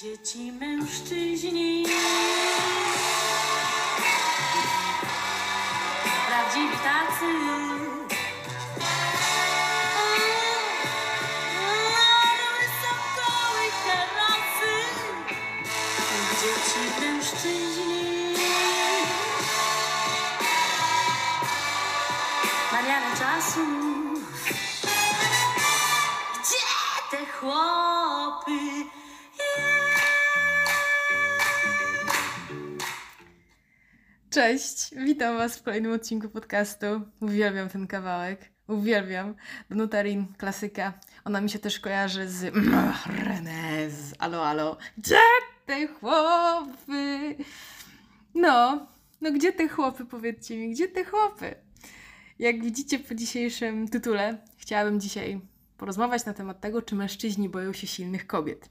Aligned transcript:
Dzieci, 0.00 0.52
mężczyźni. 0.52 1.86
Prawdziwi 6.26 6.76
tacy. 6.76 7.26
Dzieci, 16.40 17.00
mężczyźni. 17.00 18.34
Miarę 22.72 23.16
czasu. 23.18 23.60
Gdzie 26.34 26.66
te 27.10 27.26
chłopy? 27.32 27.89
Cześć, 34.40 34.94
witam 34.96 35.36
Was 35.36 35.58
w 35.58 35.62
kolejnym 35.62 35.92
odcinku 35.92 36.28
podcastu. 36.28 36.86
Uwielbiam 37.20 37.68
ten 37.68 37.86
kawałek, 37.86 38.52
uwielbiam. 38.68 39.34
Nutarin, 39.70 40.26
klasyka. 40.38 40.92
Ona 41.24 41.40
mi 41.40 41.50
się 41.50 41.58
też 41.58 41.80
kojarzy 41.80 42.28
z 42.28 42.54
Renez, 43.26 44.14
alo, 44.18 44.46
alo. 44.46 44.76
Gdzie 44.98 45.16
te 45.66 45.86
chłopy? 45.86 47.36
No, 48.34 48.86
no 49.20 49.32
gdzie 49.32 49.52
te 49.52 49.68
chłopy, 49.68 50.04
powiedzcie 50.04 50.56
mi, 50.56 50.70
gdzie 50.70 50.88
te 50.88 51.04
chłopy? 51.04 51.54
Jak 52.38 52.64
widzicie 52.64 52.98
po 52.98 53.14
dzisiejszym 53.14 53.88
tytule, 53.88 54.38
chciałabym 54.56 55.00
dzisiaj 55.00 55.40
porozmawiać 55.76 56.24
na 56.24 56.34
temat 56.34 56.60
tego, 56.60 56.82
czy 56.82 56.94
mężczyźni 56.94 57.48
boją 57.48 57.72
się 57.72 57.86
silnych 57.86 58.26
kobiet. 58.26 58.70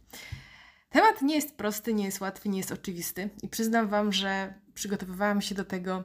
Temat 0.89 1.21
nie 1.21 1.35
jest 1.35 1.57
prosty, 1.57 1.93
nie 1.93 2.05
jest 2.05 2.21
łatwy, 2.21 2.49
nie 2.49 2.57
jest 2.57 2.71
oczywisty 2.71 3.29
i 3.43 3.47
przyznam 3.47 3.87
Wam, 3.87 4.11
że 4.11 4.53
przygotowywałam 4.79 5.41
się 5.41 5.55
do 5.55 5.65
tego 5.65 6.03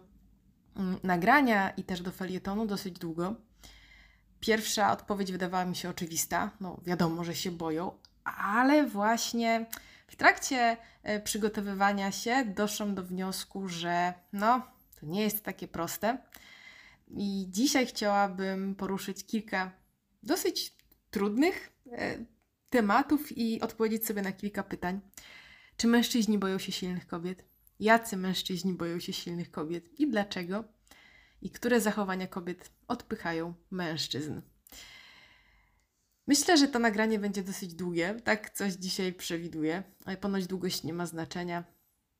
mm, 0.77 0.98
nagrania 1.03 1.70
i 1.70 1.84
też 1.84 2.03
do 2.03 2.12
felietonu 2.12 2.67
dosyć 2.67 2.98
długo. 2.98 3.34
Pierwsza 4.41 4.92
odpowiedź 4.92 5.33
wydawała 5.33 5.64
mi 5.64 5.77
się 5.77 5.91
oczywista, 5.91 6.50
no 6.61 6.80
wiadomo, 6.86 7.25
że 7.25 7.34
się 7.34 7.50
boją, 7.50 7.98
ale 8.25 8.86
właśnie 8.86 9.67
w 10.06 10.17
trakcie 10.17 10.77
e, 11.02 11.20
przygotowywania 11.20 12.12
się 12.12 12.45
doszłam 12.45 12.95
do 12.95 13.02
wniosku, 13.02 13.69
że 13.69 14.14
no, 14.33 14.62
to 15.00 15.06
nie 15.06 15.22
jest 15.22 15.45
takie 15.45 15.69
proste. 15.69 16.19
I 17.08 17.47
dzisiaj 17.48 17.86
chciałabym 17.86 18.75
poruszyć 18.75 19.27
kilka 19.27 19.72
dosyć 20.22 20.77
trudnych 21.11 21.72
e, 21.92 22.19
tematów 22.70 23.39
i 23.39 23.61
odpowiedzieć 23.61 24.06
sobie 24.06 24.22
na 24.22 24.33
kilka 24.33 24.62
pytań. 24.62 25.00
Czy 25.77 25.86
mężczyźni 25.86 26.39
boją 26.39 26.58
się 26.58 26.72
silnych 26.72 27.06
kobiet? 27.06 27.53
Jacy 27.80 28.17
mężczyźni 28.17 28.75
boją 28.75 29.00
się 29.00 29.12
silnych 29.12 29.50
kobiet 29.50 30.00
i 30.00 30.11
dlaczego? 30.11 30.64
I 31.42 31.50
które 31.50 31.80
zachowania 31.80 32.27
kobiet 32.27 32.70
odpychają 32.89 33.55
mężczyzn? 33.70 34.41
Myślę, 36.27 36.58
że 36.58 36.69
to 36.69 36.78
nagranie 36.78 37.19
będzie 37.19 37.42
dosyć 37.42 37.75
długie, 37.75 38.20
tak 38.25 38.50
coś 38.50 38.72
dzisiaj 38.72 39.12
przewiduję, 39.12 39.83
ponoć 40.20 40.47
długość 40.47 40.83
nie 40.83 40.92
ma 40.92 41.06
znaczenia, 41.06 41.64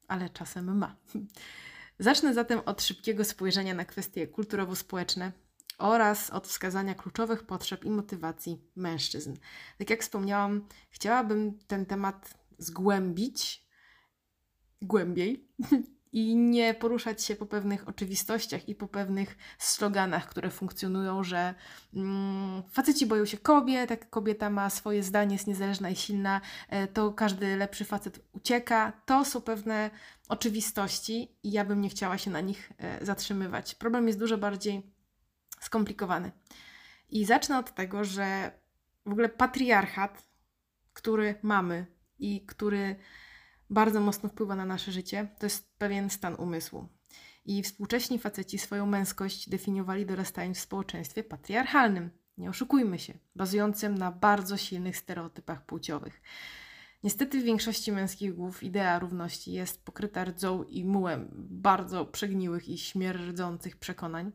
ale 0.08 0.30
czasem 0.30 0.78
ma. 0.78 0.97
Zacznę 1.98 2.34
zatem 2.34 2.60
od 2.66 2.82
szybkiego 2.82 3.25
spojrzenia 3.25 3.75
na 3.75 3.84
kwestie 3.84 4.27
kulturowo-społeczne 4.27 5.32
oraz 5.78 6.30
od 6.30 6.48
wskazania 6.48 6.94
kluczowych 6.94 7.42
potrzeb 7.42 7.84
i 7.84 7.91
motywacji 7.91 8.60
mężczyzn. 8.77 9.36
Tak 9.78 9.91
jak 9.91 10.02
wspomniałam, 10.02 10.69
chciałabym 10.91 11.58
ten 11.66 11.86
temat 11.86 12.34
zgłębić 12.58 13.63
głębiej 14.86 15.44
i 16.14 16.36
nie 16.36 16.75
poruszać 16.75 17.25
się 17.25 17.36
po 17.36 17.47
pewnych 17.47 17.88
oczywistościach 17.88 18.69
i 18.69 18.75
po 18.75 18.88
pewnych 18.88 19.36
sloganach, 19.59 20.28
które 20.28 20.50
funkcjonują, 20.50 21.25
że 21.25 21.54
mm, 21.94 22.62
faceci 22.70 23.06
boją 23.06 23.25
się 23.25 23.38
kobiet, 23.38 23.91
jak 23.91 24.10
kobieta 24.10 24.50
ma 24.50 24.70
swoje 24.70 25.03
zdanie, 25.03 25.34
jest 25.34 25.47
niezależna 25.47 25.91
i 25.91 25.97
silna, 25.97 26.41
e, 26.69 26.86
to 26.86 27.12
każdy 27.12 27.56
lepszy 27.56 27.84
facet 27.84 28.20
ucieka. 28.32 28.92
To 29.06 29.25
są 29.25 29.41
pewne 29.41 29.91
oczywistości 30.28 31.36
i 31.42 31.53
ja 31.53 31.64
bym 31.64 31.80
nie 31.80 31.88
chciała 31.88 32.19
się 32.19 32.30
na 32.30 32.41
nich 32.41 32.72
e, 32.78 33.04
zatrzymywać. 33.04 33.75
Problem 33.75 34.06
jest 34.06 34.19
dużo 34.19 34.38
bardziej 34.38 34.82
skomplikowany. 35.60 36.32
I 37.10 37.25
zacznę 37.25 37.59
od 37.59 37.75
tego, 37.75 38.04
że 38.04 38.53
w 39.06 39.12
ogóle 39.12 39.28
patriarchat, 39.28 40.22
który 40.92 41.34
mamy 41.42 41.86
i 42.19 42.47
który 42.47 42.97
bardzo 43.70 44.00
mocno 44.00 44.28
wpływa 44.28 44.56
na 44.56 44.64
nasze 44.64 44.92
życie, 44.92 45.28
to 45.38 45.47
jest 45.47 45.78
pewien 45.78 46.10
stan 46.10 46.34
umysłu. 46.34 46.88
I 47.44 47.62
współcześni 47.62 48.19
faceci 48.19 48.58
swoją 48.58 48.86
męskość 48.86 49.48
definiowali 49.48 50.06
dorastając 50.06 50.58
w 50.58 50.60
społeczeństwie 50.60 51.25
patriarchalnym. 51.25 52.10
Nie 52.38 52.50
oszukujmy 52.50 52.98
się, 52.98 53.14
bazującym 53.36 53.98
na 53.98 54.12
bardzo 54.12 54.56
silnych 54.56 54.97
stereotypach 54.97 55.66
płciowych. 55.66 56.22
Niestety 57.03 57.41
w 57.41 57.44
większości 57.44 57.92
męskich 57.92 58.34
głów 58.34 58.62
idea 58.62 58.98
równości 58.98 59.53
jest 59.53 59.84
pokryta 59.84 60.24
rdzą 60.24 60.62
i 60.62 60.84
mułem 60.84 61.28
bardzo 61.50 62.06
przegniłych 62.06 62.69
i 62.69 62.78
śmierdzących 62.78 63.76
przekonań. 63.76 64.32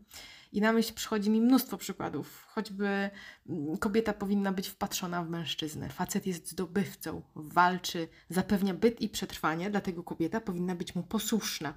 I 0.51 0.61
na 0.61 0.73
myśl 0.73 0.93
przychodzi 0.93 1.29
mi 1.29 1.41
mnóstwo 1.41 1.77
przykładów. 1.77 2.45
Choćby 2.47 3.09
mm, 3.49 3.77
kobieta 3.77 4.13
powinna 4.13 4.51
być 4.51 4.67
wpatrzona 4.67 5.23
w 5.23 5.29
mężczyznę, 5.29 5.89
facet 5.89 6.27
jest 6.27 6.49
zdobywcą, 6.51 7.21
walczy, 7.35 8.07
zapewnia 8.29 8.73
byt 8.73 9.01
i 9.01 9.09
przetrwanie, 9.09 9.69
dlatego 9.69 10.03
kobieta 10.03 10.41
powinna 10.41 10.75
być 10.75 10.95
mu 10.95 11.03
posłuszna. 11.03 11.73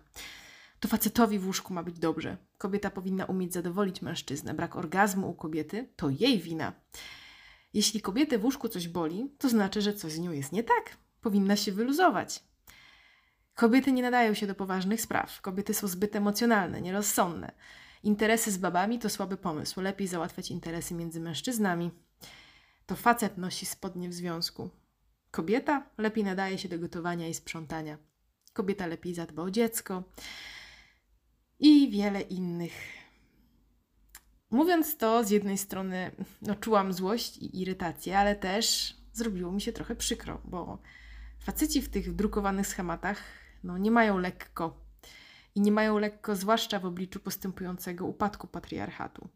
To 0.80 0.88
facetowi 0.88 1.38
w 1.38 1.46
łóżku 1.46 1.74
ma 1.74 1.82
być 1.82 1.98
dobrze. 1.98 2.36
Kobieta 2.58 2.90
powinna 2.90 3.24
umieć 3.24 3.52
zadowolić 3.52 4.02
mężczyznę. 4.02 4.54
Brak 4.54 4.76
orgazmu 4.76 5.30
u 5.30 5.34
kobiety 5.34 5.88
to 5.96 6.10
jej 6.10 6.38
wina. 6.38 6.72
Jeśli 7.74 8.00
kobietę 8.00 8.38
w 8.38 8.44
łóżku 8.44 8.68
coś 8.68 8.88
boli, 8.88 9.34
to 9.38 9.48
znaczy, 9.48 9.82
że 9.82 9.94
coś 9.94 10.12
z 10.12 10.18
nią 10.18 10.32
jest 10.32 10.52
nie 10.52 10.62
tak. 10.62 10.96
Powinna 11.20 11.56
się 11.56 11.72
wyluzować. 11.72 12.44
Kobiety 13.54 13.92
nie 13.92 14.02
nadają 14.02 14.34
się 14.34 14.46
do 14.46 14.54
poważnych 14.54 15.00
spraw. 15.00 15.40
Kobiety 15.40 15.74
są 15.74 15.88
zbyt 15.88 16.16
emocjonalne, 16.16 16.80
nierozsądne. 16.80 17.52
Interesy 18.02 18.52
z 18.52 18.58
babami 18.58 18.98
to 18.98 19.10
słaby 19.10 19.36
pomysł. 19.36 19.80
Lepiej 19.80 20.08
załatwiać 20.08 20.50
interesy 20.50 20.94
między 20.94 21.20
mężczyznami. 21.20 21.90
To 22.86 22.96
facet 22.96 23.38
nosi 23.38 23.66
spodnie 23.66 24.08
w 24.08 24.14
związku. 24.14 24.70
Kobieta 25.30 25.90
lepiej 25.98 26.24
nadaje 26.24 26.58
się 26.58 26.68
do 26.68 26.78
gotowania 26.78 27.28
i 27.28 27.34
sprzątania. 27.34 27.98
Kobieta 28.52 28.86
lepiej 28.86 29.14
zadba 29.14 29.42
o 29.42 29.50
dziecko. 29.50 30.02
I 31.58 31.90
wiele 31.90 32.20
innych. 32.20 32.72
Mówiąc 34.50 34.96
to, 34.96 35.24
z 35.24 35.30
jednej 35.30 35.58
strony 35.58 36.10
no, 36.42 36.54
czułam 36.54 36.92
złość 36.92 37.36
i 37.36 37.60
irytację, 37.60 38.18
ale 38.18 38.36
też 38.36 38.96
zrobiło 39.12 39.52
mi 39.52 39.60
się 39.60 39.72
trochę 39.72 39.96
przykro, 39.96 40.40
bo 40.44 40.78
faceci 41.40 41.82
w 41.82 41.88
tych 41.88 42.14
drukowanych 42.14 42.66
schematach 42.66 43.22
no, 43.64 43.78
nie 43.78 43.90
mają 43.90 44.18
lekko 44.18 44.81
i 45.54 45.60
nie 45.60 45.72
mają 45.72 45.98
lekko, 45.98 46.36
zwłaszcza 46.36 46.78
w 46.78 46.86
obliczu 46.86 47.20
postępującego 47.20 48.06
upadku 48.06 48.46
patriarchatu. 48.46 49.28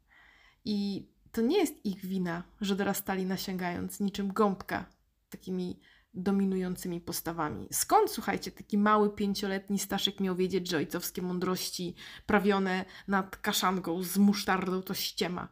I 0.65 1.09
to 1.33 1.41
nie 1.41 1.59
jest 1.59 1.87
ich 1.87 2.07
wina, 2.07 2.43
że 2.61 2.77
dorastali 2.77 3.27
nasięgając 3.27 4.01
niczym 4.01 4.33
gąbka 4.33 4.87
takimi 5.31 5.81
dominującymi 6.15 7.01
postawami. 7.01 7.69
Skąd, 7.73 8.11
słuchajcie, 8.11 8.51
taki 8.51 8.79
mały 8.79 9.11
pięcioletni 9.11 9.79
Staszek 9.79 10.21
miał 10.21 10.37
wiedzieć, 10.37 10.69
że 10.69 10.77
ojcowskie 10.77 11.23
mądrości 11.23 11.95
prawione 12.27 12.85
nad 13.09 13.37
kaszanką 13.37 14.03
z 14.03 14.19
musztardą 14.19 14.83
to 14.83 14.95
ściema? 14.95 15.49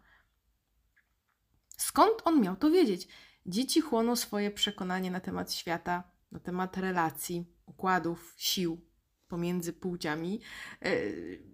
Skąd 1.76 2.14
on 2.24 2.40
miał 2.40 2.56
to 2.56 2.70
wiedzieć? 2.70 3.08
Dzieci 3.46 3.80
chłoną 3.80 4.16
swoje 4.16 4.50
przekonanie 4.50 5.10
na 5.10 5.20
temat 5.20 5.52
świata, 5.52 6.02
na 6.32 6.38
temat 6.40 6.76
relacji, 6.76 7.46
układów, 7.66 8.34
sił, 8.36 8.80
pomiędzy 9.34 9.72
płciami 9.72 10.40
e, 10.82 10.90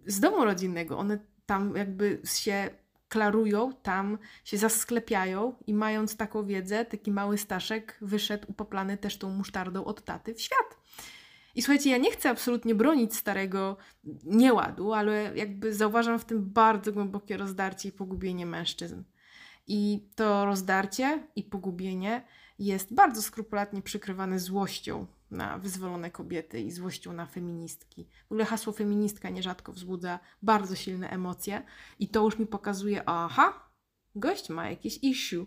z 0.06 0.20
domu 0.20 0.44
rodzinnego. 0.44 0.98
One 0.98 1.18
tam 1.46 1.76
jakby 1.76 2.20
się 2.24 2.70
klarują, 3.08 3.72
tam 3.82 4.18
się 4.44 4.58
zasklepiają 4.58 5.54
i 5.66 5.74
mając 5.74 6.16
taką 6.16 6.46
wiedzę, 6.46 6.84
taki 6.84 7.12
mały 7.12 7.38
Staszek 7.38 7.98
wyszedł 8.00 8.50
upoplany 8.50 8.96
też 8.96 9.18
tą 9.18 9.30
musztardą 9.30 9.84
od 9.84 10.04
taty 10.04 10.34
w 10.34 10.40
świat. 10.40 10.78
I 11.54 11.62
słuchajcie, 11.62 11.90
ja 11.90 11.96
nie 11.96 12.10
chcę 12.10 12.30
absolutnie 12.30 12.74
bronić 12.74 13.16
starego 13.16 13.76
nieładu, 14.24 14.92
ale 14.92 15.32
jakby 15.34 15.74
zauważam 15.74 16.18
w 16.18 16.24
tym 16.24 16.50
bardzo 16.50 16.92
głębokie 16.92 17.36
rozdarcie 17.36 17.88
i 17.88 17.92
pogubienie 17.92 18.46
mężczyzn. 18.46 19.02
I 19.66 20.08
to 20.14 20.44
rozdarcie 20.44 21.28
i 21.36 21.42
pogubienie 21.44 22.24
jest 22.58 22.94
bardzo 22.94 23.22
skrupulatnie 23.22 23.82
przykrywane 23.82 24.38
złością 24.38 25.06
na 25.30 25.58
wyzwolone 25.58 26.10
kobiety 26.10 26.60
i 26.60 26.70
złością 26.70 27.12
na 27.12 27.26
feministki. 27.26 28.08
W 28.28 28.32
ogóle 28.32 28.44
hasło 28.44 28.72
feministka 28.72 29.30
nierzadko 29.30 29.72
wzbudza 29.72 30.20
bardzo 30.42 30.76
silne 30.76 31.10
emocje 31.10 31.62
i 31.98 32.08
to 32.08 32.24
już 32.24 32.38
mi 32.38 32.46
pokazuje, 32.46 33.02
aha, 33.06 33.70
gość 34.14 34.48
ma 34.48 34.70
jakieś 34.70 34.98
issue. 35.02 35.46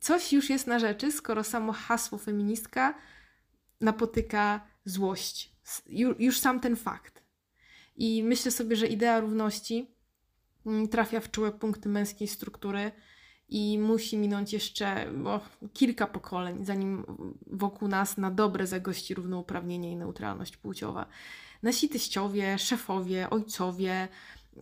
Coś 0.00 0.32
już 0.32 0.50
jest 0.50 0.66
na 0.66 0.78
rzeczy, 0.78 1.12
skoro 1.12 1.44
samo 1.44 1.72
hasło 1.72 2.18
feministka 2.18 2.94
napotyka 3.80 4.66
złość. 4.84 5.54
Już 6.18 6.40
sam 6.40 6.60
ten 6.60 6.76
fakt. 6.76 7.22
I 7.96 8.22
myślę 8.22 8.50
sobie, 8.50 8.76
że 8.76 8.86
idea 8.86 9.20
równości 9.20 9.94
mm, 10.66 10.88
trafia 10.88 11.20
w 11.20 11.30
czułe 11.30 11.52
punkty 11.52 11.88
męskiej 11.88 12.28
struktury 12.28 12.92
i 13.54 13.78
musi 13.78 14.16
minąć 14.16 14.52
jeszcze 14.52 15.06
kilka 15.72 16.06
pokoleń, 16.06 16.64
zanim 16.64 17.04
wokół 17.46 17.88
nas 17.88 18.16
na 18.16 18.30
dobre 18.30 18.66
zagości 18.66 19.14
równouprawnienie 19.14 19.92
i 19.92 19.96
neutralność 19.96 20.56
płciowa. 20.56 21.06
Nasi 21.62 21.88
teściowie, 21.88 22.58
szefowie, 22.58 23.30
ojcowie 23.30 24.08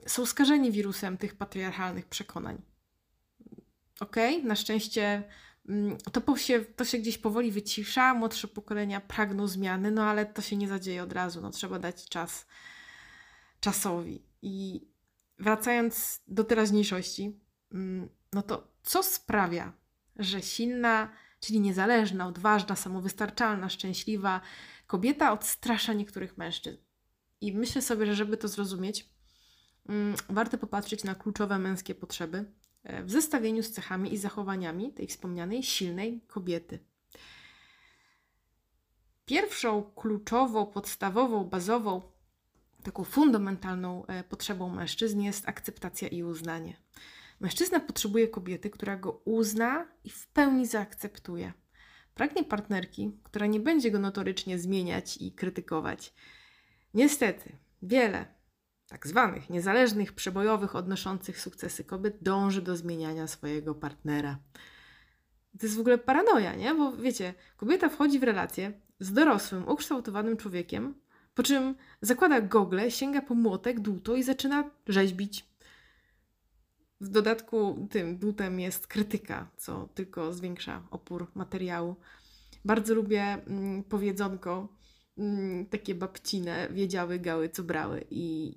są 0.06 0.26
skażeni 0.26 0.72
wirusem 0.72 1.18
tych 1.18 1.34
patriarchalnych 1.34 2.06
przekonań. 2.06 2.62
Okej, 4.00 4.44
na 4.44 4.56
szczęście 4.56 5.22
mm, 5.68 5.98
to, 5.98 6.36
się, 6.36 6.60
to 6.60 6.84
się 6.84 6.98
gdzieś 6.98 7.18
powoli 7.18 7.50
wycisza, 7.50 8.14
młodsze 8.14 8.48
pokolenia 8.48 9.00
pragną 9.00 9.46
zmiany, 9.46 9.90
no 9.90 10.04
ale 10.04 10.26
to 10.26 10.42
się 10.42 10.56
nie 10.56 10.68
zadzieje 10.68 11.02
od 11.02 11.12
razu, 11.12 11.40
no 11.40 11.50
trzeba 11.50 11.78
dać 11.78 12.08
czas 12.08 12.46
czasowi. 13.60 14.22
I 14.42 14.86
wracając 15.38 16.20
do 16.28 16.44
teraźniejszości, 16.44 17.40
mm, 17.72 18.08
no 18.32 18.42
to 18.42 18.68
co 18.82 19.02
sprawia, 19.02 19.72
że 20.16 20.42
silna, 20.42 21.12
czyli 21.40 21.60
niezależna, 21.60 22.26
odważna, 22.26 22.76
samowystarczalna, 22.76 23.68
szczęśliwa 23.68 24.40
kobieta 24.86 25.32
odstrasza 25.32 25.92
niektórych 25.92 26.38
mężczyzn? 26.38 26.78
I 27.40 27.52
myślę 27.52 27.82
sobie, 27.82 28.06
że 28.06 28.14
żeby 28.14 28.36
to 28.36 28.48
zrozumieć, 28.48 29.08
mm, 29.88 30.14
warto 30.28 30.58
popatrzeć 30.58 31.04
na 31.04 31.14
kluczowe 31.14 31.58
męskie 31.58 31.94
potrzeby 31.94 32.52
e, 32.84 33.04
w 33.04 33.10
zestawieniu 33.10 33.62
z 33.62 33.70
cechami 33.70 34.14
i 34.14 34.18
zachowaniami 34.18 34.92
tej 34.92 35.06
wspomnianej 35.06 35.62
silnej 35.62 36.20
kobiety. 36.26 36.78
Pierwszą 39.24 39.82
kluczową, 39.82 40.66
podstawową, 40.66 41.44
bazową, 41.44 42.02
taką 42.82 43.04
fundamentalną 43.04 44.06
e, 44.06 44.24
potrzebą 44.24 44.68
mężczyzn 44.68 45.20
jest 45.20 45.48
akceptacja 45.48 46.08
i 46.08 46.22
uznanie. 46.22 46.76
Mężczyzna 47.42 47.80
potrzebuje 47.80 48.28
kobiety, 48.28 48.70
która 48.70 48.96
go 48.96 49.22
uzna 49.24 49.86
i 50.04 50.10
w 50.10 50.26
pełni 50.26 50.66
zaakceptuje. 50.66 51.52
Pragnie 52.14 52.44
partnerki, 52.44 53.18
która 53.22 53.46
nie 53.46 53.60
będzie 53.60 53.90
go 53.90 53.98
notorycznie 53.98 54.58
zmieniać 54.58 55.16
i 55.16 55.32
krytykować. 55.32 56.14
Niestety, 56.94 57.52
wiele 57.82 58.26
tak 58.88 59.06
zwanych 59.06 59.50
niezależnych, 59.50 60.12
przebojowych, 60.12 60.76
odnoszących 60.76 61.40
sukcesy 61.40 61.84
kobiet 61.84 62.16
dąży 62.20 62.62
do 62.62 62.76
zmieniania 62.76 63.26
swojego 63.26 63.74
partnera. 63.74 64.38
To 65.58 65.66
jest 65.66 65.76
w 65.76 65.80
ogóle 65.80 65.98
paranoja, 65.98 66.54
nie? 66.54 66.74
Bo 66.74 66.92
wiecie, 66.92 67.34
kobieta 67.56 67.88
wchodzi 67.88 68.18
w 68.18 68.22
relację 68.22 68.72
z 69.00 69.12
dorosłym, 69.12 69.68
ukształtowanym 69.68 70.36
człowiekiem, 70.36 70.94
po 71.34 71.42
czym 71.42 71.74
zakłada 72.00 72.40
gogle, 72.40 72.90
sięga 72.90 73.22
po 73.22 73.34
młotek, 73.34 73.80
dłuto 73.80 74.16
i 74.16 74.22
zaczyna 74.22 74.70
rzeźbić. 74.88 75.51
W 77.02 77.08
dodatku 77.08 77.88
tym 77.90 78.18
dłutem 78.18 78.60
jest 78.60 78.86
krytyka, 78.86 79.50
co 79.56 79.88
tylko 79.94 80.32
zwiększa 80.32 80.82
opór 80.90 81.30
materiału. 81.34 81.96
Bardzo 82.64 82.94
lubię 82.94 83.22
mm, 83.22 83.84
powiedzonko, 83.84 84.68
mm, 85.18 85.66
takie 85.66 85.94
babcine, 85.94 86.68
wiedziały, 86.70 87.18
gały, 87.18 87.48
co 87.48 87.62
brały. 87.62 88.04
I 88.10 88.54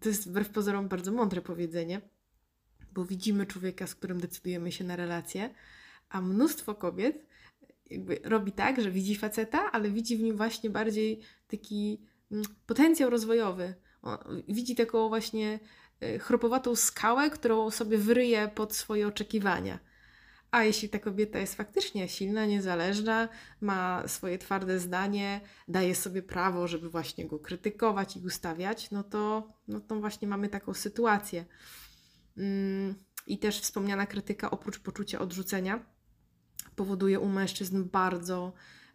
to 0.00 0.08
jest 0.08 0.28
wbrew 0.28 0.50
pozorom 0.50 0.88
bardzo 0.88 1.12
mądre 1.12 1.42
powiedzenie, 1.42 2.00
bo 2.92 3.04
widzimy 3.04 3.46
człowieka, 3.46 3.86
z 3.86 3.94
którym 3.94 4.20
decydujemy 4.20 4.72
się 4.72 4.84
na 4.84 4.96
relację, 4.96 5.54
a 6.08 6.20
mnóstwo 6.20 6.74
kobiet 6.74 7.26
jakby 7.90 8.20
robi 8.24 8.52
tak, 8.52 8.82
że 8.82 8.90
widzi 8.90 9.16
faceta, 9.16 9.72
ale 9.72 9.90
widzi 9.90 10.16
w 10.16 10.22
nim 10.22 10.36
właśnie 10.36 10.70
bardziej 10.70 11.20
taki 11.48 12.00
mm, 12.32 12.44
potencjał 12.66 13.10
rozwojowy. 13.10 13.74
Widzi 14.48 14.74
taką 14.74 15.08
właśnie 15.08 15.60
chropowatą 16.20 16.76
skałę, 16.76 17.30
którą 17.30 17.70
sobie 17.70 17.98
wyryje 17.98 18.48
pod 18.48 18.74
swoje 18.74 19.06
oczekiwania. 19.06 19.78
A 20.50 20.64
jeśli 20.64 20.88
ta 20.88 20.98
kobieta 20.98 21.38
jest 21.38 21.54
faktycznie 21.54 22.08
silna, 22.08 22.46
niezależna, 22.46 23.28
ma 23.60 24.08
swoje 24.08 24.38
twarde 24.38 24.80
zdanie, 24.80 25.40
daje 25.68 25.94
sobie 25.94 26.22
prawo, 26.22 26.68
żeby 26.68 26.90
właśnie 26.90 27.26
go 27.26 27.38
krytykować 27.38 28.16
i 28.16 28.20
ustawiać, 28.20 28.90
no 28.90 29.02
to, 29.02 29.52
no 29.68 29.80
to 29.80 30.00
właśnie 30.00 30.28
mamy 30.28 30.48
taką 30.48 30.74
sytuację. 30.74 31.44
Mm, 32.36 32.94
I 33.26 33.38
też 33.38 33.60
wspomniana 33.60 34.06
krytyka, 34.06 34.50
oprócz 34.50 34.78
poczucia 34.78 35.18
odrzucenia, 35.18 35.86
powoduje 36.76 37.20
u 37.20 37.28
mężczyzn 37.28 37.84
bardzo 37.84 38.52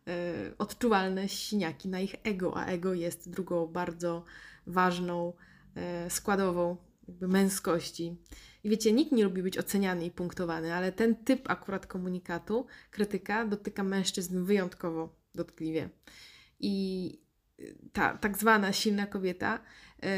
y, 0.07 0.57
odczuwalne 0.57 1.29
siniaki 1.29 1.89
na 1.89 1.99
ich 1.99 2.15
ego, 2.23 2.57
a 2.57 2.65
ego 2.65 2.93
jest 2.93 3.29
drugą 3.29 3.67
bardzo 3.67 4.23
ważną 4.67 5.33
y, 6.07 6.09
składową 6.09 6.90
jakby 7.11 7.27
męskości. 7.27 8.17
I 8.63 8.69
wiecie, 8.69 8.93
nikt 8.93 9.11
nie 9.11 9.23
lubi 9.23 9.43
być 9.43 9.57
oceniany 9.57 10.05
i 10.05 10.11
punktowany, 10.11 10.73
ale 10.73 10.91
ten 10.91 11.15
typ 11.15 11.49
akurat 11.49 11.87
komunikatu, 11.87 12.65
krytyka, 12.91 13.45
dotyka 13.45 13.83
mężczyzn 13.83 14.43
wyjątkowo 14.43 15.15
dotkliwie. 15.35 15.89
I 16.59 17.19
ta 17.93 18.17
tak 18.17 18.37
zwana 18.37 18.73
silna 18.73 19.07
kobieta 19.07 19.59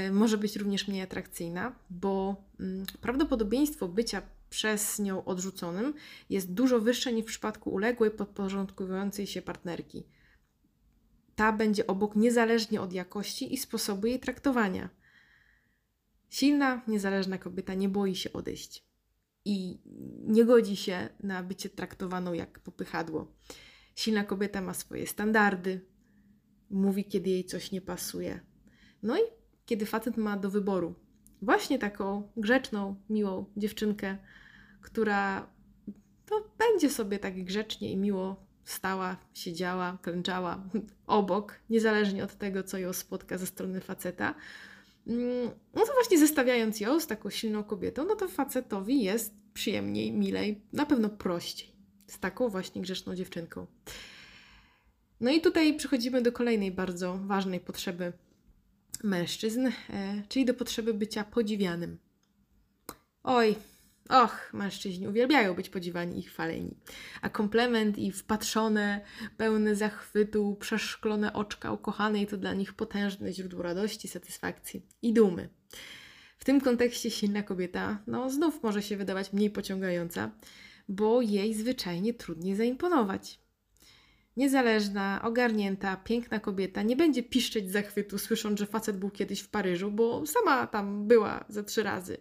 y, 0.07 0.11
może 0.11 0.37
być 0.37 0.55
również 0.55 0.87
mniej 0.87 1.01
atrakcyjna, 1.01 1.75
bo 1.89 2.43
y, 2.59 2.99
prawdopodobieństwo 3.01 3.87
bycia 3.87 4.21
przez 4.49 4.99
nią 4.99 5.25
odrzuconym 5.25 5.93
jest 6.29 6.53
dużo 6.53 6.79
wyższe 6.79 7.13
niż 7.13 7.25
w 7.25 7.27
przypadku 7.27 7.69
uległej, 7.69 8.11
podporządkowującej 8.11 9.27
się 9.27 9.41
partnerki. 9.41 10.03
Ta 11.35 11.51
będzie 11.51 11.87
obok 11.87 12.15
niezależnie 12.15 12.81
od 12.81 12.93
jakości 12.93 13.53
i 13.53 13.57
sposobu 13.57 14.07
jej 14.07 14.19
traktowania. 14.19 14.89
Silna, 16.33 16.81
niezależna 16.87 17.37
kobieta 17.37 17.73
nie 17.73 17.89
boi 17.89 18.15
się 18.15 18.33
odejść 18.33 18.85
i 19.45 19.81
nie 20.27 20.45
godzi 20.45 20.75
się 20.75 21.09
na 21.23 21.43
bycie 21.43 21.69
traktowaną 21.69 22.33
jak 22.33 22.59
popychadło. 22.59 23.35
Silna 23.95 24.23
kobieta 24.23 24.61
ma 24.61 24.73
swoje 24.73 25.07
standardy, 25.07 25.85
mówi, 26.69 27.05
kiedy 27.05 27.29
jej 27.29 27.45
coś 27.45 27.71
nie 27.71 27.81
pasuje. 27.81 28.39
No 29.03 29.17
i 29.17 29.21
kiedy 29.65 29.85
facet 29.85 30.17
ma 30.17 30.37
do 30.37 30.49
wyboru 30.49 30.95
właśnie 31.41 31.79
taką 31.79 32.31
grzeczną, 32.37 32.95
miłą 33.09 33.45
dziewczynkę, 33.57 34.17
która 34.81 35.49
to 36.25 36.55
będzie 36.57 36.89
sobie 36.89 37.19
tak 37.19 37.43
grzecznie 37.43 37.91
i 37.91 37.97
miło 37.97 38.45
stała, 38.65 39.17
siedziała, 39.33 39.97
klęczała 40.01 40.69
obok, 41.07 41.59
niezależnie 41.69 42.23
od 42.23 42.35
tego, 42.35 42.63
co 42.63 42.77
ją 42.77 42.93
spotka 42.93 43.37
ze 43.37 43.47
strony 43.47 43.81
faceta. 43.81 44.35
Mm, 45.07 45.49
No 45.73 45.85
to 45.85 45.93
właśnie 45.93 46.19
zestawiając 46.19 46.79
ją 46.79 46.99
z 46.99 47.07
taką 47.07 47.29
silną 47.29 47.63
kobietą, 47.63 48.05
no 48.05 48.15
to 48.15 48.27
facetowi 48.27 49.03
jest 49.03 49.33
przyjemniej, 49.53 50.11
milej, 50.11 50.61
na 50.73 50.85
pewno 50.85 51.09
prościej 51.09 51.73
z 52.07 52.19
taką 52.19 52.49
właśnie 52.49 52.81
grzeczną 52.81 53.15
dziewczynką. 53.15 53.67
No 55.21 55.31
i 55.31 55.41
tutaj 55.41 55.77
przechodzimy 55.77 56.21
do 56.21 56.31
kolejnej 56.31 56.71
bardzo 56.71 57.17
ważnej 57.17 57.59
potrzeby 57.59 58.13
mężczyzn, 59.03 59.67
e, 59.67 59.71
czyli 60.29 60.45
do 60.45 60.53
potrzeby 60.53 60.93
bycia 60.93 61.23
podziwianym. 61.23 61.97
Oj, 63.23 63.55
och, 64.09 64.53
mężczyźni 64.53 65.07
uwielbiają 65.07 65.53
być 65.53 65.69
podziwani 65.69 66.19
i 66.19 66.23
chwaleni. 66.23 66.77
A 67.21 67.29
komplement 67.29 67.97
i 67.97 68.11
wpatrzone, 68.11 69.01
pełne 69.37 69.75
zachwytu, 69.75 70.57
przeszklone 70.59 71.33
oczka 71.33 71.71
ukochanej 71.71 72.27
to 72.27 72.37
dla 72.37 72.53
nich 72.53 72.73
potężne 72.73 73.33
źródło 73.33 73.63
radości, 73.63 74.07
satysfakcji 74.07 74.85
i 75.01 75.13
dumy. 75.13 75.49
W 76.37 76.45
tym 76.45 76.61
kontekście 76.61 77.11
silna 77.11 77.43
kobieta, 77.43 78.03
no 78.07 78.29
znów 78.29 78.63
może 78.63 78.81
się 78.81 78.97
wydawać 78.97 79.33
mniej 79.33 79.49
pociągająca, 79.49 80.31
bo 80.89 81.21
jej 81.21 81.53
zwyczajnie 81.53 82.13
trudniej 82.13 82.55
zaimponować. 82.55 83.39
Niezależna, 84.37 85.21
ogarnięta, 85.23 85.97
piękna 85.97 86.39
kobieta 86.39 86.81
nie 86.81 86.95
będzie 86.95 87.23
piszczeć 87.23 87.71
zachwytu, 87.71 88.17
słysząc, 88.17 88.59
że 88.59 88.65
facet 88.65 88.97
był 88.97 89.09
kiedyś 89.09 89.39
w 89.41 89.49
Paryżu, 89.49 89.91
bo 89.91 90.25
sama 90.25 90.67
tam 90.67 91.07
była 91.07 91.45
ze 91.49 91.63
trzy 91.63 91.83
razy. 91.83 92.17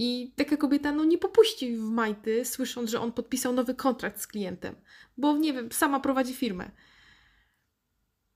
I 0.00 0.32
taka 0.36 0.56
kobieta 0.56 0.92
no, 0.92 1.04
nie 1.04 1.18
popuści 1.18 1.76
w 1.76 1.80
majty, 1.80 2.44
słysząc, 2.44 2.90
że 2.90 3.00
on 3.00 3.12
podpisał 3.12 3.52
nowy 3.52 3.74
kontrakt 3.74 4.20
z 4.20 4.26
klientem, 4.26 4.74
bo 5.16 5.38
nie 5.38 5.52
wiem, 5.52 5.72
sama 5.72 6.00
prowadzi 6.00 6.34
firmę. 6.34 6.70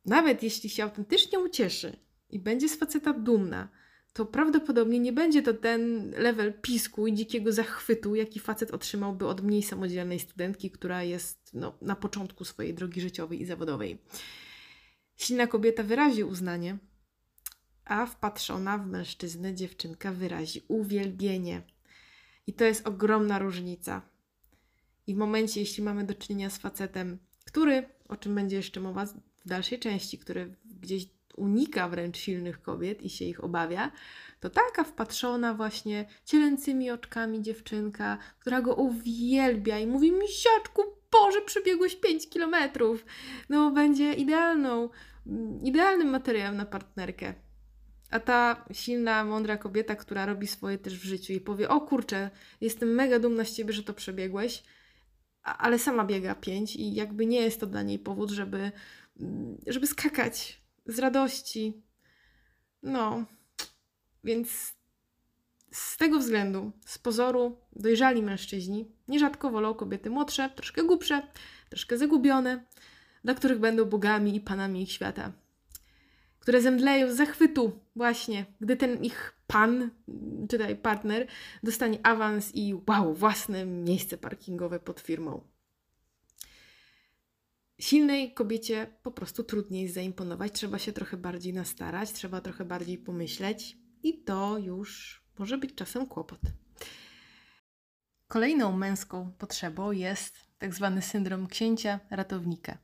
Nawet 0.04 0.42
jeśli 0.42 0.71
się 0.71 0.83
autentycznie 0.83 1.38
ucieszy 1.38 1.97
i 2.31 2.38
będzie 2.38 2.69
z 2.69 2.76
faceta 2.76 3.12
dumna, 3.12 3.69
to 4.12 4.26
prawdopodobnie 4.26 4.99
nie 4.99 5.12
będzie 5.12 5.42
to 5.42 5.54
ten 5.54 6.11
level 6.11 6.61
pisku 6.62 7.07
i 7.07 7.14
dzikiego 7.14 7.52
zachwytu, 7.52 8.14
jaki 8.14 8.40
facet 8.40 8.71
otrzymałby 8.71 9.26
od 9.26 9.40
mniej 9.40 9.62
samodzielnej 9.62 10.19
studentki, 10.19 10.71
która 10.71 11.02
jest 11.02 11.50
no, 11.54 11.78
na 11.83 11.97
początku 11.97 12.45
swojej 12.45 12.75
drogi 12.75 13.00
życiowej 13.00 13.42
i 13.42 13.45
zawodowej. 13.45 13.99
Silna 15.16 15.47
kobieta 15.47 15.83
wyrazi 15.83 16.25
uznanie, 16.25 16.78
a 17.85 18.07
wpatrzona 18.07 18.79
w 18.79 18.87
mężczyznę 18.87 19.55
dziewczynka 19.55 20.12
wyrazi 20.12 20.62
uwielbienie. 20.69 21.62
I 22.47 22.53
to 22.53 22.65
jest 22.65 22.87
ogromna 22.87 23.39
różnica. 23.39 24.03
I 25.07 25.15
w 25.15 25.19
momencie, 25.19 25.61
jeśli 25.61 25.83
mamy 25.83 26.05
do 26.05 26.15
czynienia 26.15 26.51
z 26.51 26.59
facetem, 26.59 27.19
który, 27.45 27.89
o 28.09 28.17
czym 28.17 28.35
będzie 28.35 28.57
jeszcze 28.57 28.81
mowa 28.81 29.07
w 29.07 29.49
dalszej 29.49 29.79
części, 29.79 30.19
które 30.19 30.47
gdzieś 30.65 31.07
unika 31.37 31.89
wręcz 31.89 32.17
silnych 32.17 32.62
kobiet 32.62 33.03
i 33.03 33.11
się 33.11 33.25
ich 33.25 33.45
obawia, 33.45 33.93
to 34.41 34.51
taka 34.51 34.85
wpatrzona 34.85 35.55
właśnie 35.55 36.09
cielęcymi 36.25 36.91
oczkami 36.91 37.43
dziewczynka, 37.43 38.19
która 38.39 38.62
go 38.62 38.75
uwielbia 38.75 39.79
i 39.79 39.87
mówi 39.87 40.12
misiaczku, 40.12 40.83
Boże, 41.12 41.41
przebiegłeś 41.41 41.97
5 41.97 42.29
kilometrów. 42.29 43.05
No, 43.49 43.71
będzie 43.71 44.12
idealną, 44.12 44.89
mm, 45.27 45.62
idealnym 45.62 46.09
materiałem 46.09 46.57
na 46.57 46.67
partnerkę. 46.67 47.35
A 48.12 48.21
ta 48.21 48.64
silna, 48.73 49.25
mądra 49.25 49.57
kobieta, 49.57 49.97
która 49.97 50.26
robi 50.26 50.47
swoje 50.47 50.78
też 50.78 50.99
w 50.99 51.04
życiu 51.04 51.33
i 51.33 51.40
powie: 51.40 51.69
O 51.69 51.81
kurczę, 51.81 52.31
jestem 52.61 52.88
mega 52.88 53.19
dumna 53.19 53.45
z 53.45 53.52
ciebie, 53.52 53.73
że 53.73 53.83
to 53.83 53.95
przebiegłeś, 53.95 54.62
ale 55.42 55.78
sama 55.78 56.04
biega 56.04 56.35
pięć 56.35 56.76
i 56.76 56.95
jakby 56.95 57.26
nie 57.26 57.40
jest 57.40 57.61
to 57.61 57.66
dla 57.66 57.83
niej 57.83 57.99
powód, 57.99 58.31
żeby, 58.31 58.73
mm, 59.21 59.59
żeby 59.66 59.87
skakać 59.87 60.62
z 60.87 60.99
radości. 60.99 61.83
No, 62.83 63.25
więc 64.25 64.75
z 65.71 65.97
tego 65.97 66.19
względu, 66.19 66.73
z 66.87 66.99
pozoru, 66.99 67.59
dojrzali 67.76 68.23
mężczyźni 68.23 68.92
nierzadko 69.09 69.50
wolą 69.50 69.75
kobiety 69.75 70.11
młodsze, 70.11 70.50
troszkę 70.50 70.83
głupsze, 70.83 71.23
troszkę 71.71 71.99
zagubione, 71.99 72.64
dla 73.25 73.35
których 73.35 73.59
będą 73.59 73.85
bogami 73.85 74.37
i 74.37 74.40
panami 74.40 74.83
ich 74.83 74.92
świata 74.92 75.33
które 76.42 76.62
zemdleją 76.62 77.12
z 77.12 77.16
zachwytu 77.16 77.80
właśnie, 77.96 78.46
gdy 78.61 78.76
ten 78.76 79.04
ich 79.04 79.42
pan, 79.46 79.90
czytaj 80.49 80.76
partner, 80.76 81.26
dostanie 81.62 82.06
awans 82.06 82.54
i 82.54 82.75
wow, 82.88 83.14
własne 83.14 83.66
miejsce 83.66 84.18
parkingowe 84.18 84.80
pod 84.80 85.00
firmą. 85.00 85.49
Silnej 87.80 88.34
kobiecie 88.34 88.87
po 89.02 89.11
prostu 89.11 89.44
trudniej 89.44 89.88
zaimponować, 89.88 90.52
trzeba 90.52 90.78
się 90.78 90.92
trochę 90.92 91.16
bardziej 91.16 91.52
nastarać, 91.52 92.12
trzeba 92.12 92.40
trochę 92.40 92.64
bardziej 92.64 92.99
pomyśleć 92.99 93.78
i 94.02 94.25
to 94.25 94.58
już 94.58 95.22
może 95.38 95.58
być 95.58 95.75
czasem 95.75 96.06
kłopot. 96.06 96.40
Kolejną 98.28 98.76
męską 98.76 99.32
potrzebą 99.38 99.92
jest 99.92 100.37
tak 100.58 100.75
zwany 100.75 101.02
syndrom 101.02 101.46
księcia 101.46 102.00
ratownika. 102.11 102.78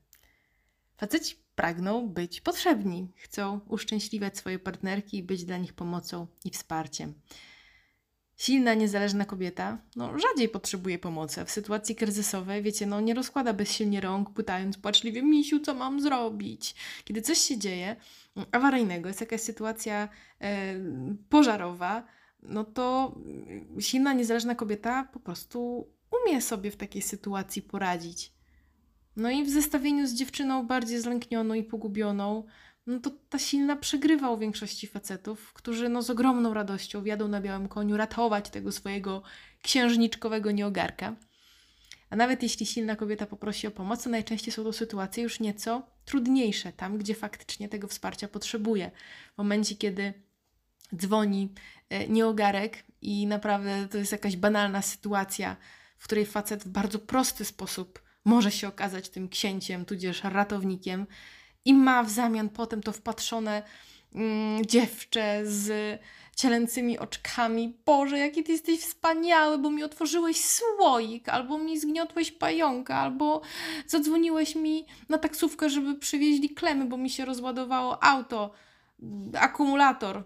Faceci 0.96 1.47
pragną 1.58 2.08
być 2.08 2.40
potrzebni, 2.40 3.12
chcą 3.16 3.60
uszczęśliwiać 3.68 4.38
swoje 4.38 4.58
partnerki 4.58 5.18
i 5.18 5.22
być 5.22 5.44
dla 5.44 5.58
nich 5.58 5.72
pomocą 5.72 6.26
i 6.44 6.50
wsparciem. 6.50 7.14
Silna, 8.36 8.74
niezależna 8.74 9.24
kobieta 9.24 9.78
no, 9.96 10.18
rzadziej 10.18 10.48
potrzebuje 10.48 10.98
pomocy. 10.98 11.44
W 11.44 11.50
sytuacji 11.50 11.96
kryzysowej, 11.96 12.62
wiecie, 12.62 12.86
no, 12.86 13.00
nie 13.00 13.14
rozkłada 13.14 13.52
bezsilnie 13.52 14.00
rąk, 14.00 14.30
pytając 14.30 14.78
płaczliwie, 14.78 15.22
misiu, 15.22 15.60
co 15.60 15.74
mam 15.74 16.00
zrobić? 16.00 16.74
Kiedy 17.04 17.22
coś 17.22 17.38
się 17.38 17.58
dzieje 17.58 17.96
mm, 18.36 18.48
awaryjnego, 18.52 19.08
jest 19.08 19.20
jakaś 19.20 19.40
sytuacja 19.40 20.08
e, 20.40 20.74
pożarowa, 21.28 22.06
no 22.42 22.64
to 22.64 23.14
mm, 23.16 23.80
silna, 23.80 24.12
niezależna 24.12 24.54
kobieta 24.54 25.08
po 25.12 25.20
prostu 25.20 25.88
umie 26.24 26.42
sobie 26.42 26.70
w 26.70 26.76
takiej 26.76 27.02
sytuacji 27.02 27.62
poradzić. 27.62 28.37
No 29.18 29.30
i 29.30 29.44
w 29.44 29.50
zestawieniu 29.50 30.06
z 30.06 30.14
dziewczyną 30.14 30.66
bardziej 30.66 31.00
zlęknioną 31.00 31.54
i 31.54 31.64
pogubioną, 31.64 32.44
no 32.86 33.00
to 33.00 33.10
ta 33.28 33.38
silna 33.38 33.76
przegrywa 33.76 34.30
u 34.30 34.38
większości 34.38 34.86
facetów, 34.86 35.52
którzy 35.52 35.88
no 35.88 36.02
z 36.02 36.10
ogromną 36.10 36.54
radością 36.54 37.02
wjadą 37.02 37.28
na 37.28 37.40
białym 37.40 37.68
koniu 37.68 37.96
ratować 37.96 38.50
tego 38.50 38.72
swojego 38.72 39.22
księżniczkowego 39.62 40.50
nieogarka. 40.50 41.16
A 42.10 42.16
nawet 42.16 42.42
jeśli 42.42 42.66
silna 42.66 42.96
kobieta 42.96 43.26
poprosi 43.26 43.66
o 43.66 43.70
pomoc, 43.70 44.04
to 44.04 44.10
najczęściej 44.10 44.52
są 44.52 44.64
to 44.64 44.72
sytuacje 44.72 45.22
już 45.22 45.40
nieco 45.40 45.86
trudniejsze, 46.04 46.72
tam 46.72 46.98
gdzie 46.98 47.14
faktycznie 47.14 47.68
tego 47.68 47.88
wsparcia 47.88 48.28
potrzebuje. 48.28 48.90
W 49.34 49.38
momencie, 49.38 49.74
kiedy 49.74 50.12
dzwoni 50.96 51.54
e, 51.88 52.08
nieogarek 52.08 52.84
i 53.02 53.26
naprawdę 53.26 53.88
to 53.88 53.98
jest 53.98 54.12
jakaś 54.12 54.36
banalna 54.36 54.82
sytuacja, 54.82 55.56
w 55.98 56.04
której 56.04 56.26
facet 56.26 56.64
w 56.64 56.68
bardzo 56.68 56.98
prosty 56.98 57.44
sposób 57.44 58.07
może 58.28 58.50
się 58.50 58.68
okazać 58.68 59.08
tym 59.08 59.28
księciem, 59.28 59.84
tudzież 59.84 60.24
ratownikiem 60.24 61.06
i 61.64 61.74
ma 61.74 62.02
w 62.02 62.10
zamian 62.10 62.48
potem 62.48 62.82
to 62.82 62.92
wpatrzone 62.92 63.62
mm, 64.14 64.66
dziewczę 64.66 65.40
z 65.44 66.00
cielęcymi 66.36 66.98
oczkami. 66.98 67.76
Boże, 67.86 68.18
jaki 68.18 68.44
ty 68.44 68.52
jesteś 68.52 68.80
wspaniały, 68.80 69.58
bo 69.58 69.70
mi 69.70 69.82
otworzyłeś 69.82 70.44
słoik, 70.44 71.28
albo 71.28 71.58
mi 71.58 71.80
zgniotłeś 71.80 72.32
pająka, 72.32 72.96
albo 72.96 73.40
zadzwoniłeś 73.86 74.54
mi 74.54 74.86
na 75.08 75.18
taksówkę, 75.18 75.70
żeby 75.70 75.94
przywieźli 75.94 76.50
klemy, 76.50 76.84
bo 76.84 76.96
mi 76.96 77.10
się 77.10 77.24
rozładowało 77.24 78.04
auto, 78.04 78.50
akumulator. 79.38 80.24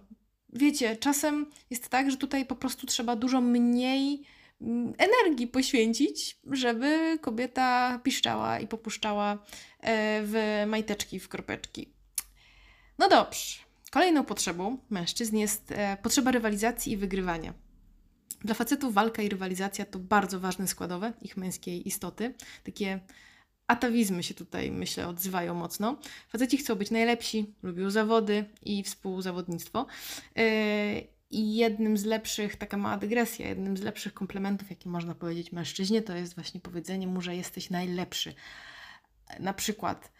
Wiecie, 0.52 0.96
czasem 0.96 1.46
jest 1.70 1.88
tak, 1.88 2.10
że 2.10 2.16
tutaj 2.16 2.46
po 2.46 2.56
prostu 2.56 2.86
trzeba 2.86 3.16
dużo 3.16 3.40
mniej 3.40 4.24
energii 4.98 5.46
poświęcić, 5.46 6.38
żeby 6.50 7.18
kobieta 7.20 8.00
piszczała 8.02 8.60
i 8.60 8.66
popuszczała 8.66 9.32
e, 9.32 10.22
w 10.24 10.64
majteczki, 10.66 11.20
w 11.20 11.28
kropeczki. 11.28 11.92
No 12.98 13.08
dobrze. 13.08 13.58
Kolejną 13.90 14.24
potrzebą 14.24 14.78
mężczyzn 14.90 15.36
jest 15.36 15.72
e, 15.72 15.96
potrzeba 16.02 16.30
rywalizacji 16.30 16.92
i 16.92 16.96
wygrywania. 16.96 17.54
Dla 18.40 18.54
facetów 18.54 18.94
walka 18.94 19.22
i 19.22 19.28
rywalizacja 19.28 19.84
to 19.84 19.98
bardzo 19.98 20.40
ważne 20.40 20.68
składowe 20.68 21.12
ich 21.22 21.36
męskiej 21.36 21.88
istoty. 21.88 22.34
Takie 22.64 23.00
atawizmy 23.66 24.22
się 24.22 24.34
tutaj, 24.34 24.70
myślę, 24.70 25.08
odzywają 25.08 25.54
mocno. 25.54 25.98
Faceci 26.28 26.58
chcą 26.58 26.74
być 26.74 26.90
najlepsi, 26.90 27.54
lubią 27.62 27.90
zawody 27.90 28.44
i 28.62 28.82
współzawodnictwo. 28.82 29.86
Yy, 30.36 30.42
I 31.32 31.54
jednym 31.54 31.96
z 31.96 32.04
lepszych, 32.04 32.56
taka 32.56 32.76
mała 32.76 32.96
dygresja, 32.96 33.48
jednym 33.48 33.76
z 33.76 33.82
lepszych 33.82 34.14
komplementów, 34.14 34.70
jakie 34.70 34.88
można 34.88 35.14
powiedzieć 35.14 35.52
mężczyźnie, 35.52 36.02
to 36.02 36.16
jest 36.16 36.34
właśnie 36.34 36.60
powiedzenie 36.60 37.06
mu, 37.06 37.20
że 37.20 37.36
jesteś 37.36 37.70
najlepszy. 37.70 38.34
Na 39.40 39.54
przykład, 39.54 40.12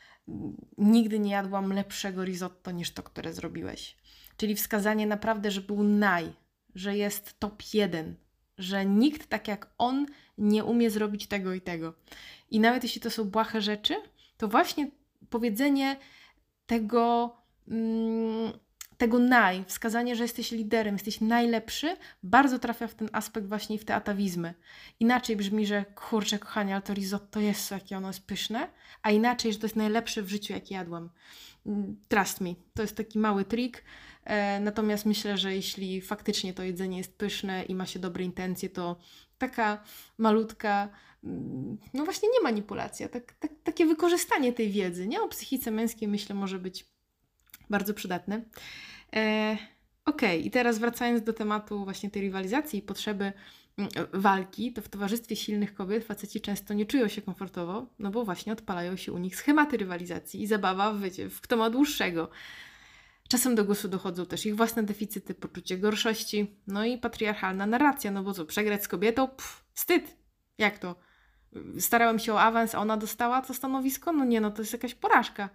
nigdy 0.78 1.18
nie 1.18 1.30
jadłam 1.30 1.72
lepszego 1.72 2.24
risotto 2.24 2.70
niż 2.70 2.90
to, 2.90 3.02
które 3.02 3.32
zrobiłeś. 3.32 3.96
Czyli 4.36 4.54
wskazanie 4.54 5.06
naprawdę, 5.06 5.50
że 5.50 5.60
był 5.60 5.82
naj, 5.82 6.32
że 6.74 6.96
jest 6.96 7.40
top 7.40 7.62
jeden, 7.74 8.14
że 8.58 8.86
nikt 8.86 9.28
tak 9.28 9.48
jak 9.48 9.70
on 9.78 10.06
nie 10.38 10.64
umie 10.64 10.90
zrobić 10.90 11.26
tego 11.26 11.54
i 11.54 11.60
tego. 11.60 11.94
I 12.50 12.60
nawet 12.60 12.82
jeśli 12.82 13.00
to 13.00 13.10
są 13.10 13.24
błahe 13.24 13.60
rzeczy, 13.60 13.94
to 14.36 14.48
właśnie 14.48 14.90
powiedzenie 15.30 15.96
tego, 16.66 17.32
mm, 17.68 18.52
tego 19.02 19.18
naj, 19.18 19.64
wskazanie, 19.66 20.16
że 20.16 20.24
jesteś 20.24 20.50
liderem, 20.50 20.94
jesteś 20.94 21.20
najlepszy, 21.20 21.96
bardzo 22.22 22.58
trafia 22.58 22.86
w 22.86 22.94
ten 22.94 23.08
aspekt 23.12 23.46
właśnie 23.46 23.78
w 23.78 23.84
te 23.84 23.94
atawizmy. 23.94 24.54
Inaczej 25.00 25.36
brzmi, 25.36 25.66
że 25.66 25.84
kurczę, 25.94 26.38
kochanie, 26.38 26.74
ale 26.74 26.82
to 26.82 26.94
risotto 26.94 27.40
jest, 27.40 27.70
jakie 27.70 27.96
ono 27.96 28.08
jest 28.08 28.26
pyszne, 28.26 28.68
a 29.02 29.10
inaczej, 29.10 29.52
że 29.52 29.58
to 29.58 29.66
jest 29.66 29.76
najlepsze 29.76 30.22
w 30.22 30.28
życiu, 30.28 30.52
jakie 30.52 30.74
jadłam. 30.74 31.10
Mm, 31.66 31.96
Trust 32.08 32.40
me, 32.40 32.54
to 32.74 32.82
jest 32.82 32.96
taki 32.96 33.18
mały 33.18 33.44
trik. 33.44 33.84
E, 34.24 34.60
natomiast 34.60 35.06
myślę, 35.06 35.38
że 35.38 35.54
jeśli 35.54 36.00
faktycznie 36.00 36.54
to 36.54 36.62
jedzenie 36.62 36.98
jest 36.98 37.18
pyszne 37.18 37.62
i 37.62 37.74
ma 37.74 37.86
się 37.86 37.98
dobre 37.98 38.24
intencje, 38.24 38.68
to 38.68 38.96
taka 39.38 39.82
malutka, 40.18 40.88
mm, 41.24 41.78
no 41.94 42.04
właśnie 42.04 42.28
nie 42.28 42.42
manipulacja, 42.42 43.08
tak, 43.08 43.32
tak, 43.32 43.50
takie 43.64 43.86
wykorzystanie 43.86 44.52
tej 44.52 44.70
wiedzy, 44.70 45.08
nie? 45.08 45.22
O 45.22 45.28
psychice 45.28 45.70
męskiej 45.70 46.08
myślę 46.08 46.34
może 46.34 46.58
być 46.58 46.92
bardzo 47.70 47.94
przydatne. 47.94 48.42
E, 49.16 49.56
Okej, 50.04 50.46
i 50.46 50.50
teraz 50.50 50.78
wracając 50.78 51.22
do 51.22 51.32
tematu 51.32 51.84
właśnie 51.84 52.10
tej 52.10 52.22
rywalizacji 52.22 52.78
i 52.78 52.82
potrzeby 52.82 53.32
mm, 53.78 53.90
walki, 54.12 54.72
to 54.72 54.82
w 54.82 54.88
towarzystwie 54.88 55.36
silnych 55.36 55.74
kobiet 55.74 56.04
faceci 56.04 56.40
często 56.40 56.74
nie 56.74 56.86
czują 56.86 57.08
się 57.08 57.22
komfortowo, 57.22 57.86
no 57.98 58.10
bo 58.10 58.24
właśnie 58.24 58.52
odpalają 58.52 58.96
się 58.96 59.12
u 59.12 59.18
nich 59.18 59.36
schematy 59.36 59.76
rywalizacji 59.76 60.42
i 60.42 60.46
zabawa 60.46 60.92
w, 60.92 61.00
wiecie, 61.00 61.30
w 61.30 61.40
kto 61.40 61.56
ma 61.56 61.70
dłuższego. 61.70 62.30
Czasem 63.28 63.54
do 63.54 63.64
głosu 63.64 63.88
dochodzą 63.88 64.26
też 64.26 64.46
ich 64.46 64.56
własne 64.56 64.82
deficyty, 64.82 65.34
poczucie 65.34 65.78
gorszości, 65.78 66.56
no 66.66 66.84
i 66.84 66.98
patriarchalna 66.98 67.66
narracja, 67.66 68.10
no 68.10 68.22
bo 68.22 68.34
co, 68.34 68.44
przegrać 68.44 68.84
z 68.84 68.88
kobietą? 68.88 69.28
Pff, 69.28 69.64
wstyd! 69.72 70.16
Jak 70.58 70.78
to? 70.78 70.96
Starałem 71.78 72.18
się 72.18 72.32
o 72.32 72.40
awans, 72.40 72.74
a 72.74 72.78
ona 72.78 72.96
dostała 72.96 73.42
to 73.42 73.54
stanowisko? 73.54 74.12
No 74.12 74.24
nie, 74.24 74.40
no 74.40 74.50
to 74.50 74.62
jest 74.62 74.72
jakaś 74.72 74.94
porażka. 74.94 75.48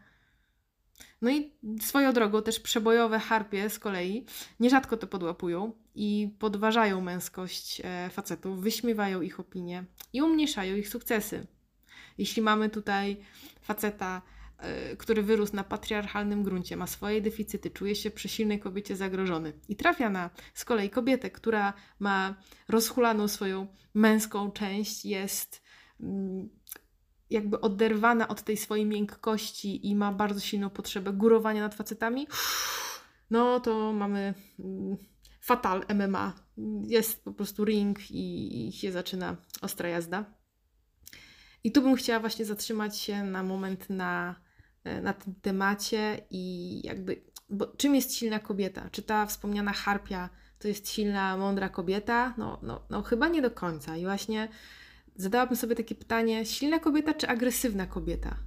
No 1.22 1.32
i 1.32 1.52
swoją 1.82 2.14
drogą 2.14 2.42
też 2.42 2.60
przebojowe 2.60 3.20
harpie 3.20 3.70
z 3.70 3.80
kolei 3.80 4.26
nierzadko 4.60 4.98
to 4.98 5.08
podłapują 5.08 5.72
i 5.96 6.36
podważają 6.40 7.02
męskość 7.02 7.82
e, 7.84 8.10
facetów, 8.10 8.62
wyśmiewają 8.62 9.22
ich 9.22 9.40
opinie 9.40 9.86
i 10.14 10.22
umniejszają 10.22 10.76
ich 10.76 10.90
sukcesy. 10.90 11.48
Jeśli 12.18 12.42
mamy 12.42 12.70
tutaj 12.70 13.18
faceta, 13.62 14.22
e, 14.58 14.96
który 14.96 15.24
wyrósł 15.24 15.56
na 15.56 15.64
patriarchalnym 15.64 16.44
gruncie, 16.44 16.78
ma 16.78 16.88
swoje 16.88 17.22
deficyty, 17.22 17.70
czuje 17.70 17.96
się 17.96 18.12
przy 18.12 18.30
silnej 18.30 18.60
kobiecie 18.60 18.96
zagrożony 18.96 19.54
i 19.70 19.76
trafia 19.76 20.10
na 20.10 20.30
z 20.54 20.66
kolei 20.66 20.90
kobietę, 20.90 21.32
która 21.32 21.74
ma 22.00 22.36
rozhulaną 22.68 23.28
swoją 23.28 23.68
męską 23.94 24.52
część, 24.52 25.06
jest 25.06 25.64
mm, 26.00 26.50
jakby 27.30 27.62
oderwana 27.62 28.28
od 28.28 28.42
tej 28.42 28.58
swojej 28.58 28.86
miękkości 28.86 29.88
i 29.88 29.96
ma 29.96 30.12
bardzo 30.12 30.40
silną 30.40 30.70
potrzebę 30.70 31.14
górowania 31.14 31.62
nad 31.62 31.76
facetami, 31.76 32.28
no 33.30 33.60
to 33.60 33.94
mamy 33.94 34.34
mm, 34.60 34.98
fatal 35.42 35.86
MMA. 35.96 36.34
Jest 36.88 37.24
po 37.24 37.34
prostu 37.34 37.66
ring 37.66 38.00
i, 38.12 38.72
się 38.72 38.92
zaczyna 38.92 39.38
ostra 39.62 39.90
jazda. 39.90 40.26
I 41.64 41.72
tu 41.72 41.82
bym 41.82 41.96
chciała 41.96 42.20
właśnie 42.20 42.46
zatrzymać 42.46 42.98
się 42.98 43.24
na 43.24 43.44
moment 43.44 43.90
na, 43.90 44.36
e, 44.84 45.02
na 45.02 45.14
tym 45.14 45.36
temacie 45.42 46.26
i 46.30 46.82
jakby, 46.88 47.22
bo 47.50 47.68
czym 47.68 47.96
jest 47.96 48.16
silna 48.16 48.40
kobieta? 48.40 48.90
Czy 48.92 49.02
ta 49.02 49.26
wspomniana 49.26 49.74
harpia 49.74 50.30
to 50.60 50.68
jest 50.68 50.90
silna, 50.90 51.38
mądra 51.38 51.70
kobieta? 51.70 52.34
No, 52.38 52.60
no, 52.64 52.86
no 52.90 53.02
chyba 53.02 53.28
nie 53.28 53.42
do 53.42 53.52
końca. 53.52 53.98
I 53.98 54.04
właśnie 54.04 54.48
zadałabym 55.18 55.56
sobie 55.56 55.76
takie 55.76 55.96
pytanie: 55.96 56.46
silna 56.46 56.80
kobieta 56.80 57.14
czy 57.14 57.28
agresywna 57.28 57.88
kobieta? 57.88 58.38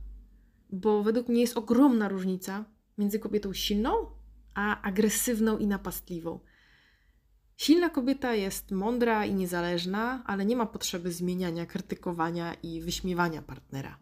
Bo 0.73 1.03
według 1.03 1.29
mnie 1.29 1.41
jest 1.41 1.57
ogromna 1.57 2.09
różnica 2.09 2.65
między 2.99 3.19
kobietą 3.19 3.53
silną 3.53 4.07
a 4.55 4.83
agresywną 4.83 5.59
i 5.59 5.67
napastliwą. 5.67 6.41
Silna 7.57 7.91
kobieta 7.91 8.35
jest 8.35 8.71
mądra 8.71 9.27
i 9.27 9.35
niezależna, 9.35 10.23
ale 10.27 10.45
nie 10.45 10.57
ma 10.57 10.67
potrzeby 10.67 11.13
zmieniania, 11.13 11.67
krytykowania 11.67 12.55
i 12.55 12.81
wyśmiewania 12.81 13.43
partnera. 13.43 13.99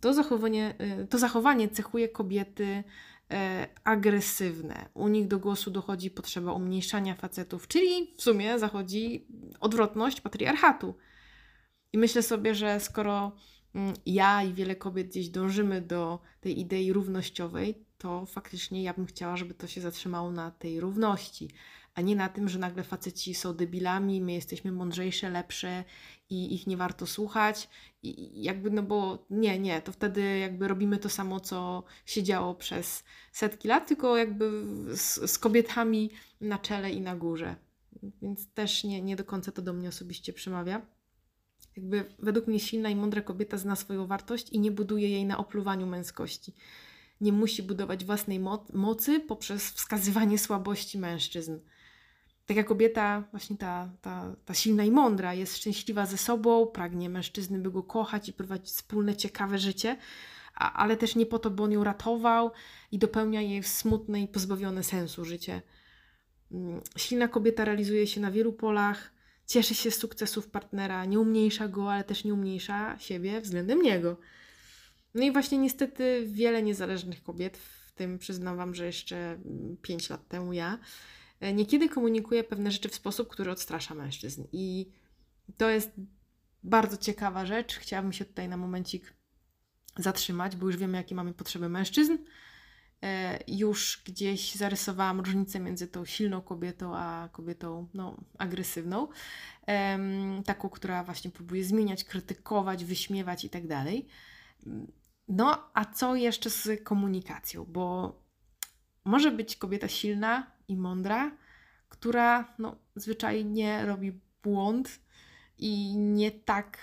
To 0.00 0.14
zachowanie, 0.14 0.74
y, 1.02 1.06
to 1.06 1.18
zachowanie 1.18 1.68
cechuje 1.68 2.08
kobiety 2.08 2.84
e, 3.30 3.68
agresywne. 3.84 4.88
U 4.94 5.08
nich 5.08 5.28
do 5.28 5.38
głosu 5.38 5.70
dochodzi 5.70 6.10
potrzeba 6.10 6.52
umniejszania 6.52 7.14
facetów, 7.14 7.68
czyli 7.68 8.14
w 8.16 8.22
sumie 8.22 8.58
zachodzi 8.58 9.26
odwrotność 9.60 10.20
patriarchatu. 10.20 10.94
I 11.92 11.98
myślę 11.98 12.22
sobie, 12.22 12.54
że 12.54 12.80
skoro 12.80 13.32
mm, 13.74 13.94
ja 14.06 14.42
i 14.42 14.54
wiele 14.54 14.76
kobiet 14.76 15.08
gdzieś 15.08 15.28
dążymy 15.28 15.80
do 15.80 16.18
tej 16.40 16.60
idei 16.60 16.92
równościowej, 16.92 17.84
to 17.98 18.26
faktycznie 18.26 18.82
ja 18.82 18.94
bym 18.94 19.06
chciała, 19.06 19.36
żeby 19.36 19.54
to 19.54 19.66
się 19.66 19.80
zatrzymało 19.80 20.30
na 20.30 20.50
tej 20.50 20.80
równości, 20.80 21.50
a 21.94 22.00
nie 22.00 22.16
na 22.16 22.28
tym, 22.28 22.48
że 22.48 22.58
nagle 22.58 22.82
faceci 22.84 23.34
są 23.34 23.54
debilami, 23.54 24.20
my 24.20 24.32
jesteśmy 24.32 24.72
mądrzejsze, 24.72 25.30
lepsze 25.30 25.84
i 26.30 26.54
ich 26.54 26.66
nie 26.66 26.76
warto 26.76 27.06
słuchać. 27.06 27.68
I 28.02 28.42
jakby, 28.42 28.70
no 28.70 28.82
bo 28.82 29.26
nie, 29.30 29.58
nie, 29.58 29.82
to 29.82 29.92
wtedy 29.92 30.38
jakby 30.38 30.68
robimy 30.68 30.98
to 30.98 31.08
samo, 31.08 31.40
co 31.40 31.84
się 32.06 32.22
działo 32.22 32.54
przez 32.54 33.04
setki 33.32 33.68
lat, 33.68 33.88
tylko 33.88 34.16
jakby 34.16 34.64
z, 34.96 35.30
z 35.30 35.38
kobietami 35.38 36.10
na 36.40 36.58
czele 36.58 36.90
i 36.90 37.00
na 37.00 37.16
górze. 37.16 37.56
Więc 38.22 38.52
też 38.52 38.84
nie, 38.84 39.02
nie 39.02 39.16
do 39.16 39.24
końca 39.24 39.52
to 39.52 39.62
do 39.62 39.72
mnie 39.72 39.88
osobiście 39.88 40.32
przemawia. 40.32 40.86
Jakby 41.80 42.04
według 42.18 42.46
mnie 42.46 42.60
silna 42.60 42.90
i 42.90 42.96
mądra 42.96 43.22
kobieta 43.22 43.56
zna 43.56 43.76
swoją 43.76 44.06
wartość 44.06 44.50
i 44.50 44.60
nie 44.60 44.70
buduje 44.70 45.08
jej 45.08 45.24
na 45.24 45.38
opluwaniu 45.38 45.86
męskości. 45.86 46.54
Nie 47.20 47.32
musi 47.32 47.62
budować 47.62 48.04
własnej 48.04 48.40
mo 48.40 48.66
mocy 48.72 49.20
poprzez 49.20 49.70
wskazywanie 49.70 50.38
słabości 50.38 50.98
mężczyzn. 50.98 51.58
Taka 52.46 52.64
kobieta, 52.64 53.24
właśnie 53.30 53.56
ta, 53.56 53.90
ta, 54.00 54.36
ta 54.44 54.54
silna 54.54 54.84
i 54.84 54.90
mądra, 54.90 55.34
jest 55.34 55.56
szczęśliwa 55.56 56.06
ze 56.06 56.18
sobą, 56.18 56.66
pragnie 56.66 57.10
mężczyzny, 57.10 57.58
by 57.58 57.70
go 57.70 57.82
kochać 57.82 58.28
i 58.28 58.32
prowadzić 58.32 58.66
wspólne, 58.66 59.16
ciekawe 59.16 59.58
życie, 59.58 59.96
a, 60.54 60.72
ale 60.72 60.96
też 60.96 61.16
nie 61.16 61.26
po 61.26 61.38
to, 61.38 61.50
by 61.50 61.62
on 61.62 61.72
ją 61.72 61.84
ratował 61.84 62.50
i 62.92 62.98
dopełnia 62.98 63.40
jej 63.40 63.62
smutne 63.62 64.22
i 64.22 64.28
pozbawione 64.28 64.84
sensu 64.84 65.24
życie. 65.24 65.62
Mm, 66.52 66.80
silna 66.96 67.28
kobieta 67.28 67.64
realizuje 67.64 68.06
się 68.06 68.20
na 68.20 68.30
wielu 68.30 68.52
polach, 68.52 69.19
cieszy 69.50 69.74
się 69.74 69.90
z 69.90 69.98
sukcesów 69.98 70.48
partnera, 70.48 71.04
nie 71.04 71.20
umniejsza 71.20 71.68
go, 71.68 71.92
ale 71.92 72.04
też 72.04 72.24
nie 72.24 72.34
umniejsza 72.34 72.98
siebie 72.98 73.40
względem 73.40 73.82
niego. 73.82 74.16
No 75.14 75.22
i 75.22 75.32
właśnie 75.32 75.58
niestety 75.58 76.24
wiele 76.26 76.62
niezależnych 76.62 77.22
kobiet, 77.22 77.56
w 77.58 77.92
tym 77.92 78.18
przyznam 78.18 78.56
Wam, 78.56 78.74
że 78.74 78.86
jeszcze 78.86 79.38
5 79.82 80.10
lat 80.10 80.28
temu 80.28 80.52
ja, 80.52 80.78
e, 81.40 81.52
niekiedy 81.52 81.88
komunikuje 81.88 82.44
pewne 82.44 82.70
rzeczy 82.70 82.88
w 82.88 82.94
sposób, 82.94 83.28
który 83.28 83.50
odstrasza 83.50 83.94
mężczyzn. 83.94 84.44
I 84.52 84.92
to 85.56 85.70
jest 85.70 85.90
bardzo 86.62 86.96
ciekawa 86.96 87.46
rzecz. 87.46 87.74
Chciałabym 87.76 88.12
się 88.12 88.24
tutaj 88.24 88.48
na 88.48 88.56
momencik 88.56 89.14
zatrzymać, 89.96 90.56
bo 90.56 90.66
już 90.66 90.76
wiemy, 90.76 90.98
jakie 90.98 91.14
mamy 91.14 91.34
potrzeby 91.34 91.68
mężczyzn. 91.68 92.16
E, 93.02 93.38
już 93.48 94.02
gdzieś 94.04 94.54
zarysowałam 94.54 95.20
różnicę 95.20 95.60
między 95.60 95.88
tą 95.88 96.04
silną 96.04 96.40
kobietą, 96.40 96.96
a 96.96 97.28
kobietą 97.32 97.88
no, 97.94 98.16
agresywną. 98.38 99.08
Taką, 100.44 100.68
która 100.68 101.04
właśnie 101.04 101.30
próbuje 101.30 101.64
zmieniać, 101.64 102.04
krytykować, 102.04 102.84
wyśmiewać 102.84 103.44
i 103.44 103.50
tak 103.50 103.66
dalej. 103.66 104.06
No, 105.28 105.70
a 105.74 105.84
co 105.84 106.14
jeszcze 106.14 106.50
z 106.50 106.84
komunikacją? 106.84 107.64
Bo 107.64 108.14
może 109.04 109.30
być 109.30 109.56
kobieta 109.56 109.88
silna 109.88 110.52
i 110.68 110.76
mądra, 110.76 111.36
która 111.88 112.54
no, 112.58 112.76
zwyczajnie 112.96 113.86
robi 113.86 114.20
błąd 114.42 115.00
i 115.58 115.96
nie 115.96 116.30
tak 116.30 116.78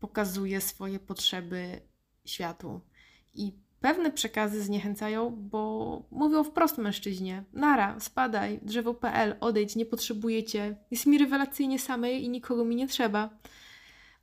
pokazuje 0.00 0.60
swoje 0.60 0.98
potrzeby 0.98 1.80
światu. 2.24 2.80
I 3.34 3.52
pewne 3.80 4.10
przekazy 4.12 4.62
zniechęcają, 4.62 5.30
bo 5.30 6.02
mówią 6.10 6.44
wprost 6.44 6.78
mężczyźnie: 6.78 7.44
Nara, 7.52 8.00
spadaj, 8.00 8.60
drzewo.pl, 8.62 9.36
odejdź, 9.40 9.76
nie 9.76 9.86
potrzebujecie, 9.86 10.76
jest 10.90 11.06
mi 11.06 11.18
rewelacyjnie 11.18 11.78
samej 11.78 12.24
i 12.24 12.28
nikogo 12.28 12.64
mi 12.64 12.76
nie 12.76 12.88
trzeba. 12.88 13.30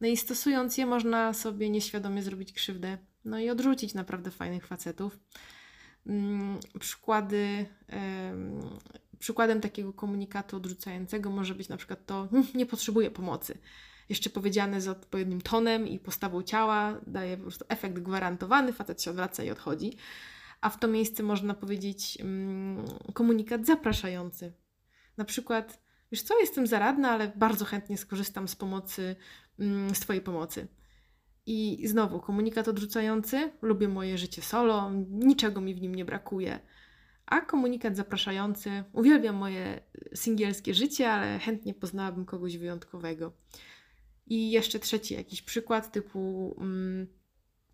No 0.02 0.08
i 0.08 0.18
stosując 0.18 0.78
je, 0.78 0.86
można 0.86 1.34
sobie 1.34 1.70
nieświadomie 1.70 2.24
zrobić 2.24 2.54
krzywdę. 2.54 2.98
No 3.26 3.40
i 3.40 3.50
odrzucić 3.50 3.94
naprawdę 3.94 4.32
fajnych 4.32 4.68
facetów. 4.68 5.20
Mm, 6.08 6.60
przykłady, 6.80 7.66
przykładem 9.20 9.62
takiego 9.62 9.94
komunikatu 9.94 10.58
odrzucającego 10.58 11.30
może 11.30 11.56
być 11.56 11.70
na 11.70 11.78
przykład 11.78 12.06
to: 12.06 12.28
hm, 12.32 12.48
nie 12.56 12.66
potrzebuję 12.66 13.12
pomocy. 13.12 13.58
Jeszcze 14.10 14.30
powiedziane 14.30 14.82
z 14.82 14.88
odpowiednim 14.88 15.42
tonem 15.42 15.88
i 15.88 16.00
postawą 16.00 16.44
ciała, 16.44 17.02
daje 17.08 17.38
po 17.38 17.44
prostu 17.44 17.66
efekt 17.70 18.00
gwarantowany, 18.00 18.74
facet 18.74 19.02
się 19.02 19.12
odwraca 19.12 19.44
i 19.44 19.50
odchodzi. 19.50 19.98
A 20.62 20.70
w 20.70 20.80
to 20.80 20.88
miejsce 20.88 21.24
można 21.24 21.54
powiedzieć 21.54 22.18
mm, 22.22 22.86
komunikat 23.14 23.66
zapraszający. 23.66 24.54
Na 25.18 25.26
przykład, 25.26 25.82
wiesz 26.12 26.22
co, 26.22 26.40
jestem 26.40 26.68
zaradna, 26.68 27.12
ale 27.12 27.32
bardzo 27.36 27.66
chętnie 27.66 27.98
skorzystam 27.98 28.48
z 28.48 28.56
pomocy 28.56 29.16
Mm, 29.60 29.96
z 29.96 30.00
Twojej 30.00 30.22
pomocy. 30.22 30.68
I 31.46 31.88
znowu, 31.88 32.20
komunikat 32.20 32.68
odrzucający, 32.68 33.52
lubię 33.62 33.88
moje 33.88 34.18
życie 34.18 34.42
solo, 34.42 34.92
niczego 35.10 35.62
mi 35.62 35.76
w 35.76 35.82
nim 35.82 35.96
nie 35.96 36.06
brakuje. 36.06 36.60
A 37.26 37.42
komunikat 37.42 37.96
zapraszający, 37.96 38.84
uwielbiam 38.94 39.36
moje 39.36 39.82
singielskie 40.16 40.74
życie, 40.74 41.12
ale 41.12 41.40
chętnie 41.40 41.74
poznałabym 41.74 42.26
kogoś 42.26 42.58
wyjątkowego. 42.58 43.32
I 44.28 44.52
jeszcze 44.52 44.80
trzeci 44.80 45.14
jakiś 45.14 45.42
przykład 45.42 45.92
typu 45.92 46.48
um, 46.58 47.08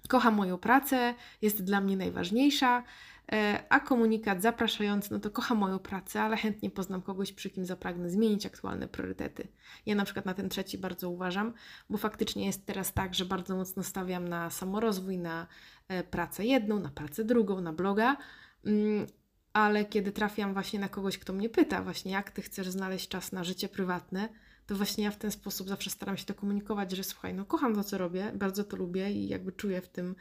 kocham 0.08 0.34
moją 0.34 0.58
pracę, 0.58 1.16
jest 1.42 1.64
dla 1.64 1.82
mnie 1.82 1.98
najważniejsza, 1.98 2.84
E, 3.32 3.64
a 3.70 3.80
komunikat 3.80 4.42
zapraszający, 4.42 5.12
no 5.12 5.20
to 5.20 5.32
kocham 5.32 5.58
moją 5.58 5.80
pracę, 5.80 6.22
ale 6.22 6.38
chętnie 6.38 6.70
poznam 6.70 7.02
kogoś, 7.02 7.34
przy 7.34 7.50
kim 7.50 7.66
zapragnę 7.66 8.10
zmienić 8.10 8.46
aktualne 8.46 8.88
priorytety. 8.88 9.48
Ja 9.86 9.96
na 9.96 10.06
przykład 10.06 10.26
na 10.26 10.34
ten 10.34 10.50
trzeci 10.50 10.78
bardzo 10.78 11.10
uważam, 11.10 11.54
bo 11.90 11.98
faktycznie 11.98 12.46
jest 12.46 12.66
teraz 12.66 12.94
tak, 12.94 13.16
że 13.16 13.26
bardzo 13.26 13.56
mocno 13.56 13.84
stawiam 13.84 14.28
na 14.28 14.50
samorozwój, 14.50 15.18
na 15.18 15.48
e, 15.88 16.04
pracę 16.04 16.46
jedną, 16.46 16.80
na 16.80 16.90
pracę 16.90 17.24
drugą, 17.24 17.62
na 17.62 17.74
bloga, 17.74 18.18
mm, 18.66 19.08
ale 19.54 19.86
kiedy 19.86 20.12
trafiam 20.12 20.54
właśnie 20.54 20.80
na 20.80 20.90
kogoś, 20.90 21.18
kto 21.18 21.34
mnie 21.34 21.50
pyta 21.50 21.84
właśnie, 21.84 22.12
jak 22.12 22.32
Ty 22.32 22.42
chcesz 22.42 22.70
znaleźć 22.70 23.08
czas 23.08 23.32
na 23.32 23.44
życie 23.44 23.70
prywatne, 23.70 24.30
to 24.66 24.76
właśnie 24.76 25.04
ja 25.04 25.12
w 25.12 25.18
ten 25.18 25.32
sposób 25.32 25.68
zawsze 25.68 25.90
staram 25.90 26.18
się 26.18 26.26
to 26.26 26.34
komunikować, 26.34 26.92
że 26.92 27.04
słuchaj, 27.04 27.34
no 27.34 27.46
kocham 27.46 27.76
to, 27.76 27.84
co 27.84 27.98
robię, 27.98 28.32
bardzo 28.36 28.64
to 28.64 28.78
lubię 28.78 29.12
i 29.12 29.28
jakby 29.28 29.52
czuję 29.52 29.82
w 29.82 29.90
tym 29.90 30.16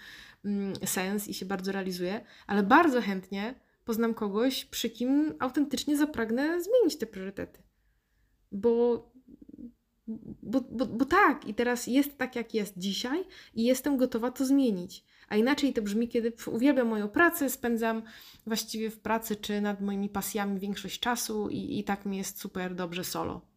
mm, 0.45 0.75
sens 0.87 1.29
i 1.29 1.35
się 1.35 1.47
bardzo 1.47 1.73
realizuję, 1.73 2.25
ale 2.47 2.63
bardzo 2.63 3.01
chętnie 3.01 3.55
poznam 3.85 4.15
kogoś, 4.15 4.65
przy 4.65 4.91
kim 4.91 5.35
autentycznie 5.39 5.97
zapragnę 5.97 6.63
zmienić 6.63 6.99
te 6.99 7.07
priorytety. 7.07 7.63
Bo, 8.53 9.13
bo, 10.43 10.61
bo, 10.61 10.87
bo 10.87 11.05
tak, 11.05 11.49
i 11.49 11.55
teraz 11.55 11.87
jest 11.87 12.19
tak, 12.19 12.37
jak 12.37 12.55
jest 12.55 12.79
dzisiaj 12.79 13.25
i 13.55 13.65
jestem 13.65 13.97
gotowa 13.97 14.31
to 14.31 14.45
zmienić. 14.45 15.05
A 15.29 15.37
inaczej 15.37 15.73
to 15.73 15.83
brzmi, 15.83 16.09
kiedy 16.09 16.33
uwielbiam 16.47 16.89
moją 16.89 17.09
pracę, 17.09 17.51
spędzam 17.51 18.03
właściwie 18.47 18.91
w 18.91 19.01
pracy 19.01 19.37
czy 19.37 19.61
nad 19.61 19.81
moimi 19.81 20.09
pasjami 20.09 20.61
większość 20.61 21.01
czasu 21.01 21.49
i, 21.49 21.79
i 21.79 21.85
tak 21.85 22.07
mi 22.07 22.17
jest 22.17 22.41
super 22.41 22.75
dobrze 22.75 23.05
solo 23.05 23.52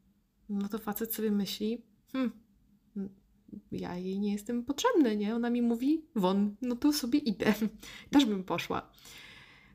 no 0.49 0.69
to 0.69 0.79
facet 0.79 1.15
sobie 1.15 1.31
myśli, 1.31 1.81
hm, 2.11 2.31
ja 3.71 3.95
jej 3.95 4.19
nie 4.19 4.33
jestem 4.33 4.63
potrzebny, 4.63 5.17
nie? 5.17 5.35
Ona 5.35 5.49
mi 5.49 5.61
mówi, 5.61 6.05
won, 6.15 6.55
no 6.61 6.75
to 6.75 6.93
sobie 6.93 7.19
idę. 7.19 7.53
Też 8.11 8.25
bym 8.25 8.43
poszła. 8.43 8.91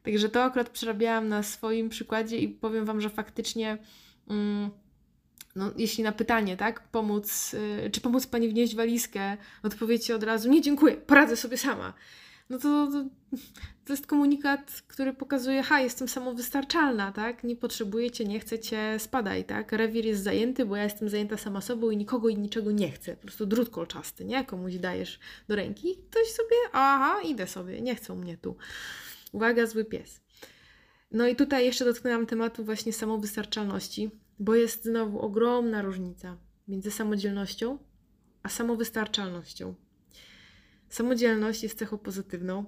Także 0.03 0.29
to 0.29 0.43
akurat 0.43 0.71
przerabiałam 0.71 1.29
na 1.29 1.43
swoim 1.43 1.89
przykładzie 1.89 2.39
i 2.39 2.49
powiem 2.49 2.85
Wam, 2.85 3.01
że 3.01 3.11
faktycznie 3.11 3.79
mm, 4.29 4.71
no, 5.57 5.73
jeśli 5.77 6.05
na 6.05 6.13
pytanie, 6.13 6.57
tak, 6.57 6.89
pomóc, 6.89 7.55
y, 7.55 7.91
czy 7.91 8.01
pomóc 8.01 8.27
pani 8.27 8.49
wnieść 8.49 8.75
walizkę, 8.75 9.37
odpowiecie 9.63 10.15
od 10.15 10.23
razu, 10.23 10.51
nie 10.51 10.61
dziękuję, 10.61 10.97
poradzę 10.97 11.37
sobie 11.37 11.59
sama. 11.59 11.95
No 12.51 12.59
to, 12.59 12.91
to, 12.91 13.05
to 13.91 13.95
jest 13.95 14.07
komunikat, 14.07 14.83
który 14.89 15.13
pokazuje, 15.13 15.63
ha, 15.63 15.81
jestem 15.81 16.09
samowystarczalna, 16.09 17.13
tak, 17.13 17.45
nie 17.45 17.57
potrzebujecie, 17.57 18.25
nie 18.25 18.41
chcecie, 18.41 18.97
spadaj, 18.99 19.45
tak, 19.45 19.73
rewir 19.73 20.07
jest 20.07 20.23
zajęty, 20.23 20.67
bo 20.67 20.77
ja 20.77 20.85
jestem 20.85 21.09
zajęta 21.09 21.37
sama 21.37 21.61
sobą 21.61 21.91
i 21.91 21.97
nikogo 21.97 22.29
i 22.29 22.39
niczego 22.39 22.71
nie 22.71 22.91
chcę, 22.93 23.17
po 23.17 23.23
prostu 23.23 23.47
drut 23.47 23.71
kolczasty, 23.71 24.25
nie, 24.25 24.45
komuś 24.45 24.75
dajesz 24.75 25.19
do 25.49 25.57
ręki, 25.57 25.97
ktoś 26.11 26.29
sobie, 26.29 26.57
aha, 26.73 27.21
idę 27.25 27.47
sobie, 27.47 27.81
nie 27.81 27.95
chcą 27.95 28.17
mnie 28.17 28.37
tu. 28.37 28.57
Uwaga, 29.33 29.67
zły 29.67 29.85
pies. 29.85 30.21
No 31.11 31.29
i 31.29 31.37
tutaj 31.37 31.65
jeszcze 31.65 31.85
dotknęłam 31.85 32.27
tematu 32.27 32.65
właśnie 32.65 32.93
samowystarczalności, 32.93 34.11
bo 34.39 34.55
jest 34.55 34.85
znowu 34.85 35.21
ogromna 35.21 35.83
różnica 35.83 36.37
między 36.69 36.91
samodzielnością 36.91 37.79
a 38.43 38.49
samowystarczalnością. 38.49 39.75
Samodzielność 40.89 41.63
jest 41.63 41.79
cechą 41.79 41.99
pozytywną, 41.99 42.65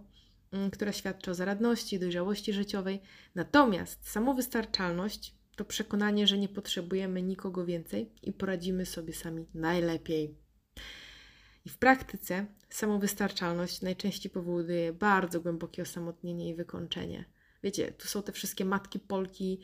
która 0.72 0.92
świadczy 0.92 1.30
o 1.30 1.34
zaradności, 1.34 1.98
dojrzałości 1.98 2.52
życiowej, 2.52 3.00
natomiast 3.34 4.10
samowystarczalność 4.10 5.34
to 5.56 5.64
przekonanie, 5.64 6.26
że 6.26 6.38
nie 6.38 6.48
potrzebujemy 6.48 7.22
nikogo 7.22 7.64
więcej 7.64 8.12
i 8.22 8.32
poradzimy 8.32 8.86
sobie 8.86 9.14
sami 9.14 9.46
najlepiej. 9.54 10.36
I 11.64 11.68
w 11.68 11.78
praktyce 11.78 12.46
samowystarczalność 12.70 13.82
najczęściej 13.82 14.32
powoduje 14.32 14.92
bardzo 14.92 15.40
głębokie 15.40 15.82
osamotnienie 15.82 16.48
i 16.48 16.54
wykończenie. 16.54 17.24
Wiecie, 17.62 17.92
tu 17.92 18.08
są 18.08 18.22
te 18.22 18.32
wszystkie 18.32 18.64
matki 18.64 18.98
Polki, 19.00 19.60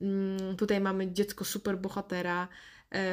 mm, 0.00 0.56
tutaj 0.56 0.80
mamy 0.80 1.12
dziecko 1.12 1.44
superbohatera, 1.44 2.42
e, 2.42 2.48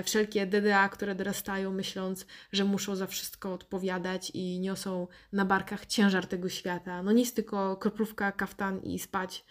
wszelkie 0.03 0.45
DDA, 0.45 0.89
które 0.89 1.15
dorastają 1.15 1.73
myśląc, 1.73 2.25
że 2.51 2.63
muszą 2.63 2.95
za 2.95 3.07
wszystko 3.07 3.53
odpowiadać 3.53 4.31
i 4.33 4.59
niosą 4.59 5.07
na 5.33 5.45
barkach 5.45 5.85
ciężar 5.85 6.27
tego 6.27 6.49
świata. 6.49 7.03
No 7.03 7.11
nic, 7.11 7.33
tylko 7.33 7.77
kroplówka, 7.77 8.31
kaftan 8.31 8.81
i 8.83 8.99
spać. 8.99 9.45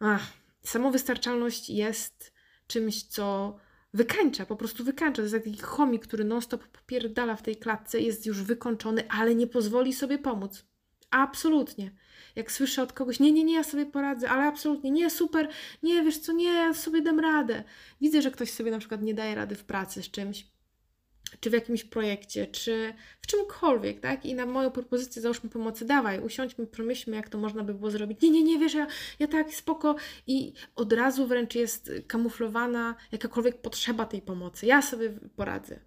Ach, 0.00 0.26
samowystarczalność 0.62 1.70
jest 1.70 2.32
czymś, 2.66 3.02
co 3.02 3.56
wykańcza, 3.94 4.46
po 4.46 4.56
prostu 4.56 4.84
wykańcza. 4.84 5.16
To 5.16 5.22
jest 5.22 5.34
taki 5.34 5.58
chomik, 5.58 6.06
który 6.06 6.24
non-stop 6.24 6.68
popierdala 6.68 7.36
w 7.36 7.42
tej 7.42 7.56
klatce, 7.56 8.00
jest 8.00 8.26
już 8.26 8.42
wykończony, 8.42 9.08
ale 9.10 9.34
nie 9.34 9.46
pozwoli 9.46 9.92
sobie 9.92 10.18
pomóc. 10.18 10.66
Absolutnie. 11.10 11.90
Jak 12.38 12.52
słyszę 12.52 12.82
od 12.82 12.92
kogoś, 12.92 13.20
nie, 13.20 13.32
nie, 13.32 13.44
nie, 13.44 13.54
ja 13.54 13.64
sobie 13.64 13.86
poradzę, 13.86 14.30
ale 14.30 14.42
absolutnie, 14.42 14.90
nie, 14.90 15.10
super, 15.10 15.48
nie, 15.82 16.02
wiesz 16.02 16.18
co, 16.18 16.32
nie, 16.32 16.52
ja 16.52 16.74
sobie 16.74 17.02
dam 17.02 17.20
radę. 17.20 17.64
Widzę, 18.00 18.22
że 18.22 18.30
ktoś 18.30 18.50
sobie 18.50 18.70
na 18.70 18.78
przykład 18.78 19.02
nie 19.02 19.14
daje 19.14 19.34
rady 19.34 19.54
w 19.54 19.64
pracy 19.64 20.02
z 20.02 20.10
czymś, 20.10 20.46
czy 21.40 21.50
w 21.50 21.52
jakimś 21.52 21.84
projekcie, 21.84 22.46
czy 22.46 22.94
w 23.20 23.26
czymkolwiek, 23.26 24.00
tak? 24.00 24.26
I 24.26 24.34
na 24.34 24.46
moją 24.46 24.70
propozycję 24.70 25.22
załóżmy 25.22 25.50
pomocy, 25.50 25.84
dawaj, 25.84 26.20
usiądźmy, 26.20 26.66
pomyślmy, 26.66 27.16
jak 27.16 27.28
to 27.28 27.38
można 27.38 27.64
by 27.64 27.74
było 27.74 27.90
zrobić. 27.90 28.22
Nie, 28.22 28.30
nie, 28.30 28.42
nie, 28.42 28.58
wiesz, 28.58 28.74
ja, 28.74 28.86
ja 29.18 29.26
tak, 29.26 29.54
spoko. 29.54 29.96
I 30.26 30.52
od 30.76 30.92
razu 30.92 31.26
wręcz 31.26 31.54
jest 31.54 31.92
kamuflowana 32.06 32.94
jakakolwiek 33.12 33.60
potrzeba 33.60 34.06
tej 34.06 34.22
pomocy. 34.22 34.66
Ja 34.66 34.82
sobie 34.82 35.10
poradzę. 35.36 35.80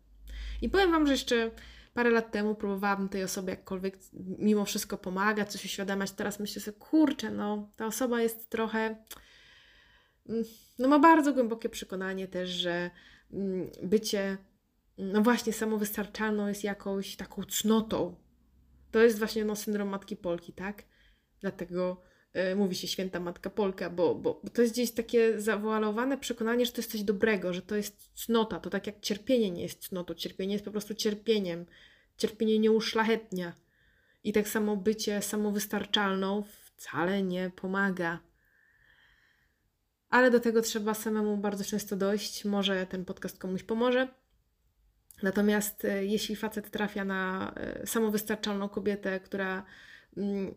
I 0.62 0.70
powiem 0.70 0.92
Wam, 0.92 1.06
że 1.06 1.12
jeszcze 1.12 1.52
parę 1.94 2.10
lat 2.10 2.32
temu 2.32 2.56
próbowałabym 2.56 3.10
tej 3.10 3.24
osobie 3.24 3.50
jakkolwiek 3.50 3.98
mimo 4.40 4.66
wszystko 4.66 4.98
pomagać, 4.98 5.52
coś 5.52 5.66
uświadamiać. 5.66 6.12
Teraz 6.12 6.40
myślę 6.40 6.62
sobie, 6.62 6.78
kurczę, 6.78 7.32
no, 7.32 7.72
ta 7.76 7.86
osoba 7.86 8.22
jest 8.22 8.50
trochę... 8.50 9.06
Mm, 10.30 10.44
no 10.80 10.88
ma 10.88 11.00
bardzo 11.00 11.34
głębokie 11.34 11.70
przekonanie 11.70 12.28
też, 12.28 12.50
że 12.50 12.92
mm, 13.34 13.70
bycie 13.84 14.38
no 14.98 15.22
właśnie, 15.22 15.54
samowystarczalną 15.54 16.48
jest 16.48 16.64
jakąś 16.64 17.16
taką 17.16 17.44
cnotą. 17.44 18.16
To 18.92 19.00
jest 19.00 19.20
właśnie 19.20 19.46
no, 19.46 19.56
syndrom 19.56 19.90
matki 19.90 20.18
Polki, 20.18 20.54
tak? 20.54 20.84
Dlatego 21.42 22.02
mówi 22.56 22.76
się 22.76 22.88
święta 22.88 23.20
matka 23.20 23.50
Polka, 23.50 23.90
bo, 23.90 24.16
bo, 24.16 24.42
bo 24.44 24.50
to 24.50 24.62
jest 24.62 24.74
gdzieś 24.74 24.92
takie 24.92 25.42
zawoalowane 25.42 26.18
przekonanie, 26.18 26.66
że 26.66 26.72
to 26.72 26.78
jest 26.78 26.92
coś 26.92 27.04
dobrego, 27.04 27.54
że 27.54 27.62
to 27.62 27.76
jest 27.76 28.12
cnota. 28.14 28.60
To 28.60 28.70
tak 28.70 28.88
jak 28.88 29.00
cierpienie 29.00 29.52
nie 29.52 29.64
jest 29.64 29.88
cnotą. 29.88 30.14
Cierpienie 30.14 30.54
jest 30.54 30.66
po 30.66 30.72
prostu 30.72 30.94
cierpieniem. 30.94 31.66
Cierpienie 32.18 32.60
nie 32.60 32.72
uszlachetnia. 32.72 33.54
I 34.24 34.34
tak 34.34 34.50
samo 34.50 34.78
bycie 34.78 35.22
samowystarczalną 35.22 36.44
wcale 36.44 37.24
nie 37.24 37.52
pomaga. 37.56 38.20
Ale 40.10 40.32
do 40.32 40.40
tego 40.40 40.62
trzeba 40.62 40.94
samemu 40.94 41.38
bardzo 41.38 41.64
często 41.64 41.96
dojść. 41.96 42.46
Może 42.46 42.86
ten 42.86 43.06
podcast 43.06 43.38
komuś 43.38 43.64
pomoże. 43.64 44.08
Natomiast 45.24 45.86
e, 45.86 46.06
jeśli 46.06 46.36
facet 46.36 46.72
trafia 46.72 47.06
na 47.06 47.54
e, 47.56 47.88
samowystarczalną 47.88 48.70
kobietę, 48.70 49.20
która 49.20 49.64
mm, 50.18 50.56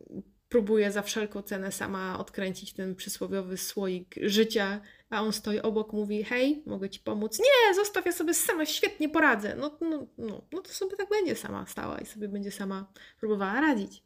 próbuje 0.48 0.92
za 0.92 1.02
wszelką 1.02 1.42
cenę 1.42 1.72
sama 1.72 2.18
odkręcić 2.18 2.72
ten 2.72 2.94
przysłowiowy 2.94 3.56
słoik 3.56 4.14
życia, 4.22 4.80
a 5.10 5.22
on 5.22 5.32
stoi 5.32 5.60
obok, 5.60 5.92
mówi: 5.92 6.24
Hej, 6.24 6.62
mogę 6.66 6.90
ci 6.90 7.00
pomóc? 7.00 7.38
Nie, 7.38 7.74
zostaw, 7.74 8.06
ja 8.06 8.12
sobie 8.12 8.34
sama 8.34 8.66
świetnie 8.66 9.08
poradzę. 9.08 9.56
No, 9.56 9.78
no, 9.80 10.06
no, 10.18 10.42
no 10.52 10.62
to 10.62 10.72
sobie 10.72 10.96
tak 10.96 11.08
będzie 11.08 11.36
sama 11.36 11.66
stała 11.66 11.98
i 11.98 12.06
sobie 12.06 12.28
będzie 12.28 12.50
sama 12.50 12.92
próbowała 13.20 13.60
radzić. 13.60 14.02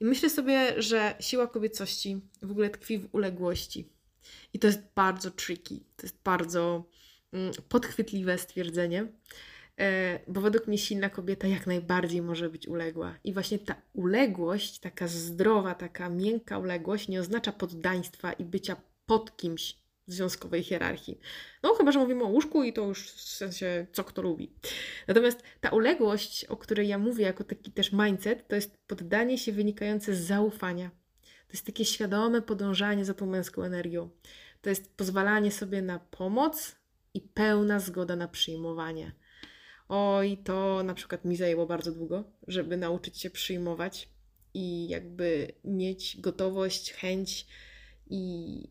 I 0.00 0.04
myślę 0.04 0.30
sobie, 0.30 0.82
że 0.82 1.14
siła 1.20 1.46
kobiecości 1.46 2.20
w 2.42 2.50
ogóle 2.50 2.70
tkwi 2.70 2.98
w 2.98 3.14
uległości. 3.14 3.88
I 4.52 4.58
to 4.58 4.66
jest 4.66 4.80
bardzo 4.94 5.30
tricky, 5.30 5.80
to 5.96 6.06
jest 6.06 6.22
bardzo 6.22 6.84
mm, 7.32 7.52
podchwytliwe 7.68 8.38
stwierdzenie. 8.38 9.06
E, 9.80 10.20
bo 10.28 10.40
według 10.40 10.66
mnie 10.66 10.78
silna 10.78 11.10
kobieta 11.10 11.48
jak 11.48 11.66
najbardziej 11.66 12.22
może 12.22 12.50
być 12.50 12.68
uległa. 12.68 13.14
I 13.24 13.32
właśnie 13.32 13.58
ta 13.58 13.74
uległość, 13.92 14.78
taka 14.78 15.08
zdrowa, 15.08 15.74
taka 15.74 16.08
miękka 16.08 16.58
uległość, 16.58 17.08
nie 17.08 17.20
oznacza 17.20 17.52
poddaństwa 17.52 18.32
i 18.32 18.44
bycia 18.44 18.76
pod 19.06 19.36
kimś 19.36 19.76
w 20.08 20.12
związkowej 20.12 20.62
hierarchii. 20.62 21.20
No, 21.62 21.74
chyba, 21.74 21.92
że 21.92 21.98
mówimy 21.98 22.24
o 22.24 22.28
łóżku 22.28 22.64
i 22.64 22.72
to 22.72 22.84
już 22.84 23.10
w 23.10 23.20
sensie, 23.20 23.86
co 23.92 24.04
kto 24.04 24.22
lubi. 24.22 24.52
Natomiast 25.06 25.42
ta 25.60 25.70
uległość, 25.70 26.44
o 26.44 26.56
której 26.56 26.88
ja 26.88 26.98
mówię, 26.98 27.24
jako 27.24 27.44
taki 27.44 27.72
też 27.72 27.92
mindset, 27.92 28.48
to 28.48 28.54
jest 28.54 28.78
poddanie 28.86 29.38
się 29.38 29.52
wynikające 29.52 30.14
z 30.14 30.20
zaufania. 30.20 30.90
To 31.46 31.52
jest 31.52 31.66
takie 31.66 31.84
świadome 31.84 32.42
podążanie 32.42 33.04
za 33.04 33.14
tą 33.14 33.26
męską 33.26 33.62
energią. 33.62 34.10
To 34.60 34.70
jest 34.70 34.96
pozwalanie 34.96 35.52
sobie 35.52 35.82
na 35.82 35.98
pomoc 35.98 36.76
i 37.14 37.20
pełna 37.20 37.80
zgoda 37.80 38.16
na 38.16 38.28
przyjmowanie. 38.28 39.12
Oj, 39.88 40.38
to 40.44 40.82
na 40.82 40.94
przykład 40.94 41.24
mi 41.24 41.36
zajęło 41.36 41.66
bardzo 41.66 41.92
długo, 41.92 42.24
żeby 42.48 42.76
nauczyć 42.76 43.20
się 43.20 43.30
przyjmować 43.30 44.08
i 44.54 44.88
jakby 44.88 45.52
mieć 45.64 46.20
gotowość, 46.20 46.92
chęć 46.92 47.46
i, 48.06 48.62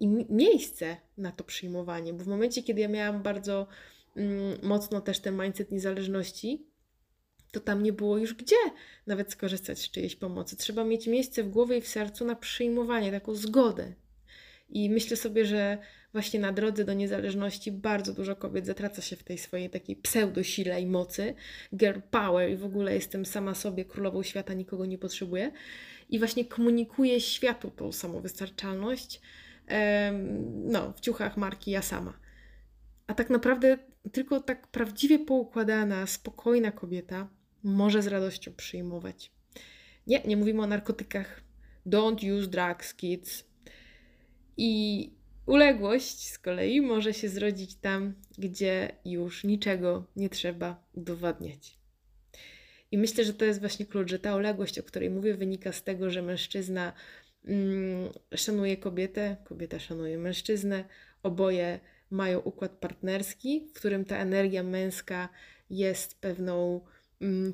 i 0.00 0.08
miejsce 0.28 0.96
na 1.18 1.32
to 1.32 1.44
przyjmowanie. 1.44 2.12
Bo 2.12 2.24
w 2.24 2.28
momencie, 2.28 2.62
kiedy 2.62 2.80
ja 2.80 2.88
miałam 2.88 3.22
bardzo 3.22 3.66
mm, 4.16 4.58
mocno 4.62 5.00
też 5.00 5.20
ten 5.20 5.42
mindset 5.42 5.70
niezależności, 5.72 6.66
to 7.52 7.60
tam 7.60 7.82
nie 7.82 7.92
było 7.92 8.18
już 8.18 8.34
gdzie 8.34 8.56
nawet 9.06 9.32
skorzystać 9.32 9.78
z 9.78 9.90
czyjejś 9.90 10.16
pomocy. 10.16 10.56
Trzeba 10.56 10.84
mieć 10.84 11.06
miejsce 11.06 11.44
w 11.44 11.48
głowie 11.48 11.78
i 11.78 11.80
w 11.80 11.88
sercu 11.88 12.24
na 12.24 12.36
przyjmowanie, 12.36 13.10
taką 13.10 13.34
zgodę. 13.34 13.94
I 14.68 14.90
myślę 14.90 15.16
sobie, 15.16 15.44
że 15.44 15.78
właśnie 16.12 16.40
na 16.40 16.52
drodze 16.52 16.84
do 16.84 16.92
niezależności 16.92 17.72
bardzo 17.72 18.12
dużo 18.12 18.36
kobiet 18.36 18.66
zatraca 18.66 19.02
się 19.02 19.16
w 19.16 19.22
tej 19.22 19.38
swojej 19.38 19.70
takiej 19.70 19.96
pseudosile 19.96 20.80
i 20.80 20.86
mocy, 20.86 21.34
girl 21.74 22.00
power 22.10 22.50
i 22.50 22.56
w 22.56 22.64
ogóle 22.64 22.94
jestem 22.94 23.26
sama 23.26 23.54
sobie 23.54 23.84
królową 23.84 24.22
świata, 24.22 24.54
nikogo 24.54 24.86
nie 24.86 24.98
potrzebuję. 24.98 25.52
I 26.08 26.18
właśnie 26.18 26.44
komunikuje 26.44 27.20
światu 27.20 27.70
tą 27.70 27.92
samowystarczalność 27.92 29.20
no, 30.64 30.92
w 30.92 31.00
ciuchach 31.00 31.36
marki 31.36 31.70
ja 31.70 31.82
sama. 31.82 32.18
A 33.06 33.14
tak 33.14 33.30
naprawdę 33.30 33.78
tylko 34.12 34.40
tak 34.40 34.66
prawdziwie 34.66 35.18
poukładana, 35.18 36.06
spokojna 36.06 36.72
kobieta 36.72 37.28
może 37.62 38.02
z 38.02 38.06
radością 38.06 38.52
przyjmować. 38.52 39.32
Nie, 40.06 40.22
nie 40.22 40.36
mówimy 40.36 40.62
o 40.62 40.66
narkotykach. 40.66 41.40
Don't 41.86 42.38
use 42.38 42.48
drugs, 42.48 42.94
kids. 42.94 43.44
I 44.56 45.10
Uległość 45.46 46.28
z 46.28 46.38
kolei 46.38 46.80
może 46.80 47.14
się 47.14 47.28
zrodzić 47.28 47.74
tam, 47.74 48.14
gdzie 48.38 48.92
już 49.04 49.44
niczego 49.44 50.04
nie 50.16 50.30
trzeba 50.30 50.84
udowadniać. 50.94 51.78
I 52.90 52.98
myślę, 52.98 53.24
że 53.24 53.34
to 53.34 53.44
jest 53.44 53.60
właśnie 53.60 53.86
klucz, 53.86 54.10
że 54.10 54.18
ta 54.18 54.36
uległość, 54.36 54.78
o 54.78 54.82
której 54.82 55.10
mówię, 55.10 55.34
wynika 55.34 55.72
z 55.72 55.82
tego, 55.82 56.10
że 56.10 56.22
mężczyzna 56.22 56.92
mm, 57.44 58.12
szanuje 58.34 58.76
kobietę, 58.76 59.36
kobieta 59.44 59.78
szanuje 59.78 60.18
mężczyznę, 60.18 60.84
oboje 61.22 61.80
mają 62.10 62.38
układ 62.38 62.72
partnerski, 62.72 63.68
w 63.70 63.72
którym 63.72 64.04
ta 64.04 64.16
energia 64.16 64.62
męska 64.62 65.28
jest 65.70 66.20
pewną 66.20 66.80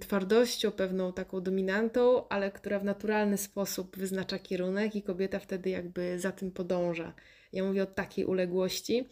twardością, 0.00 0.70
pewną 0.70 1.12
taką 1.12 1.40
dominantą, 1.40 2.28
ale 2.28 2.50
która 2.50 2.78
w 2.78 2.84
naturalny 2.84 3.38
sposób 3.38 3.96
wyznacza 3.96 4.38
kierunek 4.38 4.96
i 4.96 5.02
kobieta 5.02 5.38
wtedy 5.38 5.70
jakby 5.70 6.18
za 6.18 6.32
tym 6.32 6.50
podąża. 6.50 7.14
Ja 7.52 7.64
mówię 7.64 7.82
o 7.82 7.86
takiej 7.86 8.24
uległości, 8.24 9.08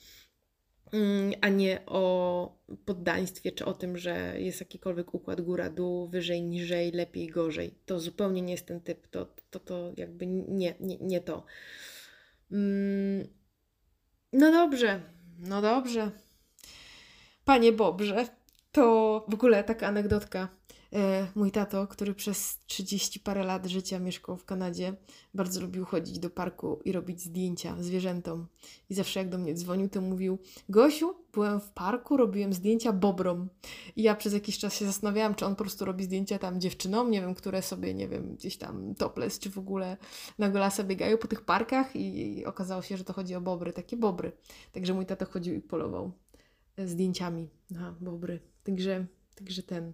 mm, 0.93 1.33
a 1.41 1.49
nie 1.49 1.81
o 1.87 2.59
poddaństwie, 2.85 3.53
czy 3.53 3.65
o 3.65 3.75
tym, 3.75 3.99
że 3.99 4.35
jest 4.41 4.61
jakikolwiek 4.61 5.15
układ 5.15 5.41
góra-dół, 5.41 6.09
wyżej, 6.09 6.43
niżej, 6.43 6.93
lepiej, 6.93 7.29
gorzej. 7.29 7.75
To 7.87 8.01
zupełnie 8.01 8.43
nie 8.43 8.53
jest 8.53 8.67
ten 8.67 8.81
typ, 8.81 9.07
to, 9.07 9.27
to, 9.51 9.61
to 9.61 9.93
jakby 9.97 10.27
nie, 10.27 10.75
nie, 10.81 10.97
nie 11.01 11.21
to. 11.21 11.45
Mm, 12.53 13.29
no 14.33 14.53
dobrze, 14.53 15.01
no 15.39 15.63
dobrze. 15.63 16.11
Panie 17.45 17.73
Bobrze, 17.73 18.40
to 18.73 19.25
w 19.29 19.35
ogóle 19.35 19.65
taka 19.65 19.87
anegdotka. 19.87 20.49
E, 20.93 21.27
mój 21.35 21.51
tato, 21.51 21.87
który 21.87 22.15
przez 22.15 22.59
30 22.67 23.21
parę 23.21 23.45
lat 23.45 23.67
życia 23.67 23.99
mieszkał 23.99 24.37
w 24.37 24.45
Kanadzie, 24.45 24.95
bardzo 25.35 25.61
lubił 25.61 25.85
chodzić 25.85 26.19
do 26.19 26.31
parku 26.31 26.81
i 26.85 26.93
robić 26.93 27.23
zdjęcia 27.23 27.77
zwierzętom. 27.81 28.47
I 28.91 28.95
zawsze 28.95 29.21
jak 29.21 29.29
do 29.29 29.39
mnie 29.39 29.55
dzwonił, 29.55 29.89
to 29.89 30.01
mówił: 30.01 30.39
Gosiu, 30.69 31.15
byłem 31.33 31.61
w 31.61 31.71
parku, 31.71 32.17
robiłem 32.17 32.53
zdjęcia 32.53 32.93
bobrom. 32.93 33.49
I 33.97 34.03
ja 34.03 34.15
przez 34.15 34.33
jakiś 34.33 34.59
czas 34.59 34.75
się 34.75 34.87
zastanawiałam, 34.87 35.35
czy 35.35 35.47
on 35.47 35.57
po 35.57 35.65
prostu 35.65 35.85
robi 35.85 36.05
zdjęcia 36.05 36.39
tam 36.39 36.61
dziewczynom, 36.61 37.11
nie 37.11 37.21
wiem, 37.21 37.35
które 37.35 37.63
sobie, 37.63 37.95
nie 37.95 38.09
wiem, 38.09 38.35
gdzieś 38.35 38.57
tam 38.57 38.95
topless, 38.95 39.39
czy 39.39 39.51
w 39.51 39.59
ogóle 39.59 39.97
na 40.39 40.49
golasa 40.49 40.85
biegają 40.85 41.19
po 41.19 41.29
tych 41.29 41.45
parkach. 41.45 41.97
I, 41.97 42.39
i 42.39 42.47
okazało 42.47 42.83
się, 42.83 42.97
że 42.97 43.05
to 43.05 43.13
chodzi 43.13 43.35
o 43.35 43.41
bobry, 43.41 43.73
takie 43.73 43.97
bobry. 43.97 44.33
Także 44.73 44.95
mój 44.95 45.07
tato 45.07 45.27
chodził 45.27 45.55
i 45.55 45.61
polował 45.61 46.13
zdjęciami 46.87 47.49
na 47.71 47.95
bobry. 48.01 48.41
Także, 48.65 49.07
także 49.35 49.63
ten. 49.63 49.93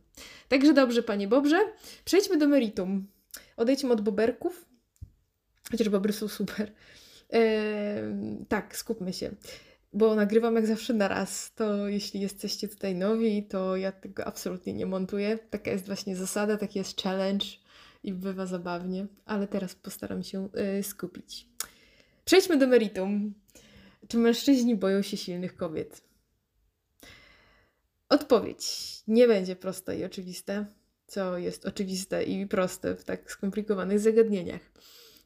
Także 0.48 0.74
dobrze, 0.74 1.02
panie 1.02 1.28
Bobrze. 1.28 1.58
Przejdźmy 2.04 2.38
do 2.38 2.48
meritum. 2.48 3.06
Odejdźmy 3.56 3.92
od 3.92 4.00
boberków, 4.00 4.64
chociaż 5.70 5.88
bobry 5.88 6.12
są 6.12 6.28
super. 6.28 6.72
Eee, 7.30 8.44
tak, 8.48 8.76
skupmy 8.76 9.12
się. 9.12 9.30
Bo 9.92 10.14
nagrywam 10.14 10.54
jak 10.54 10.66
zawsze 10.66 10.94
na 10.94 11.08
raz. 11.08 11.54
To 11.54 11.88
jeśli 11.88 12.20
jesteście 12.20 12.68
tutaj 12.68 12.94
nowi, 12.94 13.42
to 13.42 13.76
ja 13.76 13.92
tego 13.92 14.26
absolutnie 14.26 14.72
nie 14.72 14.86
montuję. 14.86 15.38
Taka 15.50 15.70
jest 15.70 15.86
właśnie 15.86 16.16
zasada, 16.16 16.56
taki 16.56 16.78
jest 16.78 17.02
challenge 17.02 17.46
i 18.02 18.12
bywa 18.12 18.46
zabawnie, 18.46 19.06
ale 19.24 19.46
teraz 19.46 19.74
postaram 19.74 20.22
się 20.22 20.48
yy, 20.54 20.82
skupić. 20.82 21.46
Przejdźmy 22.24 22.56
do 22.56 22.66
meritum. 22.66 23.34
Czy 24.08 24.18
mężczyźni 24.18 24.76
boją 24.76 25.02
się 25.02 25.16
silnych 25.16 25.56
kobiet? 25.56 26.05
Odpowiedź 28.08 28.92
nie 29.08 29.26
będzie 29.28 29.56
prosta 29.56 29.94
i 29.94 30.04
oczywista, 30.04 30.66
co 31.06 31.38
jest 31.38 31.66
oczywiste 31.66 32.24
i 32.24 32.46
proste 32.46 32.96
w 32.96 33.04
tak 33.04 33.32
skomplikowanych 33.32 34.00
zagadnieniach. 34.00 34.60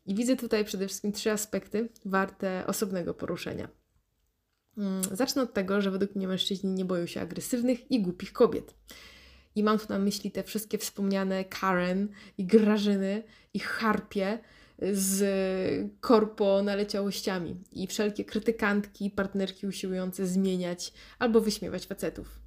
I 0.07 0.15
widzę 0.15 0.37
tutaj 0.37 0.65
przede 0.65 0.87
wszystkim 0.87 1.13
trzy 1.13 1.31
aspekty 1.31 1.89
warte 2.05 2.65
osobnego 2.67 3.15
poruszenia. 3.15 3.69
Mm, 4.79 5.03
zacznę 5.13 5.43
od 5.43 5.55
tego, 5.55 5.81
że 5.81 5.91
według 5.91 6.15
mnie 6.15 6.29
mężczyźni 6.29 6.71
nie 6.71 6.85
boją 6.85 7.07
się 7.07 7.21
agresywnych 7.21 7.91
i 7.91 8.03
głupich 8.03 8.33
kobiet. 8.33 8.75
I 9.55 9.63
mam 9.63 9.79
tu 9.79 9.87
na 9.89 9.99
myśli 9.99 10.31
te 10.31 10.43
wszystkie 10.43 10.79
wspomniane 10.79 11.45
Karen 11.45 12.09
i 12.39 12.45
Grażyny 12.45 13.23
i 13.55 13.59
Harpie 13.59 14.39
z 14.93 15.23
korpo 16.01 16.63
naleciałościami 16.63 17.57
i 17.73 17.87
wszelkie 17.87 18.25
krytykantki, 18.25 19.11
partnerki 19.11 19.67
usiłujące 19.67 20.27
zmieniać 20.27 20.93
albo 21.19 21.41
wyśmiewać 21.41 21.87
facetów. 21.87 22.41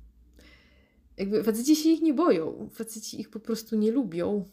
Jakby 1.18 1.44
faceci 1.44 1.76
się 1.76 1.90
ich 1.90 2.02
nie 2.02 2.14
boją, 2.14 2.70
faceci 2.74 3.22
ich 3.22 3.30
po 3.30 3.40
prostu 3.40 3.76
nie 3.76 3.92
lubią. 3.92 4.50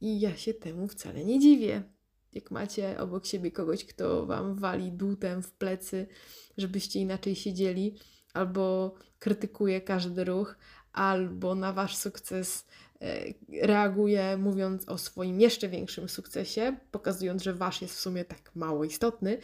I 0.00 0.20
ja 0.20 0.36
się 0.36 0.54
temu 0.54 0.88
wcale 0.88 1.24
nie 1.24 1.38
dziwię. 1.38 1.82
Jak 2.32 2.50
macie 2.50 3.00
obok 3.00 3.26
siebie 3.26 3.50
kogoś, 3.50 3.84
kto 3.84 4.26
wam 4.26 4.54
wali 4.54 4.92
dłutem 4.92 5.42
w 5.42 5.52
plecy, 5.52 6.06
żebyście 6.56 7.00
inaczej 7.00 7.36
siedzieli, 7.36 7.94
albo 8.34 8.94
krytykuje 9.18 9.80
każdy 9.80 10.24
ruch, 10.24 10.56
albo 10.92 11.54
na 11.54 11.72
wasz 11.72 11.96
sukces 11.96 12.66
e, 13.00 13.24
reaguje, 13.66 14.36
mówiąc 14.36 14.88
o 14.88 14.98
swoim 14.98 15.40
jeszcze 15.40 15.68
większym 15.68 16.08
sukcesie, 16.08 16.76
pokazując, 16.90 17.42
że 17.42 17.54
wasz 17.54 17.82
jest 17.82 17.94
w 17.94 18.00
sumie 18.00 18.24
tak 18.24 18.50
mało 18.54 18.84
istotny, 18.84 19.38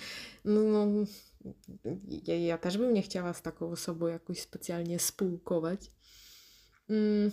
no, 0.44 0.62
no 0.62 1.04
ja, 2.26 2.36
ja 2.36 2.58
też 2.58 2.78
bym 2.78 2.94
nie 2.94 3.02
chciała 3.02 3.32
z 3.32 3.42
taką 3.42 3.70
osobą 3.70 4.06
jakoś 4.06 4.40
specjalnie 4.40 4.98
spółkować. 4.98 5.90
Mm. 6.90 7.30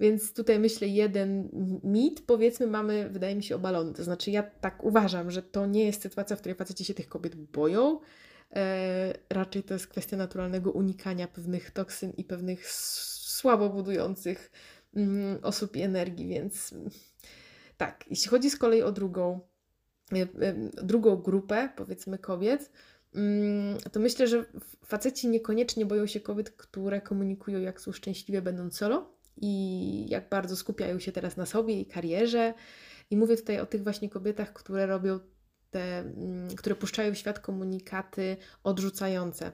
Więc 0.00 0.32
tutaj 0.32 0.58
myślę, 0.58 0.88
jeden 0.88 1.48
mit, 1.84 2.20
powiedzmy, 2.26 2.66
mamy, 2.66 3.08
wydaje 3.10 3.36
mi 3.36 3.42
się, 3.42 3.56
obalony. 3.56 3.92
To 3.92 4.04
znaczy, 4.04 4.30
ja 4.30 4.42
tak 4.42 4.84
uważam, 4.84 5.30
że 5.30 5.42
to 5.42 5.66
nie 5.66 5.84
jest 5.84 6.02
sytuacja, 6.02 6.36
w 6.36 6.40
której 6.40 6.56
faceci 6.56 6.84
się 6.84 6.94
tych 6.94 7.08
kobiet 7.08 7.34
boją. 7.34 8.00
E, 8.56 9.12
raczej 9.30 9.62
to 9.62 9.74
jest 9.74 9.86
kwestia 9.86 10.16
naturalnego 10.16 10.72
unikania 10.72 11.28
pewnych 11.28 11.70
toksyn 11.70 12.12
i 12.16 12.24
pewnych 12.24 12.70
słabo 12.70 13.70
budujących 13.70 14.50
mm, 14.96 15.38
osób 15.42 15.76
i 15.76 15.82
energii, 15.82 16.28
więc 16.28 16.74
tak. 17.76 18.04
Jeśli 18.10 18.28
chodzi 18.28 18.50
z 18.50 18.56
kolei 18.56 18.82
o 18.82 18.92
drugą, 18.92 19.40
e, 20.12 20.16
e, 20.16 20.54
drugą 20.82 21.16
grupę, 21.16 21.68
powiedzmy, 21.76 22.18
kobiet, 22.18 22.70
to 23.92 24.00
myślę, 24.00 24.28
że 24.28 24.44
faceci 24.84 25.28
niekoniecznie 25.28 25.86
boją 25.86 26.06
się 26.06 26.20
kobiet, 26.20 26.50
które 26.50 27.00
komunikują, 27.00 27.60
jak 27.60 27.80
są 27.80 27.92
szczęśliwe 27.92 28.42
będąc 28.42 28.76
solo 28.76 29.16
i 29.36 30.06
jak 30.08 30.28
bardzo 30.28 30.56
skupiają 30.56 30.98
się 30.98 31.12
teraz 31.12 31.36
na 31.36 31.46
sobie 31.46 31.80
i 31.80 31.86
karierze. 31.86 32.54
I 33.10 33.16
mówię 33.16 33.36
tutaj 33.36 33.60
o 33.60 33.66
tych 33.66 33.82
właśnie 33.82 34.10
kobietach, 34.10 34.52
które 34.52 34.86
robią 34.86 35.20
te, 35.70 35.98
mm, 35.98 36.56
które 36.56 36.74
puszczają 36.74 37.14
w 37.14 37.18
świat 37.18 37.40
komunikaty 37.40 38.36
odrzucające, 38.64 39.52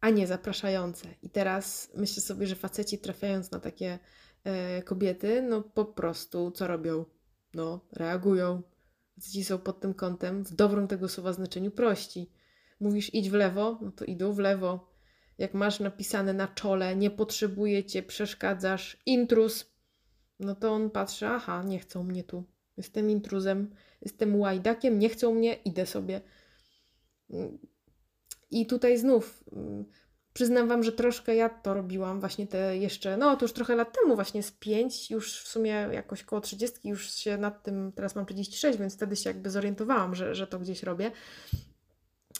a 0.00 0.10
nie 0.10 0.26
zapraszające. 0.26 1.08
I 1.22 1.30
teraz 1.30 1.90
myślę 1.94 2.22
sobie, 2.22 2.46
że 2.46 2.54
faceci 2.54 2.98
trafiając 2.98 3.50
na 3.50 3.60
takie 3.60 3.98
e, 4.44 4.82
kobiety, 4.82 5.42
no 5.42 5.62
po 5.62 5.84
prostu 5.84 6.50
co 6.50 6.66
robią? 6.66 7.04
No, 7.54 7.80
reagują, 7.92 8.62
Ci 9.20 9.44
są 9.44 9.58
pod 9.58 9.80
tym 9.80 9.94
kątem 9.94 10.44
w 10.44 10.54
dobrym 10.54 10.88
tego 10.88 11.08
słowa 11.08 11.32
znaczeniu 11.32 11.70
prości. 11.70 12.30
Mówisz 12.80 13.14
idź 13.14 13.30
w 13.30 13.34
lewo, 13.34 13.78
no 13.82 13.92
to 13.92 14.04
idą 14.04 14.32
w 14.32 14.38
lewo. 14.38 14.94
Jak 15.38 15.54
masz 15.54 15.80
napisane 15.80 16.32
na 16.32 16.48
czole, 16.48 16.96
nie 16.96 17.10
potrzebuję 17.10 17.84
cię, 17.84 18.02
przeszkadzasz, 18.02 19.02
intruz, 19.06 19.74
no 20.40 20.54
to 20.54 20.72
on 20.72 20.90
patrzy, 20.90 21.26
aha, 21.26 21.62
nie 21.62 21.78
chcą 21.78 22.04
mnie 22.04 22.24
tu. 22.24 22.44
Jestem 22.76 23.10
intruzem, 23.10 23.74
jestem 24.02 24.40
łajdakiem, 24.40 24.98
nie 24.98 25.08
chcą 25.08 25.34
mnie, 25.34 25.54
idę 25.54 25.86
sobie. 25.86 26.20
I 28.50 28.66
tutaj 28.66 28.98
znów 28.98 29.44
Przyznam 30.34 30.68
Wam, 30.68 30.82
że 30.82 30.92
troszkę 30.92 31.34
ja 31.34 31.48
to 31.48 31.74
robiłam 31.74 32.20
właśnie 32.20 32.46
te 32.46 32.76
jeszcze, 32.76 33.16
no 33.16 33.36
to 33.36 33.44
już 33.44 33.52
trochę 33.52 33.76
lat 33.76 33.96
temu, 34.00 34.14
właśnie 34.14 34.42
z 34.42 34.52
5, 34.52 35.10
już 35.10 35.40
w 35.40 35.48
sumie 35.48 35.70
jakoś 35.70 36.22
koło 36.22 36.40
30, 36.40 36.88
już 36.88 37.12
się 37.12 37.38
nad 37.38 37.62
tym, 37.62 37.92
teraz 37.92 38.16
mam 38.16 38.26
36, 38.26 38.78
więc 38.78 38.94
wtedy 38.94 39.16
się 39.16 39.30
jakby 39.30 39.50
zorientowałam, 39.50 40.14
że, 40.14 40.34
że 40.34 40.46
to 40.46 40.58
gdzieś 40.58 40.82
robię. 40.82 41.10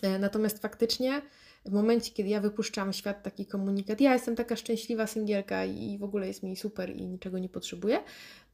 E, 0.03 0.19
natomiast 0.19 0.59
faktycznie 0.59 1.23
w 1.65 1.73
momencie, 1.73 2.13
kiedy 2.13 2.29
ja 2.29 2.41
wypuszczam 2.41 2.93
świat 2.93 3.23
taki 3.23 3.47
komunikat, 3.47 4.01
ja 4.01 4.13
jestem 4.13 4.37
taka 4.37 4.57
szczęśliwa 4.57 5.07
singielka 5.07 5.65
i 5.65 5.99
w 5.99 6.05
ogóle 6.05 6.27
jest 6.27 6.43
mi 6.43 6.57
super 6.57 6.97
i 6.97 7.07
niczego 7.07 7.39
nie 7.39 7.49
potrzebuję, 7.49 8.03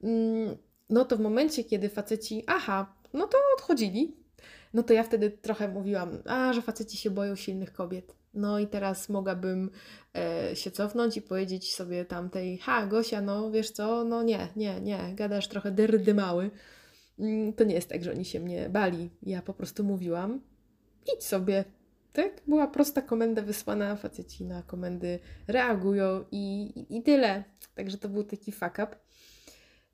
mm, 0.03 0.57
no 0.90 1.05
to 1.05 1.16
w 1.16 1.20
momencie, 1.20 1.64
kiedy 1.64 1.88
faceci, 1.88 2.44
aha, 2.46 2.94
no 3.12 3.26
to 3.26 3.38
odchodzili, 3.57 4.16
no 4.74 4.83
to 4.83 4.92
ja 4.92 5.03
wtedy 5.03 5.31
trochę 5.31 5.68
mówiłam, 5.68 6.18
a, 6.26 6.53
że 6.53 6.62
faceci 6.62 6.96
się 6.96 7.11
boją 7.11 7.37
silnych 7.37 7.72
kobiet. 7.72 8.19
No 8.34 8.58
i 8.58 8.66
teraz 8.66 9.08
mogłabym 9.08 9.70
e, 10.16 10.56
się 10.56 10.70
cofnąć 10.70 11.16
i 11.16 11.22
powiedzieć 11.22 11.74
sobie 11.74 12.04
tamtej, 12.04 12.58
ha, 12.58 12.86
Gosia, 12.86 13.20
no 13.20 13.50
wiesz 13.50 13.70
co, 13.70 14.04
no 14.04 14.22
nie, 14.22 14.48
nie, 14.56 14.80
nie, 14.80 15.14
gadasz 15.14 15.48
trochę 15.48 15.70
dyrdy 15.70 16.14
mały. 16.14 16.50
Mm, 17.18 17.52
to 17.52 17.64
nie 17.64 17.74
jest 17.74 17.88
tak, 17.88 18.04
że 18.04 18.10
oni 18.12 18.24
się 18.24 18.40
mnie 18.40 18.68
bali. 18.68 19.10
Ja 19.22 19.42
po 19.42 19.54
prostu 19.54 19.84
mówiłam, 19.84 20.40
idź 21.16 21.24
sobie. 21.24 21.64
Tak? 22.12 22.42
Była 22.46 22.66
prosta 22.68 23.02
komenda 23.02 23.42
wysłana, 23.42 23.96
faceci 23.96 24.44
na 24.44 24.62
komendy 24.62 25.18
reagują 25.48 26.24
i, 26.32 26.72
i, 26.76 26.96
i 26.96 27.02
tyle. 27.02 27.44
Także 27.74 27.98
to 27.98 28.08
był 28.08 28.24
taki 28.24 28.52
fuck 28.52 28.74
up. 28.74 28.96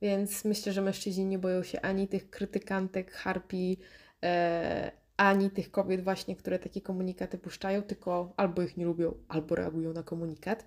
Więc 0.03 0.45
myślę, 0.45 0.73
że 0.73 0.83
mężczyźni 0.83 1.25
nie 1.25 1.39
boją 1.39 1.63
się 1.63 1.81
ani 1.81 2.09
tych 2.09 2.31
krytykantek, 2.31 3.13
harpi, 3.13 3.79
e, 4.23 4.93
ani 5.17 5.51
tych 5.51 5.71
kobiet 5.71 6.05
właśnie, 6.05 6.37
które 6.37 6.59
takie 6.59 6.81
komunikaty 6.81 7.39
puszczają, 7.39 7.83
tylko 7.83 8.35
albo 8.37 8.63
ich 8.63 8.77
nie 8.77 8.85
lubią, 8.85 9.15
albo 9.29 9.55
reagują 9.55 9.93
na 9.93 10.03
komunikat. 10.03 10.67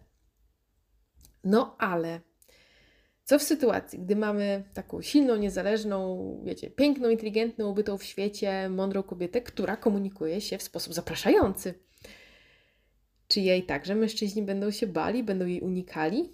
No 1.43 1.75
ale 1.79 2.21
co 3.23 3.39
w 3.39 3.43
sytuacji, 3.43 3.99
gdy 3.99 4.15
mamy 4.15 4.63
taką 4.73 5.01
silną, 5.01 5.35
niezależną, 5.35 6.41
wiecie, 6.45 6.69
piękną, 6.69 7.09
inteligentną, 7.09 7.69
ubytą 7.69 7.97
w 7.97 8.03
świecie, 8.03 8.69
mądrą 8.69 9.03
kobietę, 9.03 9.41
która 9.41 9.77
komunikuje 9.77 10.41
się 10.41 10.57
w 10.57 10.63
sposób 10.63 10.93
zapraszający? 10.93 11.73
Czy 13.27 13.41
jej 13.41 13.63
także 13.63 13.95
mężczyźni 13.95 14.43
będą 14.43 14.71
się 14.71 14.87
bali, 14.87 15.23
będą 15.23 15.45
jej 15.45 15.61
unikali? 15.61 16.33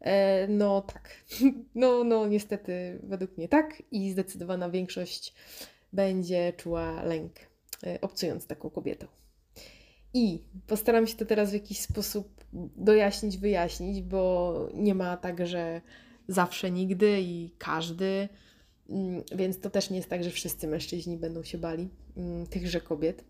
E, 0.00 0.48
no 0.48 0.80
tak. 0.80 1.10
No, 1.74 2.04
no 2.04 2.26
niestety 2.26 3.00
według 3.02 3.36
mnie 3.36 3.48
tak 3.48 3.82
i 3.90 4.10
zdecydowana 4.10 4.70
większość 4.70 5.34
będzie 5.92 6.52
czuła 6.56 7.02
lęk, 7.02 7.32
e, 7.86 8.00
obcując 8.00 8.46
taką 8.46 8.70
kobietą. 8.70 9.06
I 10.14 10.42
postaram 10.66 11.06
się 11.06 11.16
to 11.16 11.24
teraz 11.24 11.50
w 11.50 11.54
jakiś 11.54 11.80
sposób 11.80 12.44
dojaśnić, 12.76 13.38
wyjaśnić, 13.38 14.02
bo 14.02 14.68
nie 14.74 14.94
ma 14.94 15.16
tak, 15.16 15.46
że 15.46 15.80
zawsze, 16.28 16.70
nigdy 16.70 17.20
i 17.20 17.50
każdy. 17.58 18.28
Mm, 18.88 19.22
Więc 19.36 19.60
to 19.60 19.70
też 19.70 19.90
nie 19.90 19.96
jest 19.96 20.08
tak, 20.10 20.24
że 20.24 20.30
wszyscy 20.30 20.68
mężczyźni 20.68 21.16
będą 21.16 21.42
się 21.42 21.58
bali 21.58 21.88
mm, 22.16 22.46
tychże 22.46 22.80
kobiet. 22.80 23.24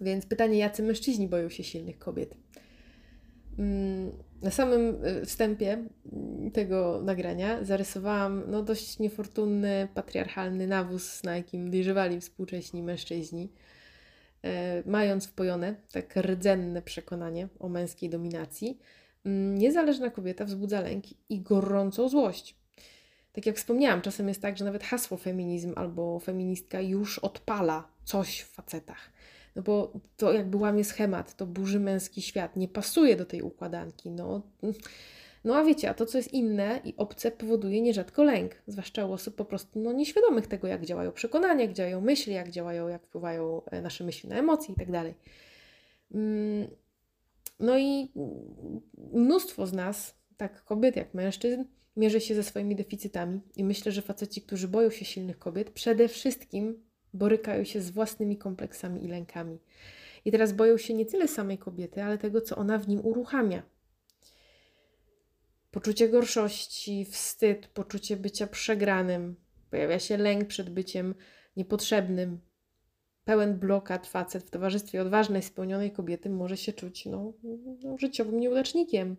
Więc 0.00 0.26
pytanie, 0.26 0.58
jacy 0.58 0.82
mężczyźni 0.82 1.28
boją 1.28 1.48
się 1.48 1.64
silnych 1.64 1.98
kobiet? 1.98 2.34
Mm, 3.58 4.12
Na 4.42 4.50
samym 4.50 5.04
y, 5.04 5.26
wstępie 5.26 5.72
mm, 6.12 6.50
tego 6.50 7.00
nagrania 7.04 7.64
zarysowałam 7.64 8.42
no, 8.48 8.62
dość 8.62 8.98
niefortunny, 8.98 9.88
patriarchalny 9.94 10.66
nawóz, 10.66 11.22
na 11.24 11.36
jakim 11.36 11.70
dojrzewali 11.70 12.20
współcześni 12.20 12.82
mężczyźni, 12.82 13.52
e, 14.44 14.82
mając 14.86 15.26
wpojone 15.26 15.74
tak 15.92 16.16
rdzenne 16.16 16.82
przekonanie 16.82 17.48
o 17.58 17.68
męskiej 17.68 18.10
dominacji. 18.10 18.78
Mm, 19.26 19.58
Niezależna 19.58 20.10
kobieta 20.10 20.44
wzbudza 20.44 20.80
lęk 20.80 21.04
i 21.30 21.40
gorącą 21.40 22.08
złość. 22.08 22.56
Tak 23.32 23.46
jak 23.46 23.56
wspomniałam, 23.56 24.02
czasem 24.02 24.28
jest 24.28 24.42
tak, 24.42 24.58
że 24.58 24.64
nawet 24.64 24.84
hasło 24.84 25.16
feminizm 25.16 25.72
albo 25.76 26.20
feministka 26.20 26.80
już 26.80 27.18
odpala 27.18 27.88
coś 28.04 28.40
w 28.40 28.48
facetach. 28.50 29.10
No 29.56 29.62
bo 29.62 29.92
to 30.16 30.32
jakby 30.32 30.56
łamie 30.56 30.84
schemat, 30.84 31.36
to 31.36 31.46
burzy 31.46 31.80
męski 31.80 32.22
świat, 32.22 32.56
nie 32.56 32.68
pasuje 32.68 33.16
do 33.16 33.24
tej 33.24 33.42
układanki. 33.42 34.10
No, 34.10 34.42
no 35.44 35.56
a 35.56 35.64
wiecie, 35.64 35.90
a 35.90 35.94
to, 35.94 36.06
co 36.06 36.18
jest 36.18 36.32
inne 36.32 36.80
i 36.84 36.94
obce, 36.96 37.30
powoduje 37.30 37.80
nierzadko 37.80 38.24
lęk, 38.24 38.62
zwłaszcza 38.66 39.06
u 39.06 39.12
osób 39.12 39.34
po 39.34 39.44
prostu 39.44 39.80
no, 39.80 39.92
nieświadomych 39.92 40.46
tego, 40.46 40.68
jak 40.68 40.84
działają 40.84 41.12
przekonania, 41.12 41.64
jak 41.64 41.72
działają 41.72 42.00
myśli, 42.00 42.32
jak 42.32 42.50
działają, 42.50 42.88
jak 42.88 43.06
wpływają 43.06 43.62
e, 43.64 43.82
nasze 43.82 44.04
myśli 44.04 44.28
na 44.28 44.36
emocje 44.36 44.74
i 44.74 44.76
tak. 44.76 44.88
Mm, 46.14 46.68
No 47.60 47.78
i 47.78 48.12
mnóstwo 49.12 49.66
z 49.66 49.72
nas, 49.72 50.14
tak 50.36 50.64
kobiet 50.64 50.96
jak 50.96 51.14
mężczyzn, 51.14 51.64
mierzy 51.96 52.20
się 52.20 52.34
ze 52.34 52.42
swoimi 52.42 52.76
deficytami 52.76 53.40
i 53.56 53.64
myślę, 53.64 53.92
że 53.92 54.02
faceci, 54.02 54.42
którzy 54.42 54.68
boją 54.68 54.90
się 54.90 55.04
silnych 55.04 55.38
kobiet, 55.38 55.70
przede 55.70 56.08
wszystkim 56.08 56.85
borykają 57.16 57.64
się 57.64 57.80
z 57.80 57.90
własnymi 57.90 58.38
kompleksami 58.38 59.04
i 59.04 59.08
lękami. 59.08 59.58
I 60.24 60.30
teraz 60.30 60.52
boją 60.52 60.78
się 60.78 60.94
nie 60.94 61.06
tyle 61.06 61.28
samej 61.28 61.58
kobiety, 61.58 62.02
ale 62.02 62.18
tego, 62.18 62.40
co 62.40 62.56
ona 62.56 62.78
w 62.78 62.88
nim 62.88 63.06
uruchamia. 63.06 63.62
Poczucie 65.70 66.08
gorszości, 66.08 67.04
wstyd, 67.04 67.66
poczucie 67.66 68.16
bycia 68.16 68.46
przegranym. 68.46 69.36
Pojawia 69.70 69.98
się 69.98 70.16
lęk 70.16 70.48
przed 70.48 70.70
byciem 70.70 71.14
niepotrzebnym. 71.56 72.40
Pełen 73.24 73.58
blokad 73.58 74.06
facet 74.06 74.44
w 74.44 74.50
towarzystwie 74.50 75.02
odważnej, 75.02 75.42
spełnionej 75.42 75.90
kobiety 75.90 76.30
może 76.30 76.56
się 76.56 76.72
czuć 76.72 77.06
no, 77.06 77.32
no, 77.82 77.98
życiowym 77.98 78.40
nieudacznikiem. 78.40 79.16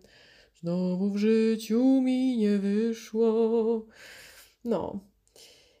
Znowu 0.54 1.10
w 1.10 1.16
życiu 1.16 2.00
mi 2.00 2.38
nie 2.38 2.58
wyszło. 2.58 3.86
No. 4.64 5.00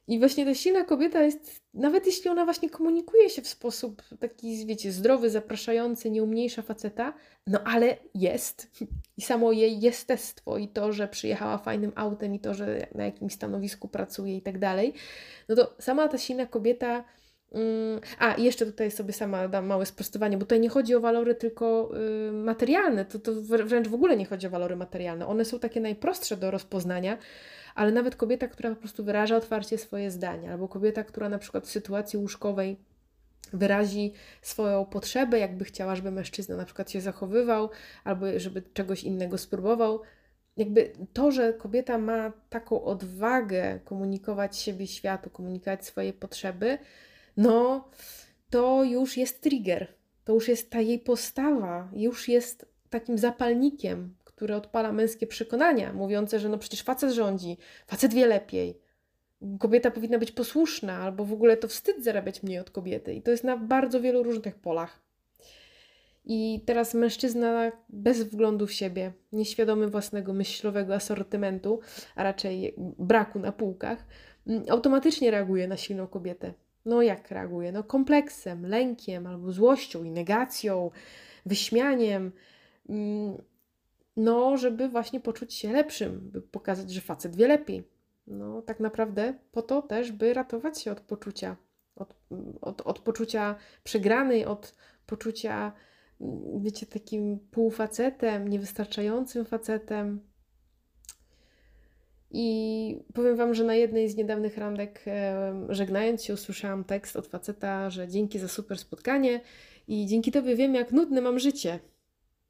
I 0.08 0.18
właśnie 0.18 0.44
ta 0.44 0.54
silna 0.54 0.84
kobieta 0.84 1.22
jest, 1.22 1.60
nawet 1.74 2.06
jeśli 2.06 2.30
ona 2.30 2.44
właśnie 2.44 2.70
komunikuje 2.70 3.30
się 3.30 3.42
w 3.42 3.48
sposób 3.48 4.02
taki, 4.20 4.66
wiecie, 4.66 4.92
zdrowy, 4.92 5.30
zapraszający, 5.30 6.10
nie 6.10 6.22
umniejsza 6.22 6.62
faceta, 6.62 7.14
no 7.46 7.60
ale 7.64 7.96
jest. 8.14 8.70
I 9.16 9.22
samo 9.22 9.52
jej 9.52 9.80
jestestwo 9.80 10.58
i 10.58 10.68
to, 10.68 10.92
że 10.92 11.08
przyjechała 11.08 11.58
fajnym 11.58 11.92
autem 11.94 12.34
i 12.34 12.40
to, 12.40 12.54
że 12.54 12.86
na 12.94 13.04
jakimś 13.04 13.32
stanowisku 13.32 13.88
pracuje 13.88 14.36
i 14.36 14.42
tak 14.42 14.58
dalej, 14.58 14.94
no 15.48 15.56
to 15.56 15.74
sama 15.78 16.08
ta 16.08 16.18
silna 16.18 16.46
kobieta. 16.46 17.04
Mm, 17.52 18.00
A, 18.18 18.36
jeszcze 18.36 18.66
tutaj 18.66 18.90
sobie 18.90 19.12
sama 19.12 19.48
dam 19.48 19.66
małe 19.66 19.86
sprostowanie, 19.86 20.36
bo 20.36 20.44
tutaj 20.44 20.60
nie 20.60 20.68
chodzi 20.68 20.94
o 20.94 21.00
walory 21.00 21.34
tylko 21.34 21.90
y, 22.28 22.32
materialne, 22.32 23.04
to, 23.04 23.18
to 23.18 23.32
wr- 23.32 23.66
wręcz 23.66 23.88
w 23.88 23.94
ogóle 23.94 24.16
nie 24.16 24.26
chodzi 24.26 24.46
o 24.46 24.50
walory 24.50 24.76
materialne. 24.76 25.26
One 25.26 25.44
są 25.44 25.58
takie 25.58 25.80
najprostsze 25.80 26.36
do 26.36 26.50
rozpoznania, 26.50 27.18
ale 27.74 27.92
nawet 27.92 28.16
kobieta, 28.16 28.48
która 28.48 28.70
po 28.70 28.76
prostu 28.76 29.04
wyraża 29.04 29.36
otwarcie 29.36 29.78
swoje 29.78 30.10
zdania, 30.10 30.52
albo 30.52 30.68
kobieta, 30.68 31.04
która 31.04 31.28
na 31.28 31.38
przykład 31.38 31.66
w 31.66 31.70
sytuacji 31.70 32.18
łóżkowej 32.18 32.76
wyrazi 33.52 34.12
swoją 34.42 34.84
potrzebę, 34.84 35.38
jakby 35.38 35.64
chciała, 35.64 35.96
żeby 35.96 36.10
mężczyzna 36.10 36.56
na 36.56 36.64
przykład 36.64 36.90
się 36.90 37.00
zachowywał, 37.00 37.70
albo 38.04 38.26
żeby 38.36 38.62
czegoś 38.62 39.04
innego 39.04 39.38
spróbował. 39.38 40.00
Jakby 40.56 40.92
to, 41.12 41.30
że 41.30 41.52
kobieta 41.52 41.98
ma 41.98 42.32
taką 42.48 42.84
odwagę 42.84 43.80
komunikować 43.84 44.56
siebie 44.56 44.86
światu, 44.86 45.30
komunikować 45.30 45.86
swoje 45.86 46.12
potrzeby, 46.12 46.78
no 47.38 47.88
to 48.50 48.84
już 48.84 49.16
jest 49.16 49.40
trigger. 49.40 49.86
To 50.24 50.34
już 50.34 50.48
jest 50.48 50.70
ta 50.70 50.80
jej 50.80 50.98
postawa, 50.98 51.90
już 51.92 52.28
jest 52.28 52.66
takim 52.90 53.18
zapalnikiem, 53.18 54.14
który 54.24 54.54
odpala 54.54 54.92
męskie 54.92 55.26
przekonania, 55.26 55.92
mówiące, 55.92 56.40
że 56.40 56.48
no 56.48 56.58
przecież 56.58 56.82
facet 56.82 57.12
rządzi, 57.12 57.56
facet 57.86 58.14
wie 58.14 58.26
lepiej, 58.26 58.80
kobieta 59.58 59.90
powinna 59.90 60.18
być 60.18 60.32
posłuszna, 60.32 60.98
albo 60.98 61.24
w 61.24 61.32
ogóle 61.32 61.56
to 61.56 61.68
wstyd 61.68 62.04
zarabiać 62.04 62.42
mniej 62.42 62.58
od 62.58 62.70
kobiety. 62.70 63.14
I 63.14 63.22
to 63.22 63.30
jest 63.30 63.44
na 63.44 63.56
bardzo 63.56 64.00
wielu 64.00 64.22
różnych 64.22 64.54
polach. 64.54 65.00
I 66.24 66.62
teraz 66.66 66.94
mężczyzna 66.94 67.72
bez 67.88 68.22
wglądu 68.22 68.66
w 68.66 68.72
siebie, 68.72 69.12
nieświadomy 69.32 69.88
własnego 69.88 70.32
myślowego 70.32 70.94
asortymentu, 70.94 71.80
a 72.14 72.22
raczej 72.22 72.74
braku 72.98 73.38
na 73.38 73.52
półkach, 73.52 74.06
automatycznie 74.68 75.30
reaguje 75.30 75.68
na 75.68 75.76
silną 75.76 76.06
kobietę. 76.06 76.54
No 76.88 77.02
jak 77.02 77.30
reaguje? 77.30 77.72
No 77.72 77.84
kompleksem, 77.84 78.66
lękiem 78.66 79.26
albo 79.26 79.52
złością 79.52 80.04
i 80.04 80.10
negacją, 80.10 80.90
wyśmianiem. 81.46 82.32
Mm, 82.88 83.36
No, 84.16 84.56
żeby 84.56 84.88
właśnie 84.88 85.20
poczuć 85.20 85.54
się 85.54 85.72
lepszym, 85.72 86.20
by 86.32 86.42
pokazać, 86.42 86.90
że 86.90 87.00
facet 87.00 87.36
wie 87.36 87.48
lepiej. 87.48 87.88
No, 88.26 88.62
tak 88.62 88.80
naprawdę 88.80 89.34
po 89.52 89.62
to 89.62 89.82
też, 89.82 90.12
by 90.12 90.34
ratować 90.34 90.80
się 90.82 90.92
od 90.92 91.00
poczucia, 91.00 91.56
od, 91.96 92.14
od, 92.60 92.80
od 92.80 92.98
poczucia 92.98 93.54
przegranej, 93.84 94.44
od 94.44 94.74
poczucia, 95.06 95.72
mm, 96.20 96.62
wiecie, 96.62 96.86
takim 96.86 97.38
półfacetem, 97.50 98.48
niewystarczającym 98.48 99.44
facetem. 99.44 100.20
I 102.30 103.02
powiem 103.14 103.36
Wam, 103.36 103.54
że 103.54 103.64
na 103.64 103.74
jednej 103.74 104.08
z 104.08 104.16
niedawnych 104.16 104.58
randek, 104.58 105.04
żegnając 105.68 106.24
się, 106.24 106.34
usłyszałam 106.34 106.84
tekst 106.84 107.16
od 107.16 107.26
faceta, 107.26 107.90
że 107.90 108.08
dzięki 108.08 108.38
za 108.38 108.48
super 108.48 108.78
spotkanie 108.78 109.40
i 109.88 110.06
dzięki 110.06 110.32
Tobie 110.32 110.56
wiem, 110.56 110.74
jak 110.74 110.92
nudne 110.92 111.20
mam 111.20 111.38
życie. 111.38 111.78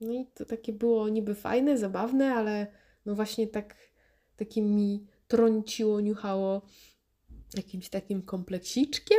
No 0.00 0.12
i 0.12 0.26
to 0.34 0.44
takie 0.44 0.72
było 0.72 1.08
niby 1.08 1.34
fajne, 1.34 1.78
zabawne, 1.78 2.34
ale 2.34 2.66
no 3.06 3.14
właśnie 3.14 3.46
tak, 3.46 3.76
takie 4.36 4.62
mi 4.62 5.06
trąciło, 5.28 6.00
niuchało 6.00 6.62
jakimś 7.56 7.88
takim 7.88 8.22
kompleksiczkiem. 8.22 9.18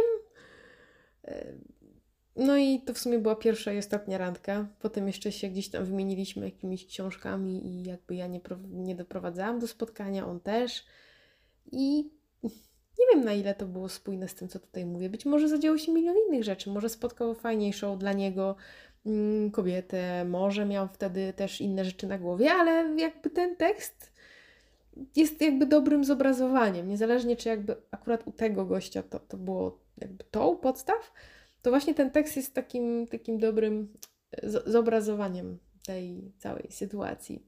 No 2.39 2.57
i 2.57 2.81
to 2.81 2.93
w 2.93 2.97
sumie 2.97 3.19
była 3.19 3.35
pierwsza 3.35 3.73
i 3.73 3.77
ostatnia 3.77 4.17
randka. 4.17 4.67
Potem 4.79 5.07
jeszcze 5.07 5.31
się 5.31 5.47
gdzieś 5.47 5.69
tam 5.69 5.85
wymieniliśmy 5.85 6.45
jakimiś 6.45 6.85
książkami 6.85 7.67
i 7.67 7.83
jakby 7.83 8.15
ja 8.15 8.27
nie, 8.27 8.41
nie 8.69 8.95
doprowadzałam 8.95 9.59
do 9.59 9.67
spotkania, 9.67 10.27
on 10.27 10.39
też. 10.39 10.85
I 11.71 12.09
nie 12.99 13.05
wiem 13.13 13.25
na 13.25 13.33
ile 13.33 13.55
to 13.55 13.65
było 13.65 13.89
spójne 13.89 14.27
z 14.27 14.35
tym, 14.35 14.47
co 14.47 14.59
tutaj 14.59 14.85
mówię. 14.85 15.09
Być 15.09 15.25
może 15.25 15.47
zadziało 15.47 15.77
się 15.77 15.91
milion 15.91 16.15
innych 16.27 16.43
rzeczy. 16.43 16.69
Może 16.69 16.89
spotkał 16.89 17.35
fajniejszą 17.35 17.97
dla 17.97 18.13
niego 18.13 18.55
mm, 19.05 19.51
kobietę, 19.51 20.25
może 20.25 20.65
miał 20.65 20.87
wtedy 20.87 21.33
też 21.33 21.61
inne 21.61 21.85
rzeczy 21.85 22.07
na 22.07 22.17
głowie, 22.17 22.51
ale 22.51 23.01
jakby 23.01 23.29
ten 23.29 23.55
tekst 23.55 24.13
jest 25.15 25.41
jakby 25.41 25.65
dobrym 25.65 26.05
zobrazowaniem. 26.05 26.87
Niezależnie 26.87 27.35
czy 27.35 27.49
jakby 27.49 27.75
akurat 27.91 28.27
u 28.27 28.31
tego 28.31 28.65
gościa 28.65 29.03
to, 29.03 29.19
to 29.19 29.37
było 29.37 29.79
jakby 29.97 30.23
tą 30.23 30.57
podstaw, 30.57 31.13
to 31.61 31.69
właśnie 31.69 31.93
ten 31.93 32.11
tekst 32.11 32.35
jest 32.35 32.53
takim, 32.53 33.07
takim 33.07 33.37
dobrym 33.37 33.93
z- 34.43 34.67
zobrazowaniem 34.71 35.57
tej 35.85 36.31
całej 36.37 36.67
sytuacji. 36.71 37.43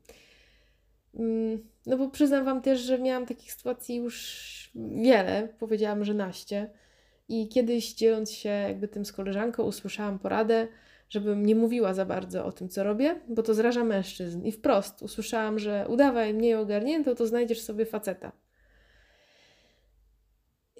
Mm, 1.13 1.69
No 1.85 1.97
bo 1.97 2.09
przyznam 2.09 2.45
Wam 2.45 2.61
też, 2.61 2.79
że 2.79 2.99
miałam 2.99 3.25
takich 3.25 3.53
sytuacji 3.53 3.95
już 3.95 4.71
wiele, 4.75 5.47
powiedziałam, 5.59 6.05
że 6.05 6.13
naście. 6.13 6.69
I 7.29 7.47
kiedyś 7.47 7.93
dzieląc 7.93 8.31
się 8.31 8.49
jakby 8.49 8.87
tym 8.87 9.05
z 9.05 9.11
koleżanką, 9.11 9.63
usłyszałam 9.63 10.19
poradę, 10.19 10.67
żebym 11.09 11.45
nie 11.45 11.55
mówiła 11.55 11.93
za 11.93 12.05
bardzo 12.05 12.45
o 12.45 12.51
tym, 12.51 12.69
co 12.69 12.83
robię, 12.83 13.21
bo 13.27 13.43
to 13.43 13.53
zraża 13.53 13.83
mężczyzn. 13.83 14.45
I 14.45 14.51
wprost 14.51 15.01
usłyszałam, 15.01 15.59
że 15.59 15.85
udawaj 15.89 16.33
mniej 16.33 16.55
ogarniętą, 16.55 17.15
to 17.15 17.27
znajdziesz 17.27 17.61
sobie 17.61 17.85
faceta. 17.85 18.31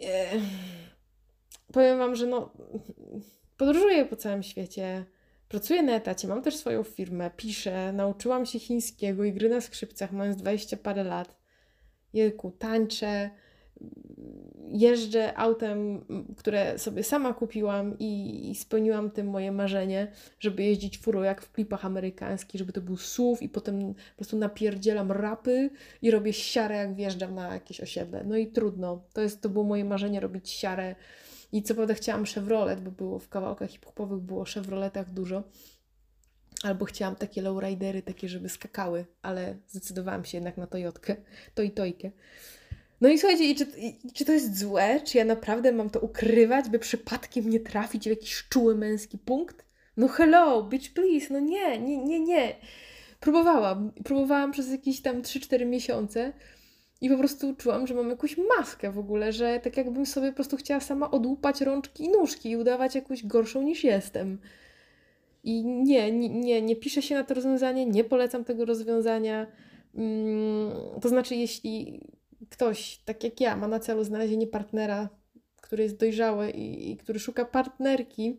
Ech. 0.02 0.42
Powiem 1.72 1.98
Wam, 1.98 2.16
że 2.16 2.28
no, 2.28 2.54
podróżuję 3.58 4.06
po 4.06 4.16
całym 4.16 4.44
świecie, 4.44 5.06
pracuję 5.48 5.84
na 5.84 5.96
etacie, 5.96 6.28
mam 6.28 6.42
też 6.42 6.56
swoją 6.56 6.84
firmę, 6.84 7.32
piszę, 7.38 7.94
nauczyłam 7.94 8.46
się 8.46 8.60
chińskiego 8.60 9.24
i 9.24 9.34
gry 9.34 9.50
na 9.50 9.62
skrzypcach, 9.62 10.12
mając 10.12 10.38
20 10.38 10.78
parę 10.78 11.04
lat. 11.04 11.38
Jejku, 12.14 12.52
tańczę. 12.52 13.30
jeżdżę 14.70 15.38
autem, 15.38 16.06
które 16.38 16.80
sobie 16.80 17.04
sama 17.04 17.34
kupiłam 17.34 18.00
i, 18.00 18.42
i 18.52 18.56
spełniłam 18.56 19.12
tym 19.12 19.28
moje 19.28 19.52
marzenie, 19.52 20.12
żeby 20.40 20.64
jeździć 20.64 20.98
furą 20.98 21.22
jak 21.22 21.42
w 21.42 21.52
klipach 21.52 21.86
amerykańskich, 21.86 22.60
żeby 22.60 22.74
to 22.74 22.82
był 22.82 22.98
SUV 22.98 23.42
i 23.42 23.50
potem 23.50 23.94
po 23.94 24.16
prostu 24.16 24.38
napierdzielam 24.38 25.12
rapy 25.12 25.70
i 26.02 26.12
robię 26.12 26.34
siarę 26.34 26.76
jak 26.76 26.96
wjeżdżam 26.96 27.36
na 27.36 27.54
jakieś 27.54 27.82
osiedle. 27.82 28.24
No 28.24 28.38
i 28.38 28.48
trudno. 28.48 29.04
To, 29.14 29.22
jest, 29.22 29.42
to 29.42 29.50
było 29.50 29.64
moje 29.64 29.86
marzenie, 29.86 30.20
robić 30.20 30.50
siarę. 30.50 30.96
I 31.52 31.64
co 31.64 31.76
prawda 31.76 31.94
chciałam 31.94 32.26
Chevrolet, 32.26 32.82
bo 32.82 32.92
było 32.92 33.20
w 33.20 33.30
kawałkach 33.30 33.70
hip-hopowych 33.70 34.20
było 34.20 34.46
Chevroletach 34.46 35.14
dużo. 35.14 35.44
Albo 36.64 36.86
chciałam 36.86 37.16
takie 37.16 37.42
lowridery, 37.42 38.02
takie, 38.02 38.30
żeby 38.30 38.50
skakały, 38.50 39.06
ale 39.22 39.56
zdecydowałam 39.68 40.26
się 40.26 40.38
jednak 40.38 40.58
na 40.58 40.68
Toyotkę, 40.68 41.16
to 41.56 41.64
i 41.64 41.72
Tojkę. 41.72 42.12
No 43.02 43.10
i 43.10 43.20
słuchajcie, 43.20 43.50
i 43.50 43.56
czy, 43.56 43.66
i, 43.78 44.12
czy 44.14 44.26
to 44.26 44.32
jest 44.32 44.60
złe? 44.60 45.02
Czy 45.02 45.18
ja 45.18 45.26
naprawdę 45.26 45.72
mam 45.72 45.90
to 45.90 46.00
ukrywać, 46.00 46.70
by 46.70 46.80
przypadkiem 46.80 47.50
nie 47.50 47.60
trafić 47.60 48.04
w 48.04 48.10
jakiś 48.10 48.44
czuły 48.50 48.76
męski 48.76 49.18
punkt? 49.18 49.66
No 49.98 50.08
hello, 50.08 50.64
bitch 50.64 50.94
please, 50.94 51.28
no 51.34 51.40
nie, 51.40 51.80
nie, 51.80 51.98
nie, 51.98 52.20
nie. 52.20 52.56
Próbowałam, 53.20 53.92
próbowałam 54.04 54.52
przez 54.52 54.70
jakieś 54.72 55.02
tam 55.02 55.22
3-4 55.22 55.66
miesiące 55.66 56.34
i 57.02 57.10
po 57.10 57.18
prostu 57.18 57.56
czułam, 57.56 57.88
że 57.88 57.94
mam 57.94 58.10
jakąś 58.10 58.38
maskę 58.58 58.92
w 58.92 59.00
ogóle, 59.00 59.34
że 59.34 59.60
tak 59.60 59.78
jakbym 59.78 60.06
sobie 60.06 60.30
po 60.30 60.36
prostu 60.36 60.58
chciała 60.58 60.80
sama 60.80 61.12
odłupać 61.12 61.62
rączki 61.62 62.04
i 62.04 62.10
nóżki 62.10 62.50
i 62.50 62.58
udawać 62.58 62.96
jakąś 62.96 63.26
gorszą 63.26 63.62
niż 63.62 63.84
jestem. 63.84 64.38
I 65.44 65.66
nie, 65.66 66.12
nie, 66.12 66.30
nie, 66.30 66.62
nie 66.62 66.76
piszę 66.76 67.02
się 67.02 67.16
na 67.16 67.24
to 67.24 67.34
rozwiązanie, 67.34 67.86
nie 67.86 68.04
polecam 68.04 68.44
tego 68.44 68.66
rozwiązania. 68.66 69.48
Mm, 69.96 70.72
to 71.02 71.10
znaczy, 71.10 71.36
jeśli 71.36 72.02
ktoś, 72.50 72.98
tak 73.06 73.24
jak 73.24 73.42
ja, 73.42 73.56
ma 73.56 73.68
na 73.68 73.80
celu 73.80 74.04
znalezienie 74.04 74.48
partnera, 74.48 75.10
który 75.62 75.84
jest 75.84 75.98
dojrzały 75.98 76.50
i, 76.52 76.92
i 76.92 76.98
który 76.98 77.20
szuka 77.20 77.46
partnerki, 77.46 78.38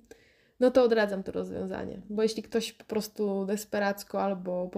no 0.62 0.70
to 0.70 0.82
odradzam 0.82 1.22
to 1.22 1.32
rozwiązanie. 1.32 2.00
Bo 2.10 2.22
jeśli 2.22 2.42
ktoś 2.42 2.72
po 2.72 2.84
prostu 2.84 3.44
desperacko 3.44 4.22
albo 4.22 4.70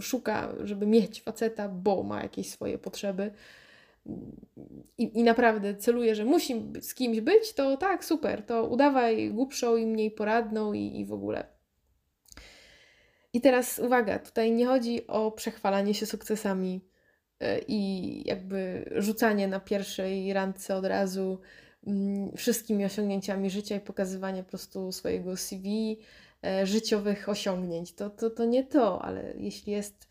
szuka, 0.00 0.54
żeby 0.64 0.86
mieć 0.86 1.22
faceta, 1.22 1.68
bo 1.68 2.02
ma 2.02 2.22
jakieś 2.22 2.50
swoje 2.50 2.78
potrzeby 2.78 3.30
i, 4.98 5.18
i 5.18 5.22
naprawdę 5.22 5.76
celuje, 5.76 6.14
że 6.14 6.24
musi 6.24 6.72
z 6.80 6.94
kimś 6.94 7.20
być, 7.20 7.52
to 7.52 7.76
tak, 7.76 8.04
super, 8.04 8.46
to 8.46 8.64
udawaj 8.64 9.30
głupszą 9.30 9.76
i 9.76 9.86
mniej 9.86 10.10
poradną 10.10 10.72
i, 10.72 11.00
i 11.00 11.04
w 11.04 11.12
ogóle. 11.12 11.46
I 13.32 13.40
teraz 13.40 13.78
uwaga, 13.78 14.18
tutaj 14.18 14.52
nie 14.52 14.66
chodzi 14.66 15.06
o 15.06 15.30
przechwalanie 15.30 15.94
się 15.94 16.06
sukcesami 16.06 16.80
e, 17.40 17.58
i 17.68 18.28
jakby 18.28 18.90
rzucanie 18.96 19.48
na 19.48 19.60
pierwszej 19.60 20.32
randce 20.32 20.76
od 20.76 20.84
razu 20.84 21.22
mm, 21.22 21.63
wszystkimi 22.36 22.84
osiągnięciami 22.84 23.50
życia 23.50 23.76
i 23.76 23.80
pokazywanie 23.80 24.42
po 24.42 24.48
prostu 24.48 24.92
swojego 24.92 25.36
CV, 25.36 25.98
e, 26.44 26.66
życiowych 26.66 27.28
osiągnięć. 27.28 27.94
To, 27.94 28.10
to, 28.10 28.30
to 28.30 28.44
nie 28.44 28.64
to, 28.64 29.02
ale 29.02 29.34
jeśli 29.36 29.72
jest 29.72 30.08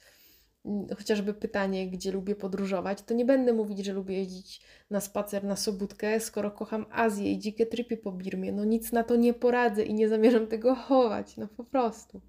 mm, 0.65 0.87
chociażby 0.97 1.33
pytanie, 1.33 1.89
gdzie 1.89 2.11
lubię 2.11 2.35
podróżować, 2.35 3.01
to 3.01 3.13
nie 3.13 3.25
będę 3.25 3.53
mówić, 3.53 3.85
że 3.85 3.93
lubię 3.93 4.17
jeździć 4.17 4.61
na 4.89 5.01
spacer 5.01 5.43
na 5.43 5.55
Sobótkę, 5.55 6.19
skoro 6.19 6.51
kocham 6.51 6.85
Azję 6.91 7.31
i 7.31 7.39
dzikie 7.39 7.65
tripy 7.65 7.97
po 7.97 8.11
Birmie. 8.11 8.51
No 8.51 8.65
nic 8.65 8.91
na 8.91 9.03
to 9.03 9.15
nie 9.15 9.33
poradzę 9.33 9.83
i 9.83 9.93
nie 9.93 10.09
zamierzam 10.09 10.47
tego 10.47 10.75
chować, 10.75 11.37
no 11.37 11.47
po 11.47 11.63
prostu. 11.63 12.21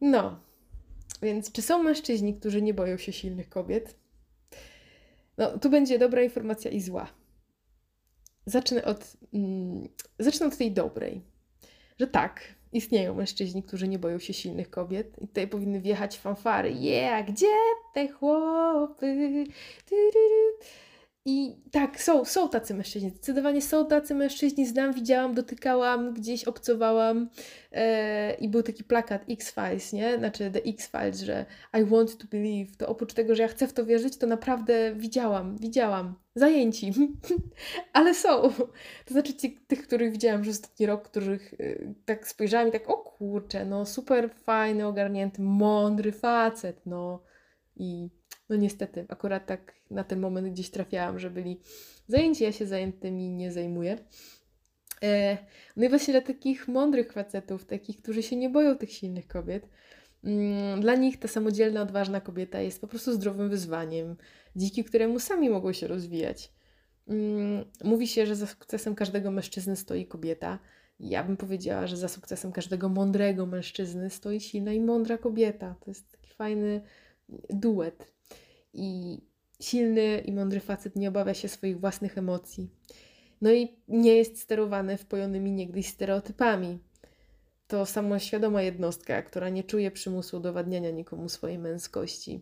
No, 0.00 0.40
więc 1.22 1.52
czy 1.52 1.62
są 1.62 1.82
mężczyźni, 1.82 2.34
którzy 2.34 2.62
nie 2.62 2.74
boją 2.74 2.96
się 2.96 3.12
silnych 3.12 3.48
kobiet? 3.48 3.96
No, 5.38 5.58
tu 5.58 5.70
będzie 5.70 5.98
dobra 5.98 6.22
informacja 6.22 6.70
i 6.70 6.80
zła. 6.80 7.08
Zacznę 8.46 8.84
od, 8.84 9.16
mm, 9.34 9.88
zacznę 10.18 10.46
od 10.46 10.56
tej 10.56 10.72
dobrej. 10.72 11.22
Że 12.00 12.06
tak, 12.06 12.40
istnieją 12.72 13.14
mężczyźni, 13.14 13.62
którzy 13.62 13.88
nie 13.88 13.98
boją 13.98 14.18
się 14.18 14.32
silnych 14.32 14.70
kobiet. 14.70 15.18
I 15.22 15.28
tutaj 15.28 15.48
powinny 15.48 15.80
wjechać 15.80 16.18
fanfary. 16.18 16.70
Yeah, 16.70 17.26
gdzie 17.28 17.46
te 17.94 18.08
chłopy? 18.08 19.06
Tyryry. 19.86 20.52
I 21.28 21.56
tak, 21.70 22.02
są, 22.02 22.24
są 22.24 22.48
tacy 22.48 22.74
mężczyźni. 22.74 23.10
Zdecydowanie 23.10 23.62
są 23.62 23.86
tacy 23.86 24.14
mężczyźni. 24.14 24.66
Znam, 24.66 24.92
widziałam, 24.92 25.34
dotykałam, 25.34 26.14
gdzieś 26.14 26.44
obcowałam. 26.44 27.30
E, 27.72 28.34
I 28.34 28.48
był 28.48 28.62
taki 28.62 28.84
plakat 28.84 29.24
X-Files, 29.30 29.92
nie? 29.92 30.18
Znaczy 30.18 30.50
The 30.50 30.62
X-Files, 30.62 31.20
że 31.20 31.46
I 31.80 31.84
want 31.84 32.18
to 32.18 32.26
believe. 32.30 32.76
To 32.76 32.88
oprócz 32.88 33.14
tego, 33.14 33.34
że 33.34 33.42
ja 33.42 33.48
chcę 33.48 33.68
w 33.68 33.72
to 33.72 33.86
wierzyć, 33.86 34.16
to 34.16 34.26
naprawdę 34.26 34.94
widziałam, 34.94 35.58
widziałam. 35.58 36.14
Zajęci. 36.34 36.92
Ale 37.92 38.14
są. 38.14 38.42
To 39.06 39.14
znaczy 39.14 39.34
ci, 39.34 39.58
tych, 39.66 39.86
których 39.86 40.12
widziałam 40.12 40.42
przez 40.42 40.60
ostatni 40.60 40.86
rok, 40.86 41.08
których 41.08 41.54
y, 41.54 41.94
tak 42.04 42.28
spojrzałam 42.28 42.68
i 42.68 42.72
tak, 42.72 42.90
o 42.90 42.96
kurczę, 42.96 43.64
no 43.64 43.86
super 43.86 44.30
fajny, 44.30 44.86
ogarnięty, 44.86 45.42
mądry 45.42 46.12
facet, 46.12 46.80
no. 46.86 47.22
I 47.76 48.10
no 48.48 48.56
niestety, 48.56 49.04
akurat 49.08 49.46
tak 49.46 49.74
na 49.90 50.04
ten 50.04 50.20
moment 50.20 50.48
gdzieś 50.48 50.70
trafiałam, 50.70 51.18
że 51.18 51.30
byli 51.30 51.60
zajęci, 52.08 52.44
ja 52.44 52.52
się 52.52 52.66
zajętymi 52.66 53.30
nie 53.30 53.52
zajmuję. 53.52 53.98
E, 55.02 55.38
no 55.76 55.84
i 55.84 55.88
właśnie 55.88 56.12
dla 56.14 56.20
takich 56.20 56.68
mądrych 56.68 57.12
facetów, 57.12 57.64
takich, 57.64 58.02
którzy 58.02 58.22
się 58.22 58.36
nie 58.36 58.50
boją 58.50 58.76
tych 58.76 58.92
silnych 58.92 59.26
kobiet, 59.26 59.68
mm, 60.24 60.80
dla 60.80 60.94
nich 60.94 61.18
ta 61.18 61.28
samodzielna, 61.28 61.82
odważna 61.82 62.20
kobieta 62.20 62.60
jest 62.60 62.80
po 62.80 62.86
prostu 62.86 63.12
zdrowym 63.12 63.50
wyzwaniem, 63.50 64.16
dzięki 64.56 64.84
któremu 64.84 65.18
sami 65.18 65.50
mogą 65.50 65.72
się 65.72 65.86
rozwijać. 65.86 66.52
Mm, 67.08 67.64
Mówi 67.84 68.08
się, 68.08 68.26
że 68.26 68.36
za 68.36 68.46
sukcesem 68.46 68.94
każdego 68.94 69.30
mężczyzny 69.30 69.76
stoi 69.76 70.06
kobieta. 70.06 70.58
Ja 71.00 71.24
bym 71.24 71.36
powiedziała, 71.36 71.86
że 71.86 71.96
za 71.96 72.08
sukcesem 72.08 72.52
każdego 72.52 72.88
mądrego 72.88 73.46
mężczyzny 73.46 74.10
stoi 74.10 74.40
silna 74.40 74.72
i 74.72 74.80
mądra 74.80 75.18
kobieta. 75.18 75.74
To 75.80 75.90
jest 75.90 76.12
taki 76.12 76.34
fajny 76.34 76.80
duet. 77.50 78.15
I 78.78 79.20
silny 79.60 80.18
i 80.18 80.32
mądry 80.32 80.60
facet 80.60 80.96
nie 80.96 81.08
obawia 81.08 81.34
się 81.34 81.48
swoich 81.48 81.80
własnych 81.80 82.18
emocji. 82.18 82.70
No 83.40 83.52
i 83.52 83.76
nie 83.88 84.16
jest 84.16 84.40
sterowany 84.40 84.96
wpojonymi 84.96 85.52
niegdyś 85.52 85.86
stereotypami. 85.86 86.78
To 87.68 87.86
samoświadoma 87.86 88.62
jednostka, 88.62 89.22
która 89.22 89.48
nie 89.48 89.64
czuje 89.64 89.90
przymusu 89.90 90.36
udowadniania 90.36 90.90
nikomu 90.90 91.28
swojej 91.28 91.58
męskości. 91.58 92.40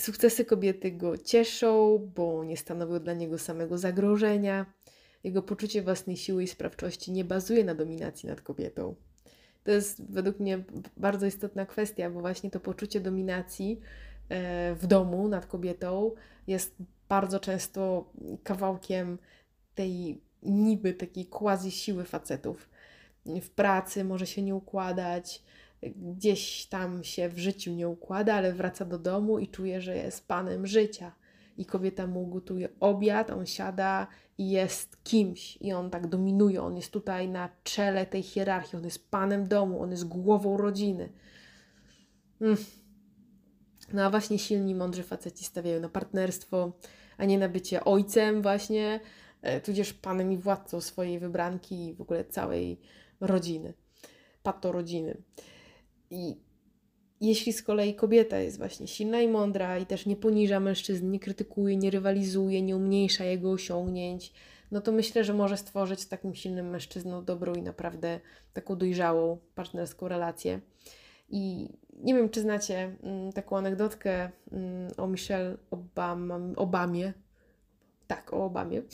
Sukcesy 0.00 0.44
kobiety 0.44 0.92
go 0.92 1.18
cieszą, 1.18 1.98
bo 2.14 2.44
nie 2.44 2.56
stanowią 2.56 3.00
dla 3.00 3.12
niego 3.12 3.38
samego 3.38 3.78
zagrożenia. 3.78 4.66
Jego 5.24 5.42
poczucie 5.42 5.82
własnej 5.82 6.16
siły 6.16 6.42
i 6.42 6.48
sprawczości 6.48 7.12
nie 7.12 7.24
bazuje 7.24 7.64
na 7.64 7.74
dominacji 7.74 8.28
nad 8.28 8.40
kobietą. 8.40 8.94
To 9.64 9.70
jest 9.70 10.12
według 10.12 10.40
mnie 10.40 10.64
bardzo 10.96 11.26
istotna 11.26 11.66
kwestia, 11.66 12.10
bo 12.10 12.20
właśnie 12.20 12.50
to 12.50 12.60
poczucie 12.60 13.00
dominacji 13.00 13.80
w 14.74 14.86
domu 14.86 15.28
nad 15.28 15.46
kobietą 15.46 16.14
jest 16.46 16.76
bardzo 17.08 17.40
często 17.40 18.10
kawałkiem 18.42 19.18
tej 19.74 20.20
niby 20.42 20.94
takiej 20.94 21.26
quasi 21.26 21.70
siły 21.70 22.04
facetów. 22.04 22.70
W 23.26 23.50
pracy 23.50 24.04
może 24.04 24.26
się 24.26 24.42
nie 24.42 24.54
układać, 24.54 25.42
gdzieś 25.82 26.66
tam 26.66 27.04
się 27.04 27.28
w 27.28 27.38
życiu 27.38 27.72
nie 27.72 27.88
układa, 27.88 28.34
ale 28.34 28.52
wraca 28.52 28.84
do 28.84 28.98
domu 28.98 29.38
i 29.38 29.48
czuje, 29.48 29.80
że 29.80 29.96
jest 29.96 30.28
panem 30.28 30.66
życia. 30.66 31.12
I 31.56 31.66
kobieta 31.66 32.06
mu 32.06 32.26
gotuje 32.26 32.68
obiad, 32.80 33.30
on 33.30 33.46
siada 33.46 34.06
i 34.38 34.50
jest 34.50 35.04
kimś, 35.04 35.56
i 35.56 35.72
on 35.72 35.90
tak 35.90 36.06
dominuje. 36.06 36.62
On 36.62 36.76
jest 36.76 36.90
tutaj 36.90 37.28
na 37.28 37.48
czele 37.64 38.06
tej 38.06 38.22
hierarchii, 38.22 38.78
on 38.78 38.84
jest 38.84 39.10
panem 39.10 39.48
domu, 39.48 39.82
on 39.82 39.90
jest 39.90 40.08
głową 40.08 40.56
rodziny. 40.56 41.12
Mm. 42.40 42.56
No 43.94 44.02
a 44.02 44.10
właśnie 44.10 44.38
silni, 44.38 44.74
mądrzy 44.74 45.02
faceci 45.02 45.44
stawiają 45.44 45.80
na 45.80 45.88
partnerstwo, 45.88 46.72
a 47.16 47.24
nie 47.24 47.38
na 47.38 47.48
bycie 47.48 47.84
ojcem, 47.84 48.42
właśnie, 48.42 49.00
e, 49.42 49.60
tudzież 49.60 49.92
panem 49.92 50.32
i 50.32 50.36
władcą 50.36 50.80
swojej 50.80 51.18
wybranki 51.18 51.88
i 51.88 51.94
w 51.94 52.00
ogóle 52.00 52.24
całej 52.24 52.80
rodziny, 53.20 53.74
patorodziny. 54.42 55.16
I 56.10 56.36
jeśli 57.20 57.52
z 57.52 57.62
kolei 57.62 57.94
kobieta 57.94 58.38
jest 58.38 58.58
właśnie 58.58 58.88
silna 58.88 59.20
i 59.20 59.28
mądra 59.28 59.78
i 59.78 59.86
też 59.86 60.06
nie 60.06 60.16
poniża 60.16 60.60
mężczyzn, 60.60 61.10
nie 61.10 61.20
krytykuje, 61.20 61.76
nie 61.76 61.90
rywalizuje, 61.90 62.62
nie 62.62 62.76
umniejsza 62.76 63.24
jego 63.24 63.50
osiągnięć, 63.50 64.32
no 64.70 64.80
to 64.80 64.92
myślę, 64.92 65.24
że 65.24 65.34
może 65.34 65.56
stworzyć 65.56 66.00
z 66.00 66.08
takim 66.08 66.34
silnym 66.34 66.70
mężczyzną 66.70 67.24
dobrą 67.24 67.54
i 67.54 67.62
naprawdę 67.62 68.20
taką 68.52 68.76
dojrzałą 68.76 69.38
partnerską 69.54 70.08
relację. 70.08 70.60
I 71.28 71.68
nie 72.02 72.14
wiem, 72.14 72.28
czy 72.28 72.40
znacie 72.40 72.96
mm, 73.02 73.32
taką 73.32 73.56
anegdotkę 73.56 74.30
mm, 74.52 74.90
o 74.96 75.06
Michelle 75.06 75.56
Obama, 75.70 76.40
Obamie. 76.56 77.12
Tak, 78.06 78.32
o 78.32 78.44
Obamie. 78.44 78.82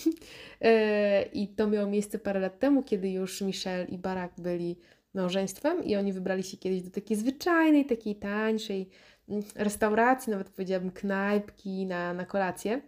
E, 0.62 1.22
I 1.22 1.48
to 1.48 1.66
miało 1.66 1.86
miejsce 1.86 2.18
parę 2.18 2.40
lat 2.40 2.58
temu, 2.58 2.82
kiedy 2.82 3.10
już 3.10 3.40
Michelle 3.40 3.84
i 3.84 3.98
Barack 3.98 4.40
byli 4.40 4.76
małżeństwem 5.14 5.84
i 5.84 5.96
oni 5.96 6.12
wybrali 6.12 6.42
się 6.42 6.56
kiedyś 6.56 6.82
do 6.82 6.90
takiej 6.90 7.16
zwyczajnej, 7.16 7.86
takiej 7.86 8.16
tańszej 8.16 8.88
mm, 9.28 9.42
restauracji, 9.54 10.30
nawet 10.30 10.50
powiedziałabym 10.50 10.90
knajpki 10.90 11.86
na, 11.86 12.14
na 12.14 12.26
kolację. 12.26 12.80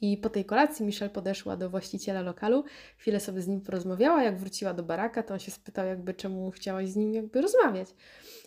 I 0.00 0.16
po 0.16 0.30
tej 0.30 0.44
kolacji 0.44 0.86
Michelle 0.86 1.10
podeszła 1.10 1.56
do 1.56 1.70
właściciela 1.70 2.20
lokalu, 2.20 2.64
chwilę 2.96 3.20
sobie 3.20 3.42
z 3.42 3.48
nim 3.48 3.60
porozmawiała. 3.60 4.22
Jak 4.22 4.38
wróciła 4.38 4.74
do 4.74 4.82
baraka, 4.82 5.22
to 5.22 5.34
on 5.34 5.40
się 5.40 5.50
spytał, 5.50 5.86
jakby 5.86 6.14
czemu 6.14 6.50
chciałaś 6.50 6.88
z 6.88 6.96
nim 6.96 7.14
jakby 7.14 7.40
rozmawiać. 7.40 7.88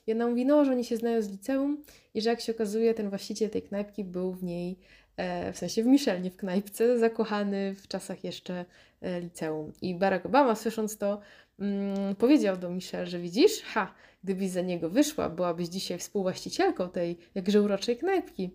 I 0.10 0.12
ona 0.12 0.28
mówi, 0.28 0.46
no, 0.46 0.66
że 0.66 0.72
oni 0.72 0.86
się 0.86 0.98
znają 0.98 1.22
z 1.22 1.30
liceum 1.30 1.84
i 2.14 2.22
że 2.22 2.30
jak 2.30 2.42
się 2.42 2.52
okazuje, 2.52 2.94
ten 2.94 3.10
właściciel 3.10 3.50
tej 3.50 3.62
knajpki 3.62 4.04
był 4.04 4.34
w 4.34 4.44
niej, 4.44 4.80
e, 5.18 5.54
w 5.54 5.58
sensie 5.58 5.84
w 5.84 5.86
Michelle, 5.86 6.22
nie 6.22 6.32
w 6.32 6.38
knajpce, 6.38 7.00
zakochany 7.00 7.76
w 7.76 7.88
czasach 7.88 8.24
jeszcze 8.24 8.66
e, 9.02 9.20
liceum. 9.22 9.74
I 9.82 9.96
Barack 9.96 10.26
Obama, 10.26 10.56
słysząc 10.56 10.98
to, 10.98 11.22
mm, 11.60 12.16
powiedział 12.16 12.58
do 12.58 12.70
Michelle, 12.70 13.08
że 13.08 13.20
widzisz, 13.20 13.62
ha, 13.62 13.94
gdybyś 14.24 14.50
za 14.50 14.62
niego 14.62 14.90
wyszła, 14.90 15.30
byłabyś 15.30 15.68
dzisiaj 15.68 15.98
współwłaścicielką 15.98 16.90
tej 16.90 17.18
jakże 17.36 17.62
uroczej 17.62 17.98
knajpki. 17.98 18.50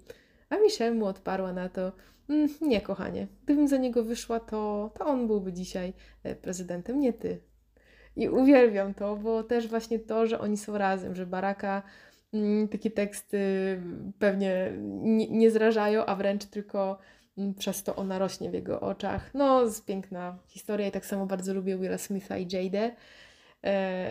A 0.51 0.57
Michelle 0.57 0.95
mu 0.95 1.07
odparła 1.07 1.53
na 1.53 1.69
to, 1.69 1.93
mm, 2.29 2.49
nie 2.61 2.81
kochanie, 2.81 3.27
gdybym 3.45 3.69
za 3.69 3.77
niego 3.77 4.05
wyszła, 4.05 4.41
to, 4.41 4.91
to 4.99 5.07
on 5.07 5.27
byłby 5.27 5.53
dzisiaj 5.53 5.93
e, 6.23 6.35
prezydentem, 6.35 7.01
nie 7.01 7.13
ty. 7.13 7.41
I 8.17 8.29
uwielbiam 8.29 8.95
to, 8.95 9.17
bo 9.17 9.43
też 9.43 9.69
właśnie 9.69 9.99
to, 9.99 10.27
że 10.27 10.39
oni 10.39 10.57
są 10.57 10.79
razem, 10.79 11.15
że 11.15 11.27
Baraka 11.27 11.83
mm, 12.35 12.69
takie 12.69 12.91
teksty 12.91 13.39
pewnie 14.19 14.73
nie, 15.03 15.31
nie 15.31 15.51
zrażają, 15.51 16.07
a 16.07 16.15
wręcz 16.15 16.45
tylko 16.45 16.99
mm, 17.39 17.55
przez 17.55 17.83
to 17.83 17.97
ona 17.97 18.19
rośnie 18.19 18.51
w 18.51 18.55
jego 18.55 18.81
oczach. 18.81 19.31
No, 19.35 19.63
jest 19.63 19.85
piękna 19.85 20.39
historia 20.47 20.89
i 20.89 20.93
tak 20.93 21.07
samo 21.07 21.27
bardzo 21.27 21.55
lubię 21.55 21.79
Willa 21.79 21.99
Smitha 21.99 22.37
i 22.37 22.47
Jade'a. 22.47 22.91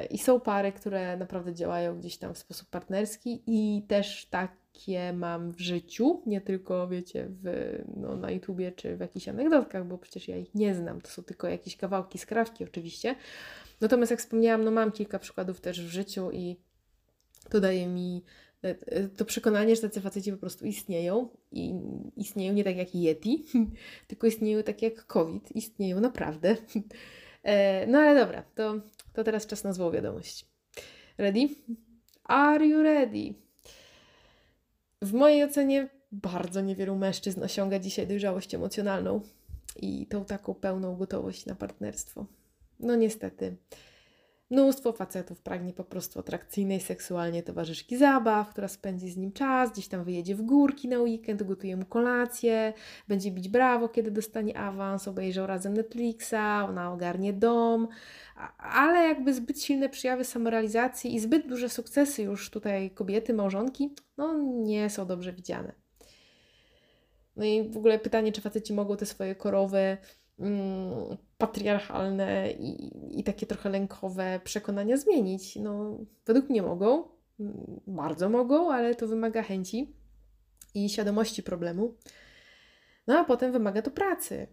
I 0.09 0.17
są 0.17 0.39
pary, 0.39 0.71
które 0.71 1.17
naprawdę 1.17 1.53
działają 1.53 1.99
gdzieś 1.99 2.17
tam 2.17 2.33
w 2.33 2.37
sposób 2.37 2.69
partnerski 2.69 3.43
i 3.47 3.83
też 3.87 4.25
takie 4.25 5.13
mam 5.13 5.51
w 5.51 5.59
życiu, 5.59 6.21
nie 6.25 6.41
tylko 6.41 6.87
wiecie 6.87 7.27
w, 7.29 7.75
no, 7.95 8.15
na 8.15 8.31
YouTubie 8.31 8.71
czy 8.71 8.97
w 8.97 8.99
jakichś 8.99 9.27
anegdotkach, 9.27 9.87
bo 9.87 9.97
przecież 9.97 10.27
ja 10.27 10.37
ich 10.37 10.55
nie 10.55 10.75
znam, 10.75 11.01
to 11.01 11.09
są 11.09 11.23
tylko 11.23 11.47
jakieś 11.47 11.77
kawałki, 11.77 12.17
skrawki 12.17 12.63
oczywiście. 12.63 13.15
Natomiast 13.81 14.11
jak 14.11 14.19
wspomniałam, 14.19 14.63
no 14.63 14.71
mam 14.71 14.91
kilka 14.91 15.19
przykładów 15.19 15.61
też 15.61 15.81
w 15.81 15.89
życiu 15.89 16.31
i 16.31 16.57
to 17.49 17.59
daje 17.59 17.87
mi 17.87 18.23
e, 18.63 18.75
e, 18.85 19.07
to 19.07 19.25
przekonanie, 19.25 19.75
że 19.75 19.81
tacy 19.81 20.01
faceci 20.01 20.31
po 20.31 20.37
prostu 20.37 20.65
istnieją 20.65 21.29
i 21.51 21.73
istnieją 22.17 22.53
nie 22.53 22.63
tak 22.63 22.75
jak 22.75 22.95
Yeti, 22.95 23.45
tylko 24.07 24.27
istnieją 24.27 24.63
tak 24.63 24.81
jak 24.81 25.05
COVID, 25.05 25.55
istnieją 25.55 25.99
naprawdę. 25.99 26.57
No 27.87 27.99
ale 27.99 28.19
dobra, 28.19 28.43
to 28.55 28.73
to 29.13 29.23
teraz 29.23 29.47
czas 29.47 29.63
na 29.63 29.73
złą 29.73 29.91
wiadomość. 29.91 30.45
Ready? 31.17 31.49
Are 32.23 32.65
you 32.65 32.83
ready? 32.83 33.33
W 35.01 35.13
mojej 35.13 35.43
ocenie 35.43 35.89
bardzo 36.11 36.61
niewielu 36.61 36.95
mężczyzn 36.95 37.43
osiąga 37.43 37.79
dzisiaj 37.79 38.07
dojrzałość 38.07 38.55
emocjonalną 38.55 39.21
i 39.75 40.07
tą 40.07 40.25
taką 40.25 40.53
pełną 40.53 40.95
gotowość 40.95 41.45
na 41.45 41.55
partnerstwo. 41.55 42.25
No 42.79 42.95
niestety. 42.95 43.55
Mnóstwo 44.53 44.91
facetów 44.91 45.41
pragnie 45.41 45.73
po 45.73 45.83
prostu 45.83 46.19
atrakcyjnej 46.19 46.79
seksualnie 46.79 47.43
towarzyszki 47.43 47.97
zabaw, 47.97 48.49
która 48.49 48.67
spędzi 48.67 49.09
z 49.09 49.17
nim 49.17 49.31
czas, 49.31 49.71
gdzieś 49.71 49.87
tam 49.87 50.03
wyjedzie 50.03 50.35
w 50.35 50.41
górki 50.41 50.87
na 50.87 50.99
weekend, 50.99 51.43
gotuje 51.43 51.77
mu 51.77 51.85
kolację, 51.85 52.73
będzie 53.07 53.31
bić 53.31 53.49
brawo, 53.49 53.89
kiedy 53.89 54.11
dostanie 54.11 54.57
awans, 54.57 55.07
obejrzał 55.07 55.47
razem 55.47 55.73
Netflixa, 55.73 56.65
ona 56.69 56.93
ogarnie 56.93 57.33
dom, 57.33 57.87
ale 58.57 59.07
jakby 59.07 59.33
zbyt 59.33 59.61
silne 59.61 59.89
przejawy 59.89 60.23
samorealizacji 60.23 61.15
i 61.15 61.19
zbyt 61.19 61.47
duże 61.47 61.69
sukcesy 61.69 62.23
już 62.23 62.49
tutaj 62.49 62.91
kobiety, 62.91 63.33
małżonki, 63.33 63.95
no 64.17 64.37
nie 64.43 64.89
są 64.89 65.07
dobrze 65.07 65.33
widziane. 65.33 65.73
No 67.35 67.45
i 67.45 67.69
w 67.69 67.77
ogóle 67.77 67.99
pytanie, 67.99 68.31
czy 68.31 68.41
faceci 68.41 68.73
mogą 68.73 68.97
te 68.97 69.05
swoje 69.05 69.35
korowe 69.35 69.97
Patriarchalne 71.37 72.51
i, 72.51 72.91
i 73.19 73.23
takie 73.23 73.45
trochę 73.45 73.69
lękowe 73.69 74.39
przekonania 74.43 74.97
zmienić. 74.97 75.55
No, 75.55 75.97
według 76.25 76.49
mnie 76.49 76.61
mogą, 76.61 77.03
bardzo 77.87 78.29
mogą, 78.29 78.71
ale 78.71 78.95
to 78.95 79.07
wymaga 79.07 79.43
chęci 79.43 79.93
i 80.75 80.89
świadomości 80.89 81.43
problemu. 81.43 81.93
No 83.07 83.19
a 83.19 83.23
potem 83.23 83.51
wymaga 83.51 83.81
to 83.81 83.91
pracy. 83.91 84.47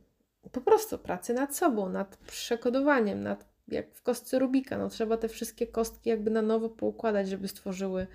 Po 0.53 0.61
prostu 0.61 0.99
pracy 0.99 1.35
nad 1.35 1.57
sobą, 1.57 1.89
nad 1.89 2.17
przekodowaniem, 2.17 3.23
nad 3.23 3.51
jak 3.69 3.95
w 3.95 4.03
kostce 4.03 4.39
Rubika. 4.39 4.79
No, 4.79 4.89
trzeba 4.89 5.17
te 5.17 5.29
wszystkie 5.29 5.67
kostki 5.67 6.11
jakby 6.11 6.31
na 6.31 6.43
nowo 6.43 6.69
poukładać, 6.69 7.29
żeby 7.29 7.49
stworzyły 7.49 8.07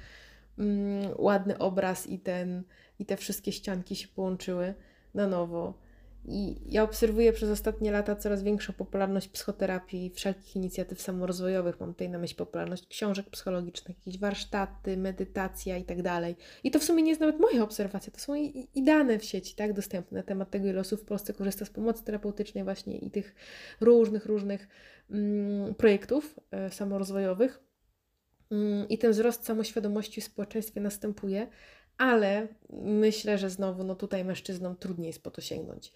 mm, 0.59 1.11
ładny 1.17 1.57
obraz 1.57 2.07
i, 2.07 2.19
ten, 2.19 2.63
i 2.99 3.05
te 3.05 3.17
wszystkie 3.17 3.51
ścianki 3.51 3.95
się 3.95 4.07
połączyły 4.07 4.73
na 5.13 5.27
nowo. 5.27 5.73
I 6.27 6.57
ja 6.65 6.83
obserwuję 6.83 7.33
przez 7.33 7.49
ostatnie 7.49 7.91
lata 7.91 8.15
coraz 8.15 8.43
większą 8.43 8.73
popularność 8.73 9.27
psychoterapii 9.27 10.11
wszelkich 10.15 10.55
inicjatyw 10.55 11.01
samorozwojowych. 11.01 11.79
Mam 11.79 11.93
tutaj 11.93 12.09
na 12.09 12.19
myśli 12.19 12.35
popularność 12.35 12.87
książek 12.87 13.29
psychologicznych, 13.29 13.97
jakieś 13.97 14.19
warsztaty, 14.19 14.97
medytacja 14.97 15.77
i 15.77 15.83
tak. 15.83 15.97
I 16.63 16.71
to 16.71 16.79
w 16.79 16.83
sumie 16.83 17.03
nie 17.03 17.09
jest 17.09 17.21
nawet 17.21 17.39
moja 17.39 17.63
obserwacja, 17.63 18.13
to 18.13 18.19
są 18.19 18.35
i, 18.35 18.67
i 18.75 18.83
dane 18.83 19.19
w 19.19 19.25
sieci, 19.25 19.55
tak, 19.55 19.73
dostępne 19.73 20.17
na 20.17 20.23
temat 20.23 20.51
tego, 20.51 20.67
ile 20.67 20.79
osób 20.79 21.01
w 21.01 21.05
Polsce 21.05 21.33
korzysta 21.33 21.65
z 21.65 21.69
pomocy 21.69 22.03
terapeutycznej 22.03 22.63
właśnie 22.63 22.97
i 22.97 23.11
tych 23.11 23.35
różnych, 23.81 24.25
różnych 24.25 24.67
mm, 25.11 25.75
projektów 25.75 26.39
y, 26.67 26.73
samorozwojowych. 26.73 27.59
Mm, 28.51 28.89
I 28.89 28.97
ten 28.97 29.11
wzrost 29.11 29.45
samoświadomości 29.45 30.21
w 30.21 30.23
społeczeństwie 30.23 30.81
następuje, 30.81 31.47
ale 31.97 32.47
myślę, 32.83 33.37
że 33.37 33.49
znowu 33.49 33.83
no 33.83 33.95
tutaj 33.95 34.25
mężczyznom 34.25 34.75
trudniej 34.75 35.07
jest 35.07 35.23
po 35.23 35.31
to 35.31 35.41
sięgnąć. 35.41 35.93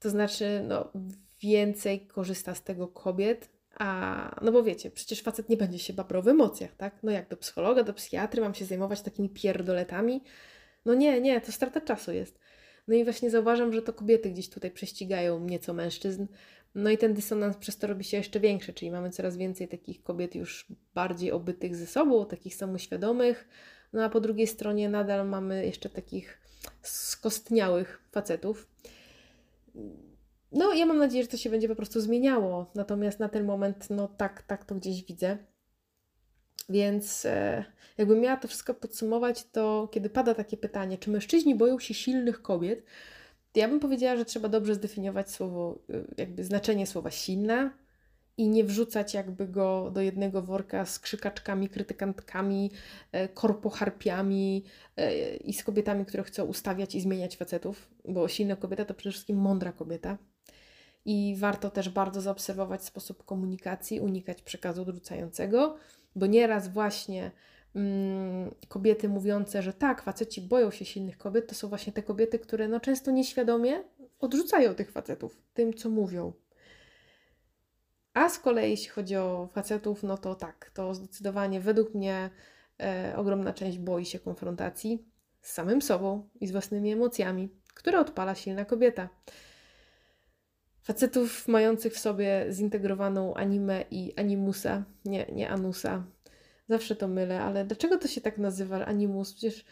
To 0.00 0.10
znaczy, 0.10 0.64
no, 0.68 0.92
więcej 1.40 2.06
korzysta 2.06 2.54
z 2.54 2.62
tego 2.62 2.88
kobiet, 2.88 3.48
a 3.78 4.40
no 4.42 4.52
bo 4.52 4.62
wiecie, 4.62 4.90
przecież 4.90 5.22
facet 5.22 5.48
nie 5.48 5.56
będzie 5.56 5.78
się 5.78 5.92
babrał 5.92 6.22
w 6.22 6.28
emocjach, 6.28 6.74
tak? 6.76 7.02
No 7.02 7.12
jak 7.12 7.28
do 7.28 7.36
psychologa, 7.36 7.82
do 7.82 7.94
psychiatry 7.94 8.40
mam 8.40 8.54
się 8.54 8.64
zajmować 8.64 9.02
takimi 9.02 9.28
pierdoletami? 9.28 10.22
No 10.84 10.94
nie, 10.94 11.20
nie, 11.20 11.40
to 11.40 11.52
strata 11.52 11.80
czasu 11.80 12.12
jest. 12.12 12.38
No 12.88 12.94
i 12.94 13.04
właśnie 13.04 13.30
zauważam, 13.30 13.72
że 13.72 13.82
to 13.82 13.92
kobiety 13.92 14.30
gdzieś 14.30 14.48
tutaj 14.50 14.70
prześcigają 14.70 15.40
nieco 15.40 15.74
mężczyzn. 15.74 16.26
No 16.74 16.90
i 16.90 16.98
ten 16.98 17.14
dysonans 17.14 17.56
przez 17.56 17.78
to 17.78 17.86
robi 17.86 18.04
się 18.04 18.16
jeszcze 18.16 18.40
większy, 18.40 18.72
czyli 18.72 18.90
mamy 18.90 19.10
coraz 19.10 19.36
więcej 19.36 19.68
takich 19.68 20.02
kobiet 20.02 20.34
już 20.34 20.66
bardziej 20.94 21.32
obytych 21.32 21.76
ze 21.76 21.86
sobą, 21.86 22.26
takich 22.26 22.54
samoświadomych, 22.54 23.48
no 23.92 24.04
a 24.04 24.08
po 24.08 24.20
drugiej 24.20 24.46
stronie 24.46 24.88
nadal 24.88 25.28
mamy 25.28 25.66
jeszcze 25.66 25.90
takich 25.90 26.40
skostniałych 26.82 28.02
facetów. 28.12 28.68
No, 30.52 30.74
ja 30.74 30.86
mam 30.86 30.98
nadzieję, 30.98 31.22
że 31.22 31.28
to 31.28 31.36
się 31.36 31.50
będzie 31.50 31.68
po 31.68 31.76
prostu 31.76 32.00
zmieniało. 32.00 32.70
Natomiast 32.74 33.18
na 33.18 33.28
ten 33.28 33.44
moment, 33.44 33.90
no 33.90 34.08
tak, 34.08 34.42
tak 34.42 34.64
to 34.64 34.74
gdzieś 34.74 35.04
widzę. 35.04 35.38
Więc 36.68 37.24
e, 37.24 37.64
jakbym 37.98 38.20
miała 38.20 38.36
to 38.36 38.48
wszystko 38.48 38.74
podsumować, 38.74 39.44
to 39.44 39.88
kiedy 39.92 40.10
pada 40.10 40.34
takie 40.34 40.56
pytanie, 40.56 40.98
czy 40.98 41.10
mężczyźni 41.10 41.54
boją 41.54 41.78
się 41.78 41.94
silnych 41.94 42.42
kobiet, 42.42 42.84
to 43.52 43.60
ja 43.60 43.68
bym 43.68 43.80
powiedziała, 43.80 44.16
że 44.16 44.24
trzeba 44.24 44.48
dobrze 44.48 44.74
zdefiniować 44.74 45.30
słowo, 45.30 45.78
e, 45.90 46.04
jakby 46.16 46.44
znaczenie 46.44 46.86
słowa 46.86 47.10
silna, 47.10 47.70
i 48.38 48.48
nie 48.48 48.64
wrzucać 48.64 49.14
jakby 49.14 49.46
go 49.46 49.90
do 49.90 50.00
jednego 50.00 50.42
worka 50.42 50.84
z 50.84 50.98
krzykaczkami, 50.98 51.68
krytykantkami, 51.68 52.70
e, 53.12 53.28
korpoharpiami 53.28 54.64
e, 54.96 55.36
i 55.36 55.52
z 55.52 55.64
kobietami, 55.64 56.04
które 56.04 56.22
chcą 56.22 56.44
ustawiać 56.44 56.94
i 56.94 57.00
zmieniać 57.00 57.36
facetów, 57.36 57.88
bo 58.04 58.28
silna 58.28 58.56
kobieta 58.56 58.84
to 58.84 58.94
przede 58.94 59.12
wszystkim 59.12 59.36
mądra 59.36 59.72
kobieta. 59.72 60.18
I 61.04 61.36
warto 61.38 61.70
też 61.70 61.88
bardzo 61.88 62.20
zaobserwować 62.20 62.84
sposób 62.84 63.24
komunikacji, 63.24 64.00
unikać 64.00 64.42
przekazu 64.42 64.82
odrzucającego, 64.82 65.76
bo 66.16 66.26
nieraz 66.26 66.68
właśnie 66.68 67.30
mm, 67.74 68.54
kobiety 68.68 69.08
mówiące, 69.08 69.62
że 69.62 69.72
tak, 69.72 70.02
faceci 70.02 70.40
boją 70.42 70.70
się 70.70 70.84
silnych 70.84 71.18
kobiet, 71.18 71.46
to 71.48 71.54
są 71.54 71.68
właśnie 71.68 71.92
te 71.92 72.02
kobiety, 72.02 72.38
które 72.38 72.68
no 72.68 72.80
często 72.80 73.10
nieświadomie 73.10 73.84
odrzucają 74.20 74.74
tych 74.74 74.90
facetów 74.90 75.42
tym, 75.54 75.74
co 75.74 75.90
mówią, 75.90 76.32
a 78.16 78.28
z 78.28 78.38
kolei, 78.38 78.70
jeśli 78.70 78.88
chodzi 78.88 79.16
o 79.16 79.48
facetów, 79.52 80.02
no 80.02 80.18
to 80.18 80.34
tak, 80.34 80.70
to 80.74 80.94
zdecydowanie 80.94 81.60
według 81.60 81.94
mnie 81.94 82.30
e, 82.80 83.14
ogromna 83.16 83.52
część 83.52 83.78
boi 83.78 84.04
się 84.04 84.18
konfrontacji 84.18 85.04
z 85.40 85.52
samym 85.52 85.82
sobą 85.82 86.28
i 86.40 86.46
z 86.46 86.52
własnymi 86.52 86.92
emocjami, 86.92 87.48
które 87.74 88.00
odpala 88.00 88.34
silna 88.34 88.64
kobieta. 88.64 89.08
Facetów 90.82 91.48
mających 91.48 91.94
w 91.94 91.98
sobie 91.98 92.46
zintegrowaną 92.50 93.34
animę 93.34 93.84
i 93.90 94.12
animusa, 94.16 94.84
nie, 95.04 95.26
nie 95.32 95.50
anusa. 95.50 96.04
Zawsze 96.68 96.96
to 96.96 97.08
mylę, 97.08 97.42
ale 97.42 97.64
dlaczego 97.64 97.98
to 97.98 98.08
się 98.08 98.20
tak 98.20 98.38
nazywa 98.38 98.84
animus? 98.84 99.32
Przecież 99.34 99.64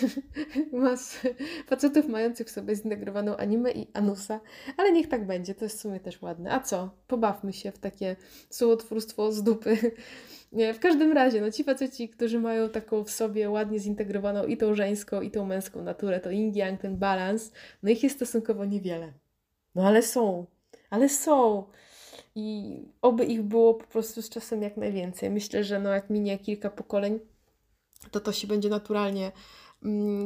Mas 0.72 1.20
facetów 1.66 2.08
mających 2.08 2.46
w 2.46 2.50
sobie 2.50 2.76
zintegrowaną 2.76 3.36
animę 3.36 3.70
i 3.70 3.86
anusa, 3.92 4.40
ale 4.76 4.92
niech 4.92 5.08
tak 5.08 5.26
będzie, 5.26 5.54
to 5.54 5.64
jest 5.64 5.78
w 5.78 5.80
sumie 5.80 6.00
też 6.00 6.22
ładne. 6.22 6.52
A 6.52 6.60
co? 6.60 6.90
Pobawmy 7.06 7.52
się 7.52 7.72
w 7.72 7.78
takie 7.78 8.16
słowotwórstwo 8.50 9.32
z 9.32 9.42
dupy. 9.42 9.76
Nie, 10.52 10.74
w 10.74 10.78
każdym 10.78 11.12
razie, 11.12 11.40
no 11.40 11.50
ci 11.50 11.64
faceci, 11.64 12.08
którzy 12.08 12.40
mają 12.40 12.68
taką 12.68 13.04
w 13.04 13.10
sobie 13.10 13.50
ładnie 13.50 13.78
zintegrowaną 13.78 14.46
i 14.46 14.56
tą 14.56 14.74
żeńską, 14.74 15.20
i 15.20 15.30
tą 15.30 15.46
męską 15.46 15.82
naturę, 15.82 16.20
to 16.20 16.30
yin 16.30 16.52
yang, 16.56 16.80
ten 16.80 16.96
balans, 16.96 17.52
no 17.82 17.90
ich 17.90 18.02
jest 18.02 18.16
stosunkowo 18.16 18.64
niewiele. 18.64 19.12
No 19.74 19.86
ale 19.86 20.02
są, 20.02 20.46
ale 20.90 21.08
są. 21.08 21.64
I 22.34 22.78
oby 23.02 23.24
ich 23.24 23.42
było 23.42 23.74
po 23.74 23.86
prostu 23.86 24.22
z 24.22 24.28
czasem 24.28 24.62
jak 24.62 24.76
najwięcej. 24.76 25.30
Myślę, 25.30 25.64
że 25.64 25.80
no 25.80 25.90
jak 25.90 26.10
minie 26.10 26.38
kilka 26.38 26.70
pokoleń, 26.70 27.18
to 28.10 28.20
to 28.20 28.32
się 28.32 28.46
będzie 28.46 28.68
naturalnie 28.68 29.32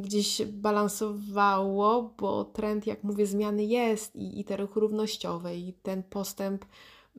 gdzieś 0.01 0.43
balansowało, 0.45 2.15
bo 2.19 2.45
trend, 2.45 2.87
jak 2.87 3.05
mówię, 3.05 3.27
zmiany 3.27 3.65
jest 3.65 4.17
i, 4.17 4.41
i 4.41 4.45
te 4.45 4.57
ruchy 4.57 4.81
równościowe, 4.81 5.57
i 5.57 5.73
ten 5.73 6.03
postęp 6.03 6.65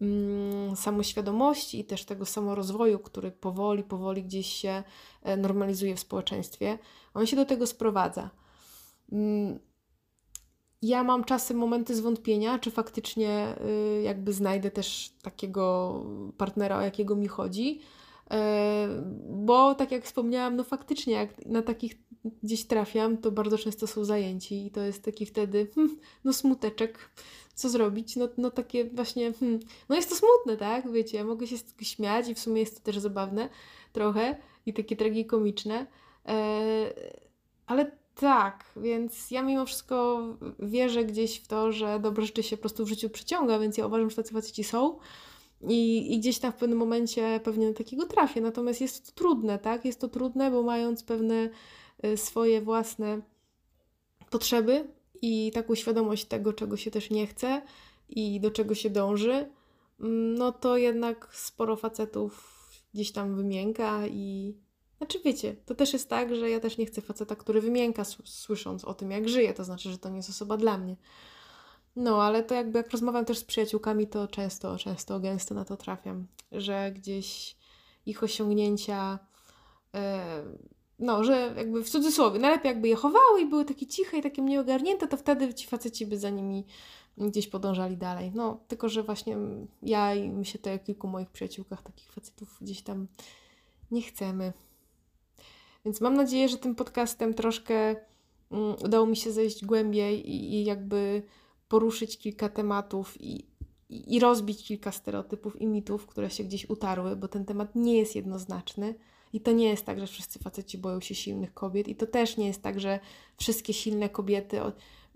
mm, 0.01 0.75
samoświadomości 0.75 1.79
i 1.79 1.85
też 1.85 2.05
tego 2.05 2.25
samorozwoju, 2.25 2.99
który 2.99 3.31
powoli, 3.31 3.83
powoli 3.83 4.23
gdzieś 4.23 4.47
się 4.47 4.83
e, 5.23 5.37
normalizuje 5.37 5.95
w 5.95 5.99
społeczeństwie, 5.99 6.77
on 7.13 7.25
się 7.25 7.35
do 7.35 7.45
tego 7.45 7.67
sprowadza. 7.67 8.29
Mm, 9.11 9.59
ja 10.81 11.03
mam 11.03 11.23
czasem 11.23 11.57
momenty 11.57 11.95
zwątpienia, 11.95 12.59
czy 12.59 12.71
faktycznie 12.71 13.55
y, 13.99 14.01
jakby 14.01 14.33
znajdę 14.33 14.71
też 14.71 15.13
takiego 15.21 15.95
partnera, 16.37 16.77
o 16.77 16.81
jakiego 16.81 17.15
mi 17.15 17.27
chodzi. 17.27 17.79
E, 18.31 18.87
bo 19.29 19.75
tak 19.75 19.91
jak 19.91 20.05
wspomniałam, 20.05 20.55
no 20.55 20.63
faktycznie, 20.63 21.13
jak 21.13 21.45
na 21.45 21.61
takich 21.61 21.97
gdzieś 22.43 22.67
trafiam, 22.67 23.17
to 23.17 23.31
bardzo 23.31 23.57
często 23.57 23.87
są 23.87 24.05
zajęci 24.05 24.65
i 24.65 24.71
to 24.71 24.81
jest 24.81 25.03
taki 25.03 25.25
wtedy, 25.25 25.67
hmm, 25.75 25.97
no 26.23 26.33
smuteczek, 26.33 27.09
co 27.53 27.69
zrobić? 27.69 28.15
No, 28.15 28.27
no 28.37 28.51
takie 28.51 28.85
właśnie, 28.85 29.33
hmm, 29.33 29.59
no 29.89 29.95
jest 29.95 30.09
to 30.09 30.15
smutne, 30.15 30.57
tak? 30.57 30.91
Wiecie, 30.91 31.23
mogę 31.23 31.47
się 31.47 31.55
śmiać 31.81 32.29
i 32.29 32.35
w 32.35 32.39
sumie 32.39 32.59
jest 32.59 32.77
to 32.77 32.83
też 32.83 32.97
zabawne 32.97 33.49
trochę 33.93 34.35
i 34.65 34.73
takie 34.73 34.95
tragikomiczne, 34.95 35.87
e, 36.25 36.93
ale 37.65 37.91
tak, 38.15 38.65
więc 38.75 39.31
ja 39.31 39.41
mimo 39.41 39.65
wszystko 39.65 40.23
wierzę 40.59 41.05
gdzieś 41.05 41.39
w 41.39 41.47
to, 41.47 41.71
że 41.71 41.99
dobre 41.99 42.25
rzeczy 42.25 42.43
się 42.43 42.57
po 42.57 42.61
prostu 42.61 42.85
w 42.85 42.89
życiu 42.89 43.09
przyciąga, 43.09 43.59
więc 43.59 43.77
ja 43.77 43.87
uważam, 43.87 44.09
że 44.09 44.15
tacy 44.15 44.33
faceci 44.33 44.63
są. 44.63 44.99
I, 45.61 46.13
I 46.13 46.19
gdzieś 46.19 46.39
tam 46.39 46.51
w 46.51 46.55
pewnym 46.55 46.77
momencie 46.77 47.39
pewnie 47.43 47.73
takiego 47.73 48.05
trafię. 48.05 48.41
Natomiast 48.41 48.81
jest 48.81 49.05
to 49.05 49.11
trudne, 49.11 49.59
tak? 49.59 49.85
Jest 49.85 50.01
to 50.01 50.07
trudne, 50.07 50.51
bo 50.51 50.63
mając 50.63 51.03
pewne 51.03 51.49
y, 52.05 52.17
swoje 52.17 52.61
własne 52.61 53.21
potrzeby 54.29 54.87
i 55.21 55.51
taką 55.53 55.75
świadomość 55.75 56.25
tego, 56.25 56.53
czego 56.53 56.77
się 56.77 56.91
też 56.91 57.09
nie 57.09 57.27
chce 57.27 57.61
i 58.09 58.39
do 58.39 58.51
czego 58.51 58.75
się 58.75 58.89
dąży, 58.89 59.49
mm, 59.99 60.33
no 60.33 60.51
to 60.51 60.77
jednak 60.77 61.29
sporo 61.33 61.75
facetów 61.75 62.57
gdzieś 62.93 63.11
tam 63.11 63.35
wymięka 63.35 64.07
i 64.07 64.55
znaczy 64.97 65.19
wiecie, 65.25 65.55
to 65.65 65.75
też 65.75 65.93
jest 65.93 66.09
tak, 66.09 66.35
że 66.35 66.49
ja 66.49 66.59
też 66.59 66.77
nie 66.77 66.85
chcę 66.85 67.01
faceta, 67.01 67.35
który 67.35 67.61
wymięka 67.61 68.03
słysząc 68.23 68.85
o 68.85 68.93
tym, 68.93 69.11
jak 69.11 69.29
żyje, 69.29 69.53
to 69.53 69.63
znaczy, 69.63 69.91
że 69.91 69.97
to 69.97 70.09
nie 70.09 70.17
jest 70.17 70.29
osoba 70.29 70.57
dla 70.57 70.77
mnie. 70.77 70.95
No, 71.97 72.23
ale 72.23 72.43
to 72.43 72.55
jakby 72.55 72.77
jak 72.77 72.91
rozmawiam 72.91 73.25
też 73.25 73.37
z 73.37 73.43
przyjaciółkami, 73.43 74.07
to 74.07 74.27
często, 74.27 74.77
często, 74.77 75.19
gęsto 75.19 75.55
na 75.55 75.65
to 75.65 75.77
trafiam, 75.77 76.27
że 76.51 76.91
gdzieś 76.91 77.57
ich 78.05 78.23
osiągnięcia, 78.23 79.19
e, 79.95 80.43
no, 80.99 81.23
że 81.23 81.53
jakby 81.57 81.83
w 81.83 81.89
cudzysłowie, 81.89 82.39
najlepiej 82.39 82.69
jakby 82.69 82.87
je 82.87 82.95
chowały 82.95 83.41
i 83.41 83.45
były 83.45 83.65
takie 83.65 83.87
ciche 83.87 84.17
i 84.17 84.21
takie 84.21 84.41
mniej 84.41 84.57
ogarnięte, 84.57 85.07
to 85.07 85.17
wtedy 85.17 85.53
ci 85.53 85.67
faceci 85.67 86.05
by 86.05 86.19
za 86.19 86.29
nimi 86.29 86.65
gdzieś 87.17 87.47
podążali 87.47 87.97
dalej. 87.97 88.31
No, 88.35 88.59
tylko 88.67 88.89
że 88.89 89.03
właśnie 89.03 89.37
ja 89.83 90.15
i 90.15 90.29
myślę 90.29 90.59
to 90.59 90.69
jak 90.69 90.83
kilku 90.83 91.07
moich 91.07 91.29
przyjaciółkach 91.29 91.81
takich 91.81 92.11
facetów 92.11 92.57
gdzieś 92.61 92.81
tam 92.81 93.07
nie 93.91 94.01
chcemy. 94.01 94.53
Więc 95.85 96.01
mam 96.01 96.13
nadzieję, 96.13 96.49
że 96.49 96.57
tym 96.57 96.75
podcastem 96.75 97.33
troszkę 97.33 97.95
um, 98.49 98.75
udało 98.85 99.05
mi 99.05 99.15
się 99.15 99.31
zejść 99.31 99.65
głębiej 99.65 100.29
i, 100.29 100.53
i 100.53 100.65
jakby 100.65 101.23
poruszyć 101.67 102.17
kilka 102.17 102.49
tematów 102.49 103.21
i, 103.21 103.45
i, 103.89 104.19
rozbić 104.19 104.63
kilka 104.63 104.91
stereotypów 104.91 105.61
i 105.61 105.67
mitów, 105.67 106.07
które 106.07 106.29
się 106.29 106.43
gdzieś 106.43 106.69
utarły, 106.69 107.15
bo 107.15 107.27
ten 107.27 107.45
temat 107.45 107.75
nie 107.75 107.97
jest 107.97 108.15
jednoznaczny. 108.15 108.95
I 109.33 109.41
to 109.41 109.51
nie 109.51 109.69
jest 109.69 109.85
tak, 109.85 109.99
że 109.99 110.07
wszyscy 110.07 110.39
faceci 110.39 110.77
boją 110.77 111.01
się 111.01 111.15
silnych 111.15 111.53
kobiet, 111.53 111.87
i 111.87 111.95
to 111.95 112.07
też 112.07 112.37
nie 112.37 112.47
jest 112.47 112.61
tak, 112.61 112.79
że 112.79 112.99
wszystkie 113.37 113.73
silne 113.73 114.09
kobiety 114.09 114.59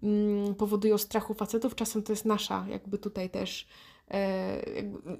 mm, 0.03 0.55
powodują 0.55 0.97
strachu 0.97 1.33
facetów. 1.33 1.75
Czasem 1.75 2.03
to 2.03 2.11
jest 2.11 2.25
nasza, 2.25 2.65
jakby 2.69 2.97
tutaj 2.97 3.29
też 3.29 3.67
e, 4.11 4.61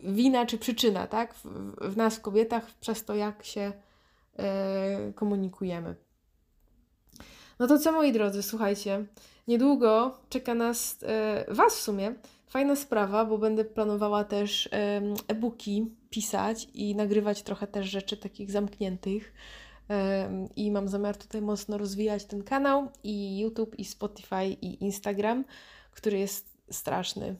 wina 0.04 0.46
czy 0.46 0.58
przyczyna, 0.58 1.08
tak? 1.08 1.34
W, 1.36 1.46
w, 1.82 1.98
nas, 1.98 2.20
kobietach, 2.20 2.72
przez 2.80 3.06
to, 3.06 3.16
jak 3.16 3.44
się 3.44 3.74
e, 4.38 5.14
komunikujemy. 5.16 5.96
No 7.60 7.68
to 7.68 7.80
co, 7.80 7.92
moi 7.92 8.12
drodzy, 8.12 8.44
słuchajcie. 8.44 9.06
Niedługo 9.48 10.18
czeka 10.30 10.54
nas, 10.54 10.98
e, 11.04 11.46
Was 11.48 11.76
w 11.76 11.82
sumie, 11.82 12.16
fajna 12.48 12.76
sprawa, 12.76 13.26
bo 13.26 13.38
będę 13.38 13.66
planowała 13.66 14.24
też 14.24 14.70
e-booki 15.28 15.86
pisać 16.10 16.68
i 16.74 16.96
nagrywać 16.96 17.44
trochę 17.44 17.68
też 17.68 17.90
rzeczy 17.90 18.18
takich 18.18 18.52
zamkniętych. 18.52 19.34
I 20.56 20.72
mam 20.72 20.88
zamiar 20.88 21.18
tutaj 21.18 21.42
mocno 21.42 21.78
rozwijać 21.78 22.26
ten 22.26 22.44
kanał 22.44 22.88
i 23.04 23.40
YouTube, 23.40 23.80
i 23.80 23.86
Spotify, 23.86 24.46
i 24.46 24.84
Instagram, 24.84 25.46
który 25.92 26.20
jest 26.20 26.58
straszny, 26.72 27.36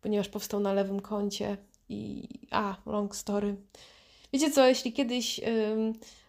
ponieważ 0.00 0.28
powstał 0.28 0.60
na 0.60 0.72
lewym 0.72 1.00
koncie 1.00 1.56
i 1.88 2.28
a, 2.50 2.76
long 2.86 3.16
story. 3.16 3.56
Wiecie 4.32 4.50
co, 4.50 4.66
jeśli 4.66 4.92
kiedyś 4.92 5.40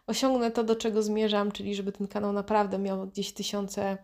osiągnę 0.07 0.51
to, 0.51 0.63
do 0.63 0.76
czego 0.76 1.03
zmierzam, 1.03 1.51
czyli 1.51 1.76
żeby 1.76 1.91
ten 1.91 2.07
kanał 2.07 2.34
naprawdę 2.34 2.80
miał 2.80 3.07
gdzieś 3.07 3.34
tysiące 3.34 3.97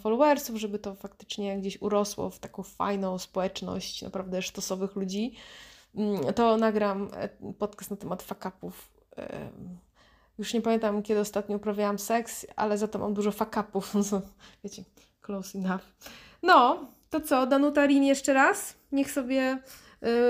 followersów, 0.00 0.56
żeby 0.56 0.78
to 0.78 0.94
faktycznie 0.94 1.58
gdzieś 1.58 1.82
urosło 1.82 2.30
w 2.30 2.38
taką 2.38 2.62
fajną 2.62 3.18
społeczność 3.18 4.02
naprawdę 4.02 4.42
sztosowych 4.42 4.96
ludzi, 4.96 5.34
mm, 5.94 6.34
to 6.34 6.56
nagram 6.56 7.10
e, 7.12 7.28
podcast 7.58 7.90
na 7.90 7.96
temat 7.96 8.22
fakapów. 8.22 8.94
Już 10.38 10.54
nie 10.54 10.62
pamiętam, 10.62 11.02
kiedy 11.02 11.20
ostatnio 11.20 11.56
uprawiałam 11.56 11.98
seks, 11.98 12.46
ale 12.56 12.78
za 12.78 12.88
to 12.88 12.98
mam 12.98 13.14
dużo 13.14 13.32
fakapów. 13.32 13.92
Wiecie, 14.64 14.84
close 15.20 15.58
enough. 15.58 15.82
No, 16.42 16.86
to 17.10 17.20
co, 17.20 17.46
Danuta 17.46 17.86
Rin 17.86 18.04
jeszcze 18.04 18.32
raz? 18.32 18.76
Niech 18.92 19.10
sobie 19.10 19.58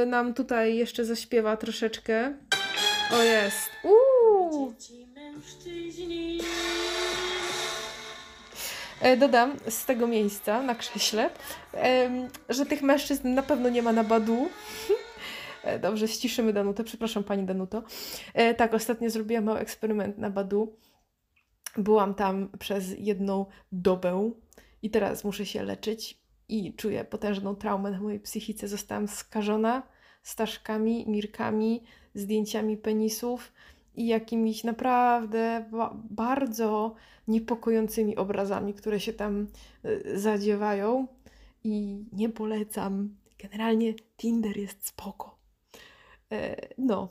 y, 0.03 0.07
nam 0.07 0.35
tutaj 0.35 0.77
jeszcze 0.77 1.05
zaśpiewa 1.05 1.57
troszeczkę. 1.57 2.35
O, 3.13 3.23
jest. 3.23 3.71
Uuu! 3.85 4.73
Dzieci, 4.73 5.07
mężczyźni. 5.07 6.39
E, 9.05 9.17
dodam 9.17 9.57
z 9.69 9.85
tego 9.85 10.07
miejsca 10.07 10.63
na 10.63 10.75
krześle, 10.75 11.31
że 12.49 12.67
tych 12.67 12.83
mężczyzn 12.83 13.35
na 13.35 13.43
pewno 13.43 13.69
nie 13.69 13.83
ma 13.83 13.93
na 13.93 14.05
Badu. 14.05 14.49
E, 15.65 15.79
dobrze, 15.79 16.09
ściszymy 16.09 16.53
Danutę. 16.53 16.85
Przepraszam 16.85 17.25
Pani 17.25 17.45
Danuto. 17.45 17.83
E, 18.35 18.55
tak, 18.55 18.75
ostatnio 18.75 19.11
zrobiłam 19.11 19.45
mały 19.45 19.59
eksperyment 19.59 20.19
na 20.19 20.31
Badu. 20.31 20.77
Byłam 21.77 22.15
tam 22.15 22.49
przez 22.59 22.95
jedną 22.99 23.47
dobę 23.73 24.31
i 24.83 24.91
teraz 24.91 25.25
muszę 25.25 25.47
się 25.47 25.63
leczyć 25.63 26.19
i 26.49 26.75
czuję 26.75 27.05
potężną 27.05 27.57
traumę 27.57 27.91
na 27.91 28.01
mojej 28.01 28.21
psychice. 28.21 28.69
Zostałam 28.69 29.09
skażona 29.09 29.83
staszkami, 30.23 31.05
mirkami, 31.09 31.83
zdjęciami 32.15 32.77
penisów 32.77 33.53
i 33.95 34.07
jakimiś 34.07 34.65
naprawdę 34.65 35.65
ba 35.71 35.95
bardzo 36.11 36.95
niepokojącymi 37.29 38.17
obrazami, 38.17 38.75
które 38.75 39.01
się 39.01 39.13
tam 39.13 39.47
y, 39.85 40.21
zadziewają. 40.21 41.07
I 41.65 42.05
nie 42.13 42.29
polecam. 42.29 43.17
Generalnie 43.39 43.95
Tinder 44.17 44.57
jest 44.57 44.87
spoko. 44.87 45.39
E, 46.33 46.57
no. 46.79 47.09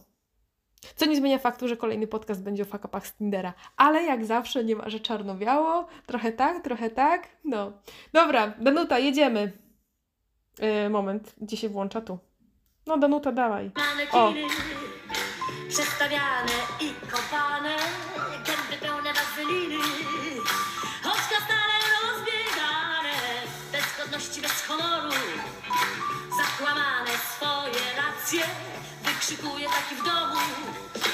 Co 0.95 1.05
nie 1.05 1.15
zmienia 1.15 1.37
faktu, 1.39 1.67
że 1.67 1.77
kolejny 1.77 2.07
podcast 2.07 2.43
będzie 2.43 2.63
o 2.63 2.65
fakapach 2.65 3.07
z 3.07 3.13
Tindera. 3.13 3.53
Ale 3.77 4.03
jak 4.03 4.25
zawsze 4.25 4.63
nie 4.63 4.75
ma, 4.75 4.89
że 4.89 4.99
czarno-biało. 4.99 5.87
Trochę 6.05 6.31
tak, 6.31 6.63
trochę 6.63 6.89
tak. 6.89 7.27
No. 7.43 7.71
Dobra, 8.13 8.53
Danuta, 8.59 8.99
jedziemy. 8.99 9.51
E, 10.59 10.89
moment, 10.89 11.35
gdzie 11.41 11.57
się 11.57 11.69
włącza 11.69 12.01
tu. 12.01 12.19
No, 12.87 12.97
Danuta, 12.97 13.31
dawaj. 13.31 13.71
O. 14.11 14.33
Przestawiane 15.73 16.57
i 16.79 16.93
kopane, 17.11 17.77
gęby 18.45 18.77
pełne 18.81 19.13
wazeliny. 19.13 19.83
Oczka 21.03 21.37
stale 21.45 21.75
rozbiegane, 22.01 23.17
bez 23.71 23.83
godności, 23.97 24.41
bez 24.41 24.61
honoru. 24.67 25.11
Zakłamane 26.37 27.11
swoje 27.35 27.83
racje, 27.97 28.43
wykrzykuje 29.03 29.67
taki 29.69 29.95
w 29.95 30.03
domu. 30.03 30.41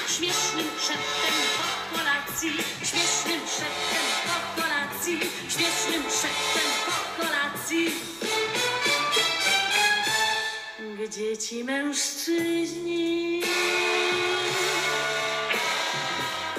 Śmiesznym 0.08 0.66
szeptem 0.86 1.34
po 1.56 1.96
kolacji, 1.96 2.52
śmiesznym 2.84 3.40
szeptem 3.56 4.06
po 4.26 4.62
kolacji, 4.62 5.20
śmiesznym 5.48 6.02
szeptem 6.02 6.70
po 6.86 7.22
kolacji. 7.22 7.94
Gdzie 10.98 11.38
ci 11.38 11.64
mężczyźni? 11.64 13.42